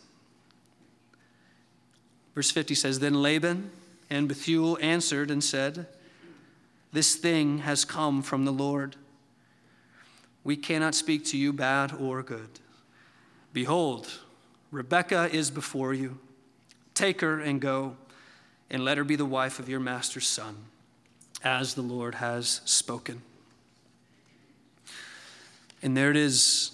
Verse 2.38 2.52
50 2.52 2.76
says 2.76 3.00
Then 3.00 3.24
Laban 3.24 3.72
and 4.12 4.28
Bethuel 4.28 4.78
answered 4.80 5.32
and 5.32 5.44
said, 5.44 5.88
This 6.94 7.16
thing 7.16 7.58
has 7.58 7.84
come 7.84 8.22
from 8.22 8.46
the 8.46 8.52
Lord. 8.52 8.96
We 10.44 10.56
cannot 10.56 10.94
speak 10.94 11.26
to 11.26 11.38
you 11.38 11.52
bad 11.52 11.92
or 11.92 12.22
good. 12.22 12.60
Behold, 13.54 14.20
Rebekah 14.70 15.34
is 15.34 15.50
before 15.50 15.96
you. 15.96 16.20
Take 16.94 17.22
her 17.22 17.40
and 17.40 17.60
go, 17.60 17.98
and 18.70 18.86
let 18.86 19.00
her 19.00 19.04
be 19.04 19.16
the 19.16 19.26
wife 19.26 19.58
of 19.58 19.68
your 19.68 19.80
master's 19.80 20.28
son, 20.28 20.58
as 21.44 21.74
the 21.74 21.82
Lord 21.82 22.14
has 22.14 22.62
spoken. 22.66 23.24
And 25.82 25.98
there 25.98 26.12
it 26.12 26.18
is. 26.18 26.70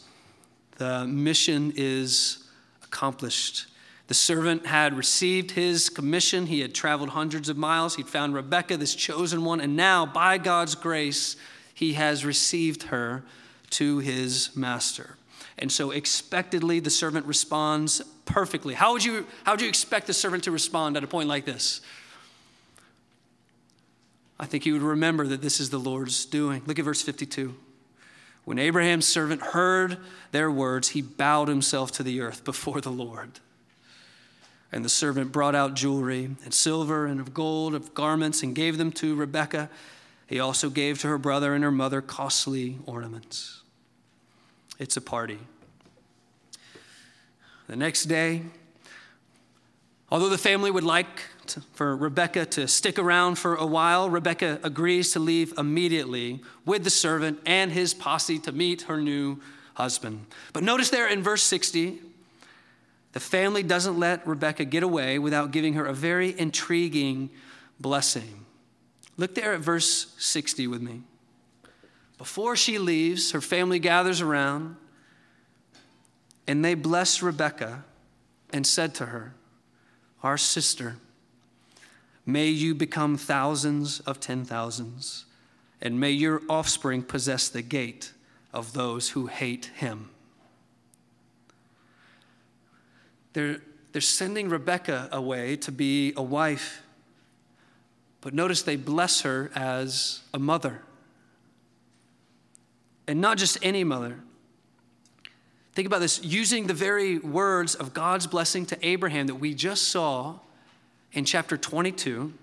The 0.76 1.08
mission 1.08 1.72
is 1.78 2.50
accomplished. 2.84 3.68
The 4.08 4.14
servant 4.14 4.66
had 4.66 4.98
received 4.98 5.52
his 5.52 5.90
commission. 5.90 6.48
He 6.48 6.60
had 6.60 6.76
traveled 6.76 7.10
hundreds 7.10 7.50
of 7.50 7.58
miles. 7.58 7.96
He'd 7.96 8.10
found 8.10 8.34
Rebekah, 8.34 8.78
this 8.78 8.96
chosen 8.96 9.46
one, 9.46 9.62
and 9.62 9.76
now, 9.76 10.06
by 10.06 10.38
God's 10.38 10.76
grace, 10.76 11.38
he 11.74 11.94
has 11.94 12.26
received 12.26 12.84
her 12.84 13.24
to 13.72 14.00
his 14.00 14.56
master. 14.56 15.18
And 15.58 15.72
so, 15.72 15.92
expectedly, 15.92 16.80
the 16.80 16.90
servant 16.90 17.26
responds 17.26 18.02
perfectly. 18.26 18.74
How 18.74 18.94
would 18.94 19.04
you, 19.04 19.26
how 19.46 19.54
would 19.54 19.62
you 19.62 19.70
expect 19.70 20.08
the 20.08 20.14
servant 20.14 20.44
to 20.44 20.52
respond 20.52 20.98
at 20.98 21.04
a 21.04 21.08
point 21.08 21.30
like 21.30 21.46
this? 21.46 21.82
I 24.40 24.46
think 24.46 24.64
he 24.64 24.72
would 24.74 24.82
remember 24.82 25.28
that 25.28 25.42
this 25.42 25.60
is 25.60 25.70
the 25.70 25.78
Lord's 25.78 26.26
doing. 26.26 26.64
Look 26.66 26.80
at 26.80 26.86
verse 26.86 27.02
52. 27.02 27.56
When 28.46 28.60
Abraham's 28.60 29.08
servant 29.08 29.42
heard 29.42 29.98
their 30.32 30.52
words, 30.52 30.90
he 30.90 31.02
bowed 31.02 31.48
himself 31.48 31.92
to 31.94 32.04
the 32.04 32.20
earth 32.20 32.44
before 32.44 32.82
the 32.82 32.92
Lord. 32.92 33.40
And 34.74 34.84
the 34.84 34.90
servant 34.90 35.32
brought 35.32 35.54
out 35.54 35.76
jewelry 35.76 36.26
and 36.44 36.52
silver 36.52 37.06
and 37.06 37.20
of 37.20 37.32
gold, 37.32 37.76
of 37.76 37.94
garments, 37.94 38.42
and 38.42 38.56
gave 38.56 38.80
them 38.80 38.92
to 38.94 39.16
Rebekah. 39.16 39.70
He 40.26 40.40
also 40.40 40.72
gave 40.72 41.00
to 41.02 41.08
her 41.10 41.20
brother 41.20 41.54
and 41.54 41.64
her 41.64 41.72
mother 41.72 42.02
costly 42.02 42.80
ornaments. 42.88 43.62
It's 44.80 44.98
a 44.98 45.02
party. 45.02 45.38
The 47.68 47.76
next 47.76 48.06
day, 48.06 48.42
although 50.10 50.30
the 50.30 50.40
family 50.40 50.72
would 50.72 50.84
like 50.84 51.22
to, 51.48 51.62
for 51.74 51.96
Rebecca 51.96 52.48
to 52.48 52.68
stick 52.68 52.98
around 52.98 53.36
for 53.36 53.56
a 53.56 53.68
while, 53.68 54.10
Rebecca 54.10 54.60
agrees 54.64 55.12
to 55.12 55.20
leave 55.20 55.54
immediately 55.56 56.42
with 56.66 56.84
the 56.84 56.90
servant 56.90 57.40
and 57.46 57.72
his 57.72 57.94
posse 57.94 58.40
to 58.40 58.52
meet 58.52 58.84
her 58.84 59.00
new 59.00 59.40
husband. 59.76 60.26
But 60.52 60.64
notice 60.64 60.90
there 60.90 61.08
in 61.08 61.22
verse 61.22 61.44
60, 61.44 62.00
the 63.14 63.20
family 63.20 63.64
doesn't 63.64 63.98
let 63.98 64.28
Rebecca 64.28 64.66
get 64.66 64.84
away 64.84 65.20
without 65.20 65.52
giving 65.52 65.76
her 65.76 65.86
a 65.86 65.94
very 65.94 66.38
intriguing 66.38 67.30
blessing. 67.80 68.46
Look 69.18 69.36
there 69.36 69.54
at 69.54 69.60
verse 69.62 70.14
60 70.18 70.68
with 70.68 70.82
me. 70.82 71.04
Before 72.18 72.56
she 72.56 72.80
leaves, 72.80 73.32
her 73.32 73.42
family 73.42 73.80
gathers 73.80 74.22
around 74.22 74.76
and 76.48 76.64
they 76.66 76.74
blessed 76.74 77.22
Rebekah 77.22 77.86
and 78.52 78.66
said 78.66 78.96
to 78.96 79.08
her, 79.08 79.34
Our 80.22 80.38
sister, 80.38 80.98
may 82.26 82.48
you 82.48 82.76
become 82.76 83.18
thousands 83.18 84.00
of 84.02 84.20
ten 84.20 84.44
thousands, 84.44 85.26
and 85.82 86.00
may 86.00 86.12
your 86.12 86.42
offspring 86.50 87.04
possess 87.04 87.48
the 87.48 87.62
gate 87.62 88.12
of 88.52 88.74
those 88.74 89.10
who 89.10 89.28
hate 89.28 89.72
him. 89.76 90.10
They're, 93.34 93.62
they're 93.92 94.02
sending 94.02 94.50
Rebecca 94.50 95.10
away 95.12 95.56
to 95.58 95.72
be 95.72 96.14
a 96.16 96.24
wife, 96.24 96.84
but 98.22 98.34
notice 98.34 98.62
they 98.62 98.76
bless 98.76 99.22
her 99.22 99.52
as 99.56 100.22
a 100.34 100.40
mother. 100.40 100.82
And 103.08 103.20
not 103.20 103.38
just 103.38 103.58
any 103.62 103.84
mother. 103.84 104.20
Think 105.74 105.88
about 105.88 106.00
this 106.00 106.24
using 106.24 106.68
the 106.68 106.74
very 106.74 107.18
words 107.18 107.76
of 107.76 107.94
God's 107.94 108.28
blessing 108.28 108.66
to 108.68 108.86
Abraham 108.86 109.28
that 109.28 109.36
we 109.36 109.54
just 109.54 109.90
saw 109.90 110.40
in 111.12 111.26
chapter 111.26 111.58
22. 111.58 112.34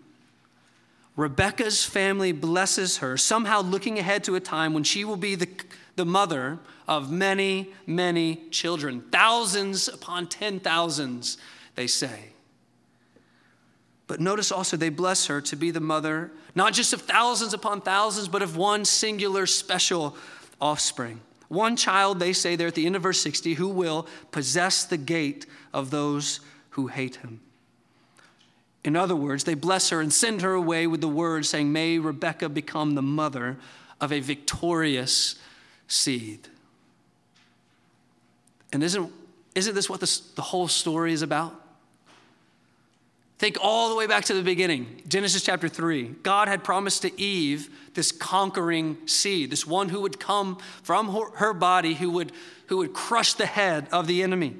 Rebecca's 1.16 1.84
family 1.84 2.32
blesses 2.32 2.98
her, 2.98 3.16
somehow 3.16 3.60
looking 3.60 3.98
ahead 3.98 4.24
to 4.24 4.36
a 4.36 4.40
time 4.40 4.72
when 4.74 4.84
she 4.84 5.04
will 5.04 5.16
be 5.16 5.34
the, 5.34 5.48
the 6.00 6.06
mother 6.06 6.58
of 6.88 7.12
many, 7.12 7.68
many 7.86 8.36
children. 8.50 9.02
Thousands 9.12 9.86
upon 9.86 10.28
ten 10.28 10.58
thousands, 10.58 11.36
they 11.74 11.86
say. 11.86 12.30
But 14.06 14.18
notice 14.18 14.50
also 14.50 14.78
they 14.78 14.88
bless 14.88 15.26
her 15.26 15.42
to 15.42 15.56
be 15.56 15.70
the 15.70 15.78
mother, 15.78 16.32
not 16.54 16.72
just 16.72 16.94
of 16.94 17.02
thousands 17.02 17.52
upon 17.52 17.82
thousands, 17.82 18.28
but 18.28 18.40
of 18.40 18.56
one 18.56 18.86
singular 18.86 19.44
special 19.44 20.16
offspring. 20.58 21.20
One 21.48 21.76
child, 21.76 22.18
they 22.18 22.32
say 22.32 22.56
there 22.56 22.68
at 22.68 22.74
the 22.76 22.86
end 22.86 22.96
of 22.96 23.02
verse 23.02 23.20
60, 23.20 23.54
who 23.54 23.68
will 23.68 24.08
possess 24.30 24.84
the 24.84 24.96
gate 24.96 25.44
of 25.74 25.90
those 25.90 26.40
who 26.70 26.86
hate 26.86 27.16
him. 27.16 27.42
In 28.84 28.96
other 28.96 29.16
words, 29.16 29.44
they 29.44 29.52
bless 29.52 29.90
her 29.90 30.00
and 30.00 30.10
send 30.10 30.40
her 30.40 30.54
away 30.54 30.86
with 30.86 31.02
the 31.02 31.08
words 31.08 31.50
saying, 31.50 31.70
May 31.70 31.98
Rebecca 31.98 32.48
become 32.48 32.94
the 32.94 33.02
mother 33.02 33.58
of 34.00 34.12
a 34.14 34.20
victorious 34.20 35.36
seed. 35.90 36.48
And 38.72 38.82
isn't, 38.82 39.12
isn't 39.54 39.74
this 39.74 39.90
what 39.90 40.00
this, 40.00 40.20
the 40.20 40.42
whole 40.42 40.68
story 40.68 41.12
is 41.12 41.22
about? 41.22 41.54
Think 43.38 43.56
all 43.60 43.88
the 43.88 43.96
way 43.96 44.06
back 44.06 44.26
to 44.26 44.34
the 44.34 44.42
beginning, 44.42 45.02
Genesis 45.08 45.42
chapter 45.42 45.66
3. 45.66 46.08
God 46.22 46.46
had 46.46 46.62
promised 46.62 47.02
to 47.02 47.20
Eve 47.20 47.70
this 47.94 48.12
conquering 48.12 48.98
seed, 49.06 49.50
this 49.50 49.66
one 49.66 49.88
who 49.88 50.02
would 50.02 50.20
come 50.20 50.58
from 50.82 51.08
her 51.36 51.54
body, 51.54 51.94
who 51.94 52.10
would, 52.10 52.32
who 52.66 52.76
would 52.76 52.92
crush 52.92 53.32
the 53.32 53.46
head 53.46 53.88
of 53.92 54.06
the 54.06 54.22
enemy. 54.22 54.56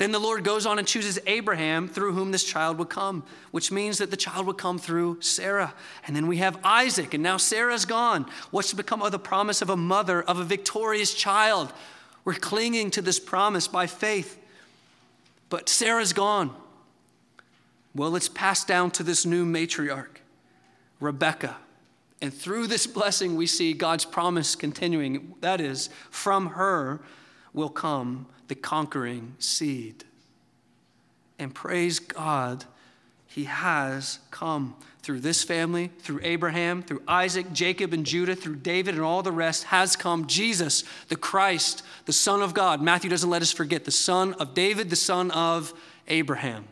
Then 0.00 0.12
the 0.12 0.18
Lord 0.18 0.44
goes 0.44 0.64
on 0.64 0.78
and 0.78 0.88
chooses 0.88 1.18
Abraham 1.26 1.86
through 1.86 2.14
whom 2.14 2.32
this 2.32 2.42
child 2.42 2.78
would 2.78 2.88
come, 2.88 3.22
which 3.50 3.70
means 3.70 3.98
that 3.98 4.10
the 4.10 4.16
child 4.16 4.46
would 4.46 4.56
come 4.56 4.78
through 4.78 5.20
Sarah. 5.20 5.74
And 6.06 6.16
then 6.16 6.26
we 6.26 6.38
have 6.38 6.58
Isaac, 6.64 7.12
and 7.12 7.22
now 7.22 7.36
Sarah's 7.36 7.84
gone. 7.84 8.24
What's 8.50 8.70
to 8.70 8.76
become 8.76 9.02
of 9.02 9.12
the 9.12 9.18
promise 9.18 9.60
of 9.60 9.68
a 9.68 9.76
mother, 9.76 10.22
of 10.22 10.38
a 10.38 10.42
victorious 10.42 11.12
child? 11.12 11.70
We're 12.24 12.32
clinging 12.32 12.92
to 12.92 13.02
this 13.02 13.20
promise 13.20 13.68
by 13.68 13.86
faith. 13.86 14.42
But 15.50 15.68
Sarah's 15.68 16.14
gone. 16.14 16.56
Well, 17.94 18.16
it's 18.16 18.30
passed 18.30 18.66
down 18.66 18.92
to 18.92 19.02
this 19.02 19.26
new 19.26 19.44
matriarch, 19.44 20.22
Rebecca. 20.98 21.58
And 22.22 22.32
through 22.32 22.68
this 22.68 22.86
blessing, 22.86 23.36
we 23.36 23.46
see 23.46 23.74
God's 23.74 24.06
promise 24.06 24.54
continuing. 24.54 25.34
That 25.42 25.60
is, 25.60 25.90
from 26.08 26.46
her 26.52 27.02
will 27.52 27.68
come 27.68 28.28
the 28.50 28.56
conquering 28.56 29.36
seed. 29.38 30.02
And 31.38 31.54
praise 31.54 32.00
God, 32.00 32.64
he 33.28 33.44
has 33.44 34.18
come 34.32 34.74
through 35.02 35.20
this 35.20 35.44
family, 35.44 35.92
through 36.00 36.18
Abraham, 36.24 36.82
through 36.82 37.00
Isaac, 37.06 37.52
Jacob, 37.52 37.92
and 37.92 38.04
Judah, 38.04 38.34
through 38.34 38.56
David, 38.56 38.96
and 38.96 39.04
all 39.04 39.22
the 39.22 39.30
rest, 39.30 39.64
has 39.64 39.94
come 39.94 40.26
Jesus, 40.26 40.82
the 41.06 41.14
Christ, 41.14 41.84
the 42.06 42.12
Son 42.12 42.42
of 42.42 42.52
God. 42.52 42.82
Matthew 42.82 43.08
doesn't 43.08 43.30
let 43.30 43.40
us 43.40 43.52
forget 43.52 43.84
the 43.84 43.92
Son 43.92 44.34
of 44.34 44.52
David, 44.52 44.90
the 44.90 44.96
Son 44.96 45.30
of 45.30 45.72
Abraham. 46.08 46.66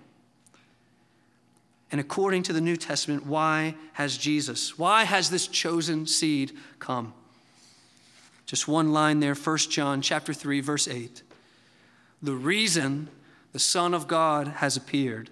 And 1.93 2.01
according 2.01 2.43
to 2.43 2.53
the 2.53 2.61
New 2.61 2.77
Testament, 2.77 3.25
why 3.25 3.77
has 3.93 4.19
Jesus, 4.19 4.77
why 4.77 5.05
has 5.05 5.31
this 5.31 5.47
chosen 5.47 6.09
seed 6.09 6.57
come? 6.81 7.15
Just 8.47 8.67
one 8.67 8.93
line 8.93 9.21
there, 9.21 9.37
1 9.37 9.59
John 9.59 10.03
chapter 10.03 10.35
3 10.35 10.61
verse 10.61 10.89
8. 10.89 11.23
The 12.23 12.35
reason 12.35 13.09
the 13.53 13.59
Son 13.59 13.95
of 13.95 14.09
God 14.09 14.49
has 14.49 14.77
appeared 14.77 15.31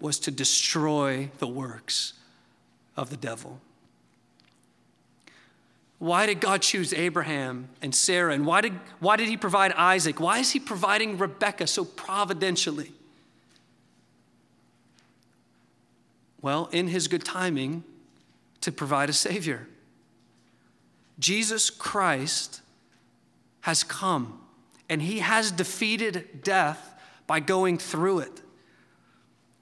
was 0.00 0.18
to 0.20 0.30
destroy 0.30 1.30
the 1.38 1.46
works 1.46 2.12
of 2.96 3.10
the 3.10 3.16
devil. 3.16 3.60
Why 5.98 6.26
did 6.26 6.40
God 6.40 6.60
choose 6.60 6.92
Abraham 6.92 7.68
and 7.80 7.94
Sarah? 7.94 8.34
And 8.34 8.44
why 8.44 8.60
did, 8.60 8.74
why 9.00 9.16
did 9.16 9.28
he 9.28 9.36
provide 9.36 9.72
Isaac? 9.72 10.20
Why 10.20 10.38
is 10.38 10.50
he 10.50 10.60
providing 10.60 11.16
Rebekah 11.16 11.66
so 11.66 11.84
providentially? 11.84 12.92
Well, 16.42 16.68
in 16.72 16.88
his 16.88 17.08
good 17.08 17.24
timing, 17.24 17.84
to 18.64 18.72
provide 18.72 19.10
a 19.10 19.12
Savior. 19.12 19.68
Jesus 21.18 21.68
Christ 21.68 22.62
has 23.60 23.84
come 23.84 24.40
and 24.88 25.00
he 25.00 25.20
has 25.20 25.50
defeated 25.50 26.42
death 26.42 26.94
by 27.26 27.40
going 27.40 27.78
through 27.78 28.20
it. 28.20 28.42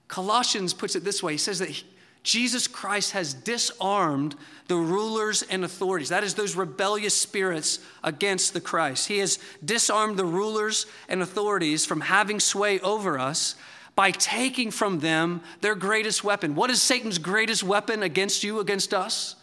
Colossians 0.09 0.75
puts 0.75 0.95
it 0.95 1.05
this 1.05 1.23
way 1.23 1.33
he 1.33 1.39
says 1.39 1.59
that 1.61 1.71
he, 1.71 1.85
Jesus 2.23 2.69
Christ 2.69 3.13
has 3.13 3.35
disarmed 3.35 4.37
the 4.69 4.77
rulers 4.77 5.43
and 5.43 5.65
authorities. 5.65 6.11
That 6.11 6.23
is, 6.23 6.35
those 6.35 6.55
rebellious 6.55 7.15
spirits 7.15 7.81
against 8.05 8.53
the 8.53 8.61
Christ. 8.61 9.09
He 9.09 9.19
has 9.19 9.39
disarmed 9.65 10.17
the 10.17 10.25
rulers 10.25 10.87
and 11.09 11.21
authorities 11.21 11.85
from 11.85 12.01
having 12.01 12.39
sway 12.39 12.79
over 12.81 13.19
us 13.19 13.57
by 13.97 14.13
taking 14.13 14.71
from 14.71 15.01
them 15.01 15.43
their 15.61 15.75
greatest 15.75 16.23
weapon. 16.23 16.55
What 16.55 16.71
is 16.71 16.81
Satan's 16.81 17.19
greatest 17.19 17.65
weapon 17.65 18.03
against 18.03 18.45
you, 18.45 18.61
against 18.61 18.95
us? 18.95 19.35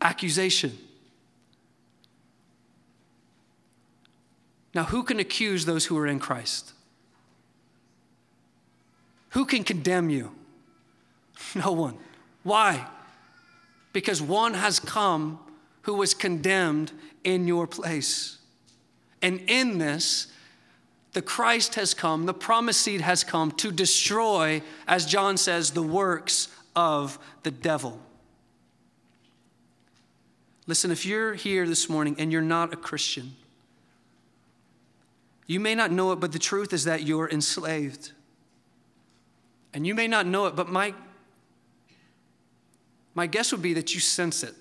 Accusation. 0.00 0.78
Now, 4.76 4.84
who 4.84 5.04
can 5.04 5.18
accuse 5.18 5.64
those 5.64 5.86
who 5.86 5.96
are 5.96 6.06
in 6.06 6.18
Christ? 6.18 6.74
Who 9.30 9.46
can 9.46 9.64
condemn 9.64 10.10
you? 10.10 10.32
No 11.54 11.72
one. 11.72 11.96
Why? 12.42 12.86
Because 13.92 14.20
one 14.20 14.54
has 14.54 14.78
come 14.78 15.38
who 15.82 15.94
was 15.94 16.12
condemned 16.12 16.92
in 17.24 17.46
your 17.46 17.66
place. 17.66 18.38
And 19.22 19.40
in 19.48 19.78
this, 19.78 20.26
the 21.12 21.22
Christ 21.22 21.76
has 21.76 21.94
come, 21.94 22.26
the 22.26 22.34
promised 22.34 22.80
seed 22.82 23.00
has 23.00 23.24
come 23.24 23.52
to 23.52 23.70
destroy, 23.70 24.62
as 24.86 25.06
John 25.06 25.38
says, 25.38 25.70
the 25.70 25.82
works 25.82 26.48
of 26.74 27.18
the 27.42 27.50
devil. 27.50 27.98
Listen, 30.66 30.90
if 30.90 31.06
you're 31.06 31.34
here 31.34 31.66
this 31.66 31.88
morning 31.88 32.16
and 32.18 32.30
you're 32.30 32.42
not 32.42 32.74
a 32.74 32.76
Christian, 32.76 33.36
you 35.46 35.60
may 35.60 35.74
not 35.74 35.90
know 35.90 36.12
it, 36.12 36.16
but 36.16 36.32
the 36.32 36.38
truth 36.38 36.72
is 36.72 36.84
that 36.84 37.02
you're 37.02 37.28
enslaved. 37.28 38.12
And 39.72 39.86
you 39.86 39.94
may 39.94 40.08
not 40.08 40.26
know 40.26 40.46
it, 40.46 40.56
but 40.56 40.68
my, 40.68 40.94
my 43.14 43.26
guess 43.26 43.52
would 43.52 43.62
be 43.62 43.74
that 43.74 43.94
you 43.94 44.00
sense 44.00 44.42
it. 44.42 44.54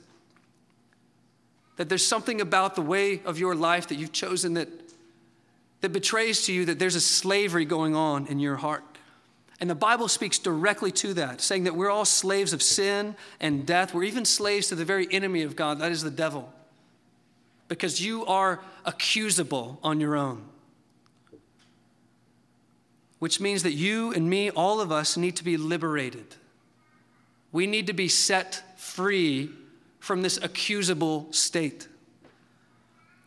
That 1.78 1.90
there's 1.90 2.06
something 2.06 2.42
about 2.42 2.76
the 2.76 2.82
way 2.82 3.22
of 3.24 3.40
your 3.40 3.56
life 3.56 3.88
that 3.88 3.96
you've 3.96 4.12
chosen 4.12 4.54
that 4.54 4.70
that 5.86 5.94
betrays 5.94 6.48
to 6.48 6.52
you 6.52 6.66
that 6.66 6.80
there's 6.80 6.96
a 6.96 7.00
slavery 7.00 7.64
going 7.64 7.96
on 7.96 8.26
in 8.26 8.40
your 8.40 8.56
heart. 8.56 8.84
And 9.60 9.70
the 9.70 9.76
Bible 9.76 10.08
speaks 10.08 10.40
directly 10.40 10.92
to 10.94 11.14
that, 11.14 11.42
saying 11.42 11.66
that 11.66 11.76
we're 11.76 11.92
all 11.92 12.06
slaves 12.06 12.54
of 12.54 12.64
sin 12.64 13.16
and 13.40 13.68
death. 13.68 13.94
We're 13.94 14.04
even 14.06 14.26
slaves 14.26 14.70
to 14.70 14.76
the 14.76 14.84
very 14.84 15.08
enemy 15.12 15.44
of 15.44 15.56
God, 15.56 15.78
that 15.80 15.92
is 15.92 16.02
the 16.02 16.10
devil, 16.10 16.52
because 17.68 18.02
you 18.02 18.26
are 18.26 18.62
accusable 18.84 19.80
on 19.84 20.00
your 20.00 20.16
own. 20.16 20.44
Which 23.20 23.40
means 23.40 23.64
that 23.64 23.74
you 23.74 24.12
and 24.14 24.30
me, 24.30 24.50
all 24.50 24.82
of 24.82 24.92
us, 24.92 25.18
need 25.18 25.36
to 25.38 25.44
be 25.44 25.58
liberated. 25.58 26.36
We 27.52 27.68
need 27.68 27.88
to 27.88 27.94
be 27.94 28.08
set 28.08 28.62
free 28.78 29.50
from 30.00 30.22
this 30.22 30.38
accusable 30.38 31.28
state. 31.32 31.88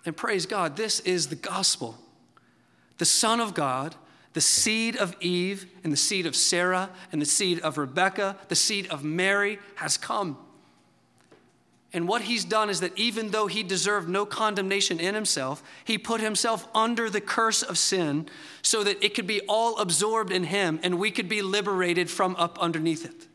And 0.05 0.17
praise 0.17 0.47
God, 0.47 0.77
this 0.77 1.01
is 1.01 1.29
the 1.29 1.37
gospel 1.37 1.99
the 2.99 3.05
Son 3.05 3.41
of 3.41 3.55
God, 3.55 3.95
the 4.33 4.41
seed 4.41 4.97
of 4.97 5.15
Eve, 5.21 5.67
and 5.85 5.93
the 5.93 5.97
seed 5.97 6.27
of 6.27 6.35
Sarah, 6.35 6.91
and 7.13 7.23
the 7.23 7.27
seed 7.27 7.61
of 7.61 7.79
Rebekah, 7.79 8.37
the 8.49 8.57
seed 8.57 8.89
of 8.89 9.05
Mary 9.05 9.59
has 9.77 9.97
come. 9.97 10.37
And 11.93 12.07
what 12.07 12.23
he's 12.23 12.45
done 12.45 12.69
is 12.69 12.81
that 12.81 12.97
even 12.99 13.31
though 13.31 13.47
he 13.47 13.63
deserved 13.63 14.09
no 14.09 14.27
condemnation 14.27 15.01
in 15.01 15.15
himself, 15.15 15.63
he 15.85 15.97
put 15.97 16.21
himself 16.21 16.69
under 16.75 17.09
the 17.09 17.21
curse 17.21 17.63
of 17.63 17.79
sin 17.79 18.29
so 18.61 18.85
that 18.85 19.03
it 19.03 19.15
could 19.15 19.27
be 19.27 19.41
all 19.49 19.79
absorbed 19.79 20.31
in 20.31 20.45
him 20.45 20.79
and 20.83 20.99
we 20.99 21.11
could 21.11 21.29
be 21.29 21.41
liberated 21.41 22.11
from 22.11 22.37
up 22.37 22.59
underneath 22.59 23.07
it. 23.07 23.27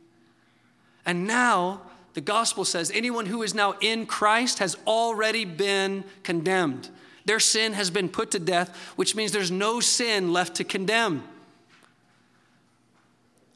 And 1.06 1.26
now, 1.26 1.82
the 2.14 2.22
gospel 2.22 2.64
says 2.64 2.92
anyone 2.94 3.26
who 3.26 3.42
is 3.42 3.56
now 3.56 3.74
in 3.82 4.06
Christ 4.06 4.60
has 4.60 4.78
already 4.86 5.46
been 5.46 6.04
condemned. 6.22 6.90
Their 7.26 7.40
sin 7.40 7.74
has 7.74 7.90
been 7.90 8.08
put 8.08 8.32
to 8.32 8.40
death, 8.40 8.76
which 8.96 9.16
means 9.16 9.32
there's 9.32 9.52
no 9.52 9.80
sin 9.80 10.32
left 10.32 10.56
to 10.56 10.64
condemn. 10.64 11.24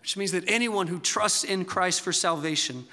Which 0.02 0.18
means 0.18 0.32
that 0.32 0.46
anyone 0.48 0.88
who 0.88 1.00
trusts 1.00 1.44
in 1.44 1.66
Christ 1.66 2.02
for 2.02 2.12
salvation 2.12 2.88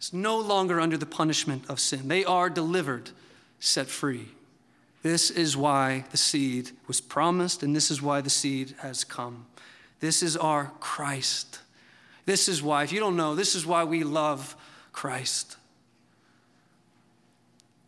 is 0.00 0.12
no 0.12 0.38
longer 0.38 0.80
under 0.80 0.96
the 0.96 1.06
punishment 1.06 1.64
of 1.68 1.80
sin. 1.80 2.08
They 2.08 2.24
are 2.24 2.48
delivered, 2.48 3.10
set 3.60 3.88
free. 3.88 4.28
This 5.02 5.30
is 5.30 5.56
why 5.56 6.04
the 6.10 6.16
seed 6.16 6.70
was 6.86 7.00
promised, 7.00 7.62
and 7.62 7.74
this 7.74 7.90
is 7.90 8.02
why 8.02 8.20
the 8.20 8.30
seed 8.30 8.74
has 8.78 9.04
come. 9.04 9.46
This 10.00 10.22
is 10.22 10.36
our 10.36 10.72
Christ. 10.80 11.60
This 12.26 12.48
is 12.48 12.62
why, 12.62 12.82
if 12.82 12.92
you 12.92 13.00
don't 13.00 13.16
know, 13.16 13.34
this 13.34 13.54
is 13.54 13.64
why 13.64 13.84
we 13.84 14.04
love 14.04 14.56
Christ. 14.92 15.56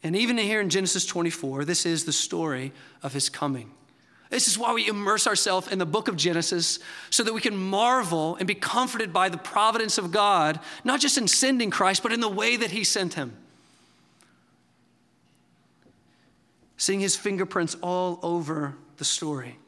And 0.03 0.17
even 0.17 0.39
here 0.39 0.61
in 0.61 0.71
Genesis 0.71 1.05
24, 1.05 1.65
this 1.65 1.85
is 1.85 2.05
the 2.05 2.13
story 2.13 2.73
of 3.03 3.13
his 3.13 3.29
coming. 3.29 3.71
This 4.31 4.47
is 4.47 4.57
why 4.57 4.73
we 4.73 4.89
immerse 4.89 5.27
ourselves 5.27 5.69
in 5.69 5.81
the 5.81 5.87
book 5.87 6.07
of 6.07 6.17
Genesis 6.17 6.79
so 7.11 7.25
that 7.25 7.35
we 7.35 7.41
can 7.41 7.57
marvel 7.57 8.37
and 8.37 8.47
be 8.47 8.55
comforted 8.55 9.13
by 9.13 9.29
the 9.29 9.37
providence 9.37 9.99
of 9.99 10.13
God, 10.13 10.61
not 10.85 11.01
just 11.01 11.19
in 11.19 11.27
sending 11.27 11.71
Christ, 11.71 12.03
but 12.03 12.13
in 12.13 12.21
the 12.21 12.29
way 12.29 12.57
that 12.57 12.71
he 12.71 12.85
sent 12.85 13.15
him. 13.15 13.37
Seeing 16.77 17.01
his 17.01 17.17
fingerprints 17.17 17.77
all 17.83 18.21
over 18.23 18.77
the 18.99 19.05
story. 19.05 19.59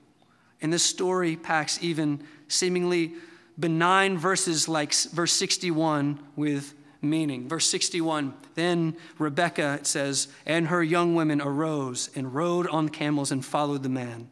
And 0.63 0.73
this 0.73 0.85
story 0.85 1.35
packs 1.35 1.83
even 1.83 2.23
seemingly 2.47 3.15
benign 3.59 4.17
verses 4.17 4.69
like 4.69 4.95
verse 4.95 5.33
61 5.33 6.21
with 6.37 6.73
meaning. 7.03 7.49
Verse 7.49 7.69
61 7.69 8.33
Then 8.55 8.97
Rebekah, 9.19 9.79
it 9.81 9.87
says, 9.89 10.29
and 10.47 10.69
her 10.69 10.85
young 10.85 11.17
women 11.17 11.41
arose 11.41 12.11
and 12.15 12.33
rode 12.33 12.69
on 12.69 12.89
camels 12.89 13.33
and 13.33 13.45
followed 13.45 13.83
the 13.83 13.89
man. 13.89 14.29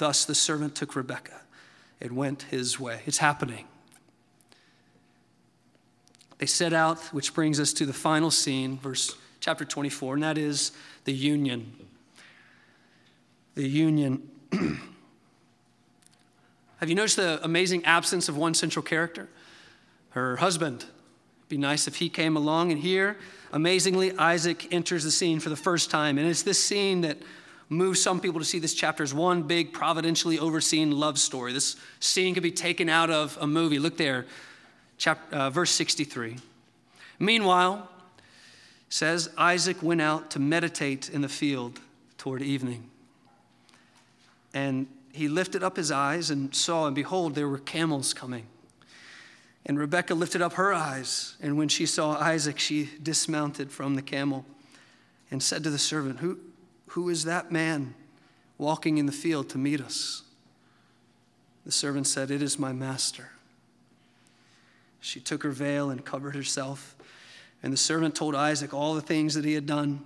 Thus 0.00 0.24
the 0.24 0.34
servant 0.34 0.74
took 0.74 0.96
Rebekah 0.96 1.42
and 2.00 2.16
went 2.16 2.44
his 2.44 2.80
way. 2.80 3.02
It's 3.04 3.18
happening. 3.18 3.66
They 6.38 6.46
set 6.46 6.72
out, 6.72 6.98
which 7.12 7.34
brings 7.34 7.60
us 7.60 7.74
to 7.74 7.84
the 7.84 7.92
final 7.92 8.30
scene, 8.30 8.78
verse 8.78 9.14
chapter 9.40 9.66
24, 9.66 10.14
and 10.14 10.22
that 10.22 10.38
is 10.38 10.72
the 11.04 11.12
union. 11.12 11.74
The 13.56 13.68
union. 13.68 14.26
Have 16.78 16.88
you 16.88 16.94
noticed 16.94 17.16
the 17.16 17.38
amazing 17.44 17.84
absence 17.84 18.30
of 18.30 18.38
one 18.38 18.54
central 18.54 18.82
character? 18.82 19.28
Her 20.12 20.36
husband, 20.36 20.86
be 21.50 21.58
nice 21.58 21.86
if 21.86 21.96
he 21.96 22.08
came 22.08 22.38
along. 22.38 22.72
And 22.72 22.80
here, 22.80 23.18
amazingly, 23.52 24.16
Isaac 24.16 24.72
enters 24.72 25.04
the 25.04 25.10
scene 25.10 25.40
for 25.40 25.50
the 25.50 25.56
first 25.56 25.90
time. 25.90 26.16
And 26.16 26.26
it's 26.26 26.42
this 26.42 26.64
scene 26.64 27.02
that 27.02 27.18
moves 27.70 28.02
some 28.02 28.20
people 28.20 28.40
to 28.40 28.44
see 28.44 28.58
this 28.58 28.74
chapter 28.74 29.02
as 29.02 29.14
one 29.14 29.44
big, 29.44 29.72
providentially 29.72 30.38
overseen 30.38 30.90
love 30.90 31.18
story. 31.18 31.52
This 31.52 31.76
scene 32.00 32.34
could 32.34 32.42
be 32.42 32.50
taken 32.50 32.88
out 32.88 33.10
of 33.10 33.38
a 33.40 33.46
movie. 33.46 33.78
Look 33.78 33.96
there, 33.96 34.26
chapter, 34.98 35.34
uh, 35.34 35.50
verse 35.50 35.70
63. 35.70 36.36
Meanwhile, 37.20 37.88
says 38.88 39.30
Isaac 39.38 39.82
went 39.82 40.02
out 40.02 40.32
to 40.32 40.40
meditate 40.40 41.08
in 41.08 41.20
the 41.20 41.28
field 41.28 41.78
toward 42.18 42.42
evening. 42.42 42.90
And 44.52 44.88
he 45.12 45.28
lifted 45.28 45.62
up 45.62 45.76
his 45.76 45.92
eyes 45.92 46.30
and 46.30 46.52
saw, 46.52 46.86
and 46.86 46.94
behold, 46.94 47.36
there 47.36 47.48
were 47.48 47.58
camels 47.58 48.12
coming. 48.12 48.46
And 49.64 49.78
Rebekah 49.78 50.14
lifted 50.14 50.42
up 50.42 50.54
her 50.54 50.72
eyes, 50.74 51.36
and 51.40 51.56
when 51.56 51.68
she 51.68 51.86
saw 51.86 52.18
Isaac, 52.18 52.58
she 52.58 52.88
dismounted 53.00 53.70
from 53.70 53.94
the 53.94 54.02
camel 54.02 54.44
and 55.30 55.40
said 55.40 55.62
to 55.64 55.70
the 55.70 55.78
servant, 55.78 56.18
Who, 56.18 56.38
who 56.90 57.08
is 57.08 57.24
that 57.24 57.52
man 57.52 57.94
walking 58.58 58.98
in 58.98 59.06
the 59.06 59.12
field 59.12 59.48
to 59.50 59.58
meet 59.58 59.80
us? 59.80 60.22
The 61.64 61.70
servant 61.70 62.08
said, 62.08 62.32
It 62.32 62.42
is 62.42 62.58
my 62.58 62.72
master. 62.72 63.30
She 64.98 65.20
took 65.20 65.44
her 65.44 65.50
veil 65.50 65.90
and 65.90 66.04
covered 66.04 66.34
herself, 66.34 66.96
and 67.62 67.72
the 67.72 67.76
servant 67.76 68.16
told 68.16 68.34
Isaac 68.34 68.74
all 68.74 68.94
the 68.94 69.00
things 69.00 69.34
that 69.34 69.44
he 69.44 69.54
had 69.54 69.66
done. 69.66 70.00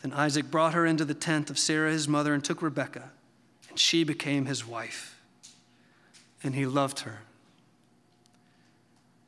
Then 0.00 0.14
Isaac 0.14 0.50
brought 0.50 0.72
her 0.72 0.86
into 0.86 1.04
the 1.04 1.12
tent 1.12 1.50
of 1.50 1.58
Sarah, 1.58 1.92
his 1.92 2.08
mother, 2.08 2.32
and 2.32 2.42
took 2.42 2.62
Rebekah, 2.62 3.10
and 3.68 3.78
she 3.78 4.02
became 4.02 4.46
his 4.46 4.66
wife. 4.66 5.20
And 6.42 6.54
he 6.54 6.64
loved 6.64 7.00
her. 7.00 7.18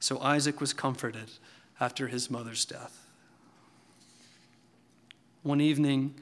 So 0.01 0.18
Isaac 0.20 0.59
was 0.59 0.73
comforted 0.73 1.31
after 1.79 2.09
his 2.09 2.31
mother's 2.31 2.64
death. 2.64 3.07
One 5.43 5.61
evening, 5.61 6.14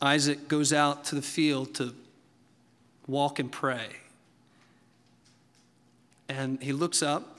Isaac 0.00 0.48
goes 0.48 0.72
out 0.72 1.04
to 1.06 1.14
the 1.14 1.22
field 1.22 1.74
to 1.74 1.94
walk 3.06 3.38
and 3.38 3.50
pray. 3.50 3.88
And 6.28 6.62
he 6.62 6.72
looks 6.72 7.02
up, 7.02 7.38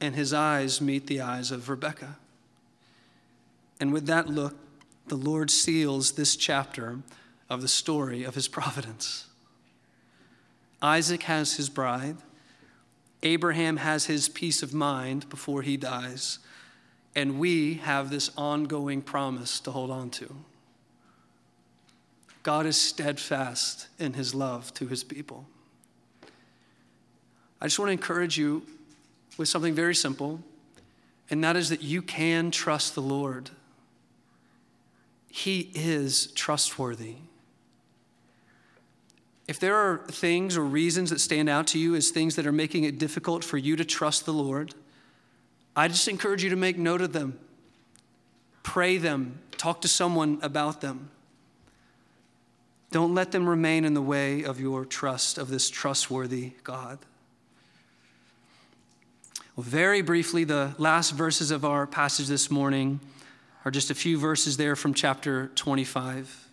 and 0.00 0.14
his 0.14 0.32
eyes 0.32 0.80
meet 0.80 1.06
the 1.06 1.20
eyes 1.20 1.50
of 1.50 1.68
Rebekah. 1.68 2.16
And 3.80 3.92
with 3.92 4.06
that 4.06 4.28
look, 4.28 4.56
the 5.08 5.16
Lord 5.16 5.50
seals 5.50 6.12
this 6.12 6.36
chapter 6.36 7.00
of 7.50 7.62
the 7.62 7.68
story 7.68 8.22
of 8.22 8.34
his 8.34 8.48
providence. 8.58 9.26
Isaac 10.80 11.24
has 11.24 11.54
his 11.54 11.68
bride. 11.68 12.16
Abraham 13.22 13.78
has 13.78 14.06
his 14.06 14.30
peace 14.30 14.62
of 14.62 14.72
mind 14.72 15.28
before 15.28 15.60
he 15.60 15.76
dies, 15.76 16.38
and 17.14 17.38
we 17.38 17.74
have 17.74 18.08
this 18.08 18.30
ongoing 18.36 19.02
promise 19.02 19.60
to 19.60 19.72
hold 19.72 19.90
on 19.90 20.08
to. 20.10 20.34
God 22.42 22.66
is 22.66 22.76
steadfast 22.76 23.88
in 23.98 24.14
his 24.14 24.34
love 24.34 24.72
to 24.74 24.86
his 24.86 25.04
people. 25.04 25.46
I 27.60 27.66
just 27.66 27.78
want 27.78 27.88
to 27.88 27.92
encourage 27.92 28.38
you 28.38 28.62
with 29.36 29.48
something 29.48 29.74
very 29.74 29.94
simple, 29.94 30.40
and 31.28 31.44
that 31.44 31.56
is 31.56 31.68
that 31.68 31.82
you 31.82 32.00
can 32.00 32.50
trust 32.50 32.94
the 32.94 33.02
Lord. 33.02 33.50
He 35.28 35.70
is 35.74 36.28
trustworthy. 36.28 37.16
If 39.46 39.60
there 39.60 39.74
are 39.74 39.98
things 40.06 40.56
or 40.56 40.64
reasons 40.64 41.10
that 41.10 41.20
stand 41.20 41.48
out 41.48 41.66
to 41.68 41.78
you 41.78 41.94
as 41.94 42.10
things 42.10 42.36
that 42.36 42.46
are 42.46 42.52
making 42.52 42.84
it 42.84 42.98
difficult 42.98 43.44
for 43.44 43.58
you 43.58 43.76
to 43.76 43.84
trust 43.84 44.24
the 44.24 44.32
Lord, 44.32 44.74
I 45.76 45.88
just 45.88 46.08
encourage 46.08 46.42
you 46.42 46.50
to 46.50 46.56
make 46.56 46.78
note 46.78 47.00
of 47.00 47.12
them, 47.12 47.38
pray 48.62 48.96
them, 48.96 49.40
talk 49.56 49.80
to 49.82 49.88
someone 49.88 50.38
about 50.42 50.80
them. 50.80 51.10
Don't 52.90 53.14
let 53.14 53.30
them 53.30 53.48
remain 53.48 53.84
in 53.84 53.94
the 53.94 54.02
way 54.02 54.42
of 54.42 54.60
your 54.60 54.84
trust 54.84 55.38
of 55.38 55.48
this 55.48 55.70
trustworthy 55.70 56.52
God. 56.64 56.98
Well, 59.54 59.64
very 59.64 60.02
briefly, 60.02 60.44
the 60.44 60.74
last 60.78 61.10
verses 61.10 61.50
of 61.50 61.64
our 61.64 61.86
passage 61.86 62.26
this 62.26 62.50
morning 62.50 63.00
are 63.64 63.70
just 63.70 63.90
a 63.90 63.94
few 63.94 64.18
verses 64.18 64.56
there 64.56 64.74
from 64.74 64.94
chapter 64.94 65.50
25. 65.54 66.48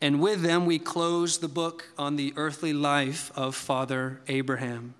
And 0.00 0.20
with 0.20 0.42
them, 0.42 0.66
we 0.66 0.78
close 0.78 1.38
the 1.38 1.48
book 1.48 1.86
on 1.96 2.16
the 2.16 2.34
earthly 2.36 2.72
life 2.72 3.32
of 3.36 3.54
Father 3.54 4.20
Abraham. 4.28 4.94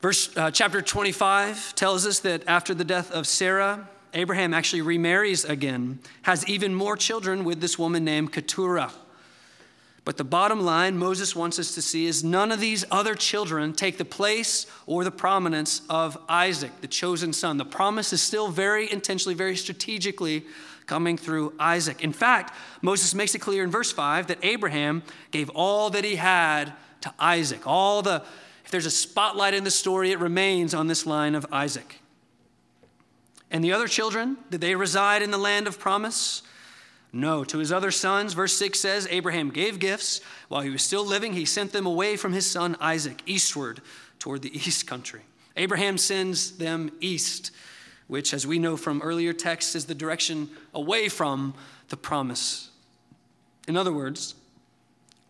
Verse, 0.00 0.36
uh, 0.36 0.50
chapter 0.50 0.82
25 0.82 1.76
tells 1.76 2.04
us 2.04 2.18
that 2.20 2.42
after 2.48 2.74
the 2.74 2.84
death 2.84 3.10
of 3.12 3.26
Sarah, 3.26 3.88
Abraham 4.14 4.52
actually 4.52 4.82
remarries 4.82 5.44
again, 5.44 5.98
has 6.22 6.46
even 6.48 6.74
more 6.74 6.96
children 6.96 7.44
with 7.44 7.60
this 7.60 7.78
woman 7.78 8.04
named 8.04 8.32
Keturah. 8.32 8.92
But 10.04 10.16
the 10.16 10.24
bottom 10.24 10.60
line 10.60 10.98
Moses 10.98 11.36
wants 11.36 11.58
us 11.58 11.74
to 11.76 11.82
see 11.82 12.06
is 12.06 12.24
none 12.24 12.50
of 12.50 12.58
these 12.58 12.84
other 12.90 13.14
children 13.14 13.72
take 13.72 13.98
the 13.98 14.04
place 14.04 14.66
or 14.86 15.04
the 15.04 15.12
prominence 15.12 15.82
of 15.88 16.18
Isaac, 16.28 16.72
the 16.80 16.88
chosen 16.88 17.32
son. 17.32 17.56
The 17.56 17.64
promise 17.64 18.12
is 18.12 18.20
still 18.20 18.48
very 18.48 18.90
intentionally, 18.90 19.34
very 19.34 19.56
strategically 19.56 20.44
coming 20.86 21.16
through 21.16 21.54
Isaac. 21.58 22.02
In 22.02 22.12
fact, 22.12 22.52
Moses 22.82 23.14
makes 23.14 23.34
it 23.36 23.38
clear 23.38 23.62
in 23.62 23.70
verse 23.70 23.92
5 23.92 24.26
that 24.26 24.38
Abraham 24.42 25.04
gave 25.30 25.48
all 25.50 25.90
that 25.90 26.04
he 26.04 26.16
had 26.16 26.72
to 27.02 27.14
Isaac. 27.18 27.66
All 27.66 28.02
the 28.02 28.24
if 28.64 28.70
there's 28.70 28.86
a 28.86 28.90
spotlight 28.90 29.54
in 29.54 29.64
the 29.64 29.70
story, 29.70 30.12
it 30.12 30.18
remains 30.18 30.72
on 30.72 30.86
this 30.86 31.04
line 31.04 31.34
of 31.34 31.46
Isaac. 31.52 32.01
And 33.52 33.62
the 33.62 33.72
other 33.72 33.86
children, 33.86 34.38
did 34.50 34.62
they 34.62 34.74
reside 34.74 35.22
in 35.22 35.30
the 35.30 35.38
land 35.38 35.66
of 35.66 35.78
promise? 35.78 36.42
No. 37.12 37.44
To 37.44 37.58
his 37.58 37.70
other 37.70 37.90
sons, 37.90 38.32
verse 38.32 38.54
6 38.54 38.80
says 38.80 39.06
Abraham 39.10 39.50
gave 39.50 39.78
gifts. 39.78 40.22
While 40.48 40.62
he 40.62 40.70
was 40.70 40.82
still 40.82 41.04
living, 41.04 41.34
he 41.34 41.44
sent 41.44 41.70
them 41.70 41.84
away 41.84 42.16
from 42.16 42.32
his 42.32 42.50
son 42.50 42.76
Isaac 42.80 43.22
eastward 43.26 43.82
toward 44.18 44.40
the 44.40 44.56
east 44.56 44.86
country. 44.86 45.20
Abraham 45.54 45.98
sends 45.98 46.52
them 46.52 46.90
east, 47.00 47.50
which, 48.08 48.32
as 48.32 48.46
we 48.46 48.58
know 48.58 48.78
from 48.78 49.02
earlier 49.02 49.34
texts, 49.34 49.74
is 49.74 49.84
the 49.84 49.94
direction 49.94 50.48
away 50.72 51.10
from 51.10 51.52
the 51.90 51.96
promise. 51.98 52.70
In 53.68 53.76
other 53.76 53.92
words, 53.92 54.34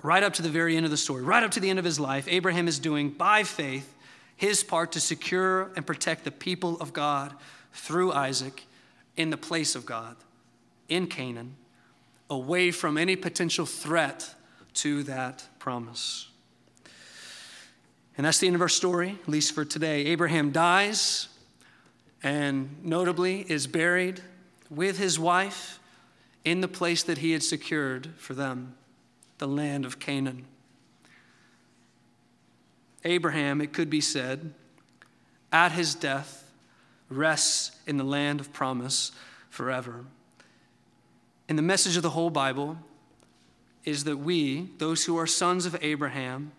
right 0.00 0.22
up 0.22 0.34
to 0.34 0.42
the 0.42 0.48
very 0.48 0.76
end 0.76 0.84
of 0.84 0.92
the 0.92 0.96
story, 0.96 1.24
right 1.24 1.42
up 1.42 1.50
to 1.50 1.60
the 1.60 1.70
end 1.70 1.80
of 1.80 1.84
his 1.84 1.98
life, 1.98 2.28
Abraham 2.28 2.68
is 2.68 2.78
doing 2.78 3.10
by 3.10 3.42
faith 3.42 3.92
his 4.36 4.62
part 4.62 4.92
to 4.92 5.00
secure 5.00 5.72
and 5.74 5.84
protect 5.84 6.22
the 6.22 6.30
people 6.30 6.80
of 6.80 6.92
God 6.92 7.34
through 7.72 8.12
Isaac 8.12 8.64
in 9.16 9.30
the 9.30 9.36
place 9.36 9.74
of 9.74 9.86
God 9.86 10.16
in 10.88 11.06
Canaan, 11.06 11.56
away 12.28 12.70
from 12.70 12.98
any 12.98 13.16
potential 13.16 13.66
threat 13.66 14.34
to 14.74 15.02
that 15.04 15.46
promise. 15.58 16.28
And 18.16 18.26
that's 18.26 18.38
the 18.38 18.46
end 18.46 18.56
of 18.56 18.62
our 18.62 18.68
story, 18.68 19.18
at 19.22 19.28
least 19.28 19.54
for 19.54 19.64
today. 19.64 20.06
Abraham 20.06 20.50
dies 20.50 21.28
and 22.22 22.84
notably 22.84 23.44
is 23.48 23.66
buried 23.66 24.20
with 24.70 24.98
his 24.98 25.18
wife 25.18 25.78
in 26.44 26.60
the 26.60 26.68
place 26.68 27.02
that 27.04 27.18
he 27.18 27.32
had 27.32 27.42
secured 27.42 28.10
for 28.16 28.34
them, 28.34 28.74
the 29.38 29.48
land 29.48 29.84
of 29.84 29.98
Canaan. 29.98 30.44
Abraham, 33.04 33.60
it 33.60 33.72
could 33.72 33.90
be 33.90 34.00
said, 34.00 34.52
at 35.50 35.72
his 35.72 35.94
death, 35.94 36.41
rests 37.16 37.72
in 37.86 37.96
the 37.96 38.04
land 38.04 38.40
of 38.40 38.52
promise 38.52 39.12
forever. 39.50 40.04
And 41.48 41.58
the 41.58 41.62
message 41.62 41.96
of 41.96 42.02
the 42.02 42.10
whole 42.10 42.30
Bible 42.30 42.78
is 43.84 44.04
that 44.04 44.16
we, 44.18 44.68
those 44.78 45.04
who 45.04 45.18
are 45.18 45.26
sons 45.26 45.66
of 45.66 45.76
Abraham, 45.82 46.52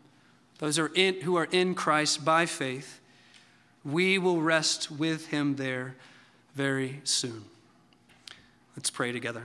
those 0.60 0.78
are 0.78 0.91
in, 0.93 1.22
who 1.22 1.36
are 1.38 1.47
in 1.51 1.74
Christ 1.74 2.24
by 2.24 2.45
faith, 2.45 2.99
we 3.84 4.18
will 4.18 4.41
rest 4.41 4.91
with 4.91 5.28
him 5.28 5.56
there 5.56 5.95
very 6.56 7.01
soon. 7.04 7.45
Let's 8.76 8.89
pray 8.89 9.12
together. 9.12 9.43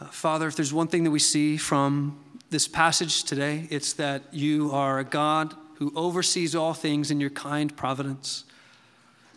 Uh, 0.00 0.06
Father, 0.06 0.46
if 0.48 0.56
there's 0.56 0.72
one 0.72 0.88
thing 0.88 1.04
that 1.04 1.10
we 1.10 1.18
see 1.18 1.56
from 1.56 2.18
this 2.50 2.68
passage 2.68 3.24
today, 3.24 3.66
it's 3.70 3.94
that 3.94 4.22
you 4.32 4.70
are 4.72 4.98
a 4.98 5.04
God 5.04 5.54
who 5.78 5.92
oversees 5.94 6.54
all 6.54 6.74
things 6.74 7.10
in 7.10 7.20
your 7.20 7.30
kind 7.30 7.74
providence. 7.76 8.44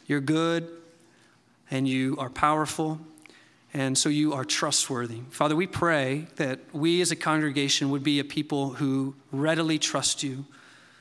You're 0.08 0.22
good 0.22 0.68
and 1.70 1.88
you 1.88 2.16
are 2.18 2.30
powerful, 2.30 3.00
and 3.74 3.98
so 3.98 4.10
you 4.10 4.34
are 4.34 4.44
trustworthy. 4.44 5.20
Father, 5.30 5.56
we 5.56 5.68
pray 5.68 6.28
that 6.38 6.60
we 6.74 7.02
as 7.02 7.12
a 7.12 7.16
congregation 7.16 7.92
would 7.92 8.04
be 8.04 8.20
a 8.20 8.24
people 8.24 8.72
who 8.72 9.16
readily 9.32 9.78
trust 9.78 10.24
you, 10.24 10.46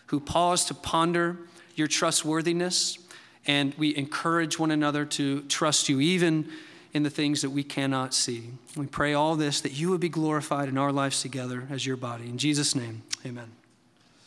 who 0.07 0.20
pause 0.20 0.64
to 0.66 0.74
ponder 0.74 1.39
your 1.74 1.86
trustworthiness, 1.86 2.99
and 3.47 3.72
we 3.78 3.97
encourage 3.97 4.59
one 4.59 4.70
another 4.70 5.07
to 5.07 5.41
trust 5.43 5.89
you, 5.89 6.01
even 6.01 6.51
in 6.93 7.03
the 7.03 7.11
things 7.11 7.41
that 7.43 7.51
we 7.51 7.62
cannot 7.62 8.12
see. 8.12 8.51
We 8.76 8.86
pray 8.86 9.14
all 9.14 9.36
this 9.36 9.61
that 9.62 9.72
you 9.72 9.91
would 9.91 10.01
be 10.01 10.09
glorified 10.09 10.68
in 10.68 10.76
our 10.76 10.93
lives 10.93 11.22
together 11.22 11.66
as 11.70 11.86
your 11.86 11.97
body. 11.97 12.24
In 12.24 12.36
Jesus' 12.36 12.74
name, 12.74 13.03
amen. 13.24 13.51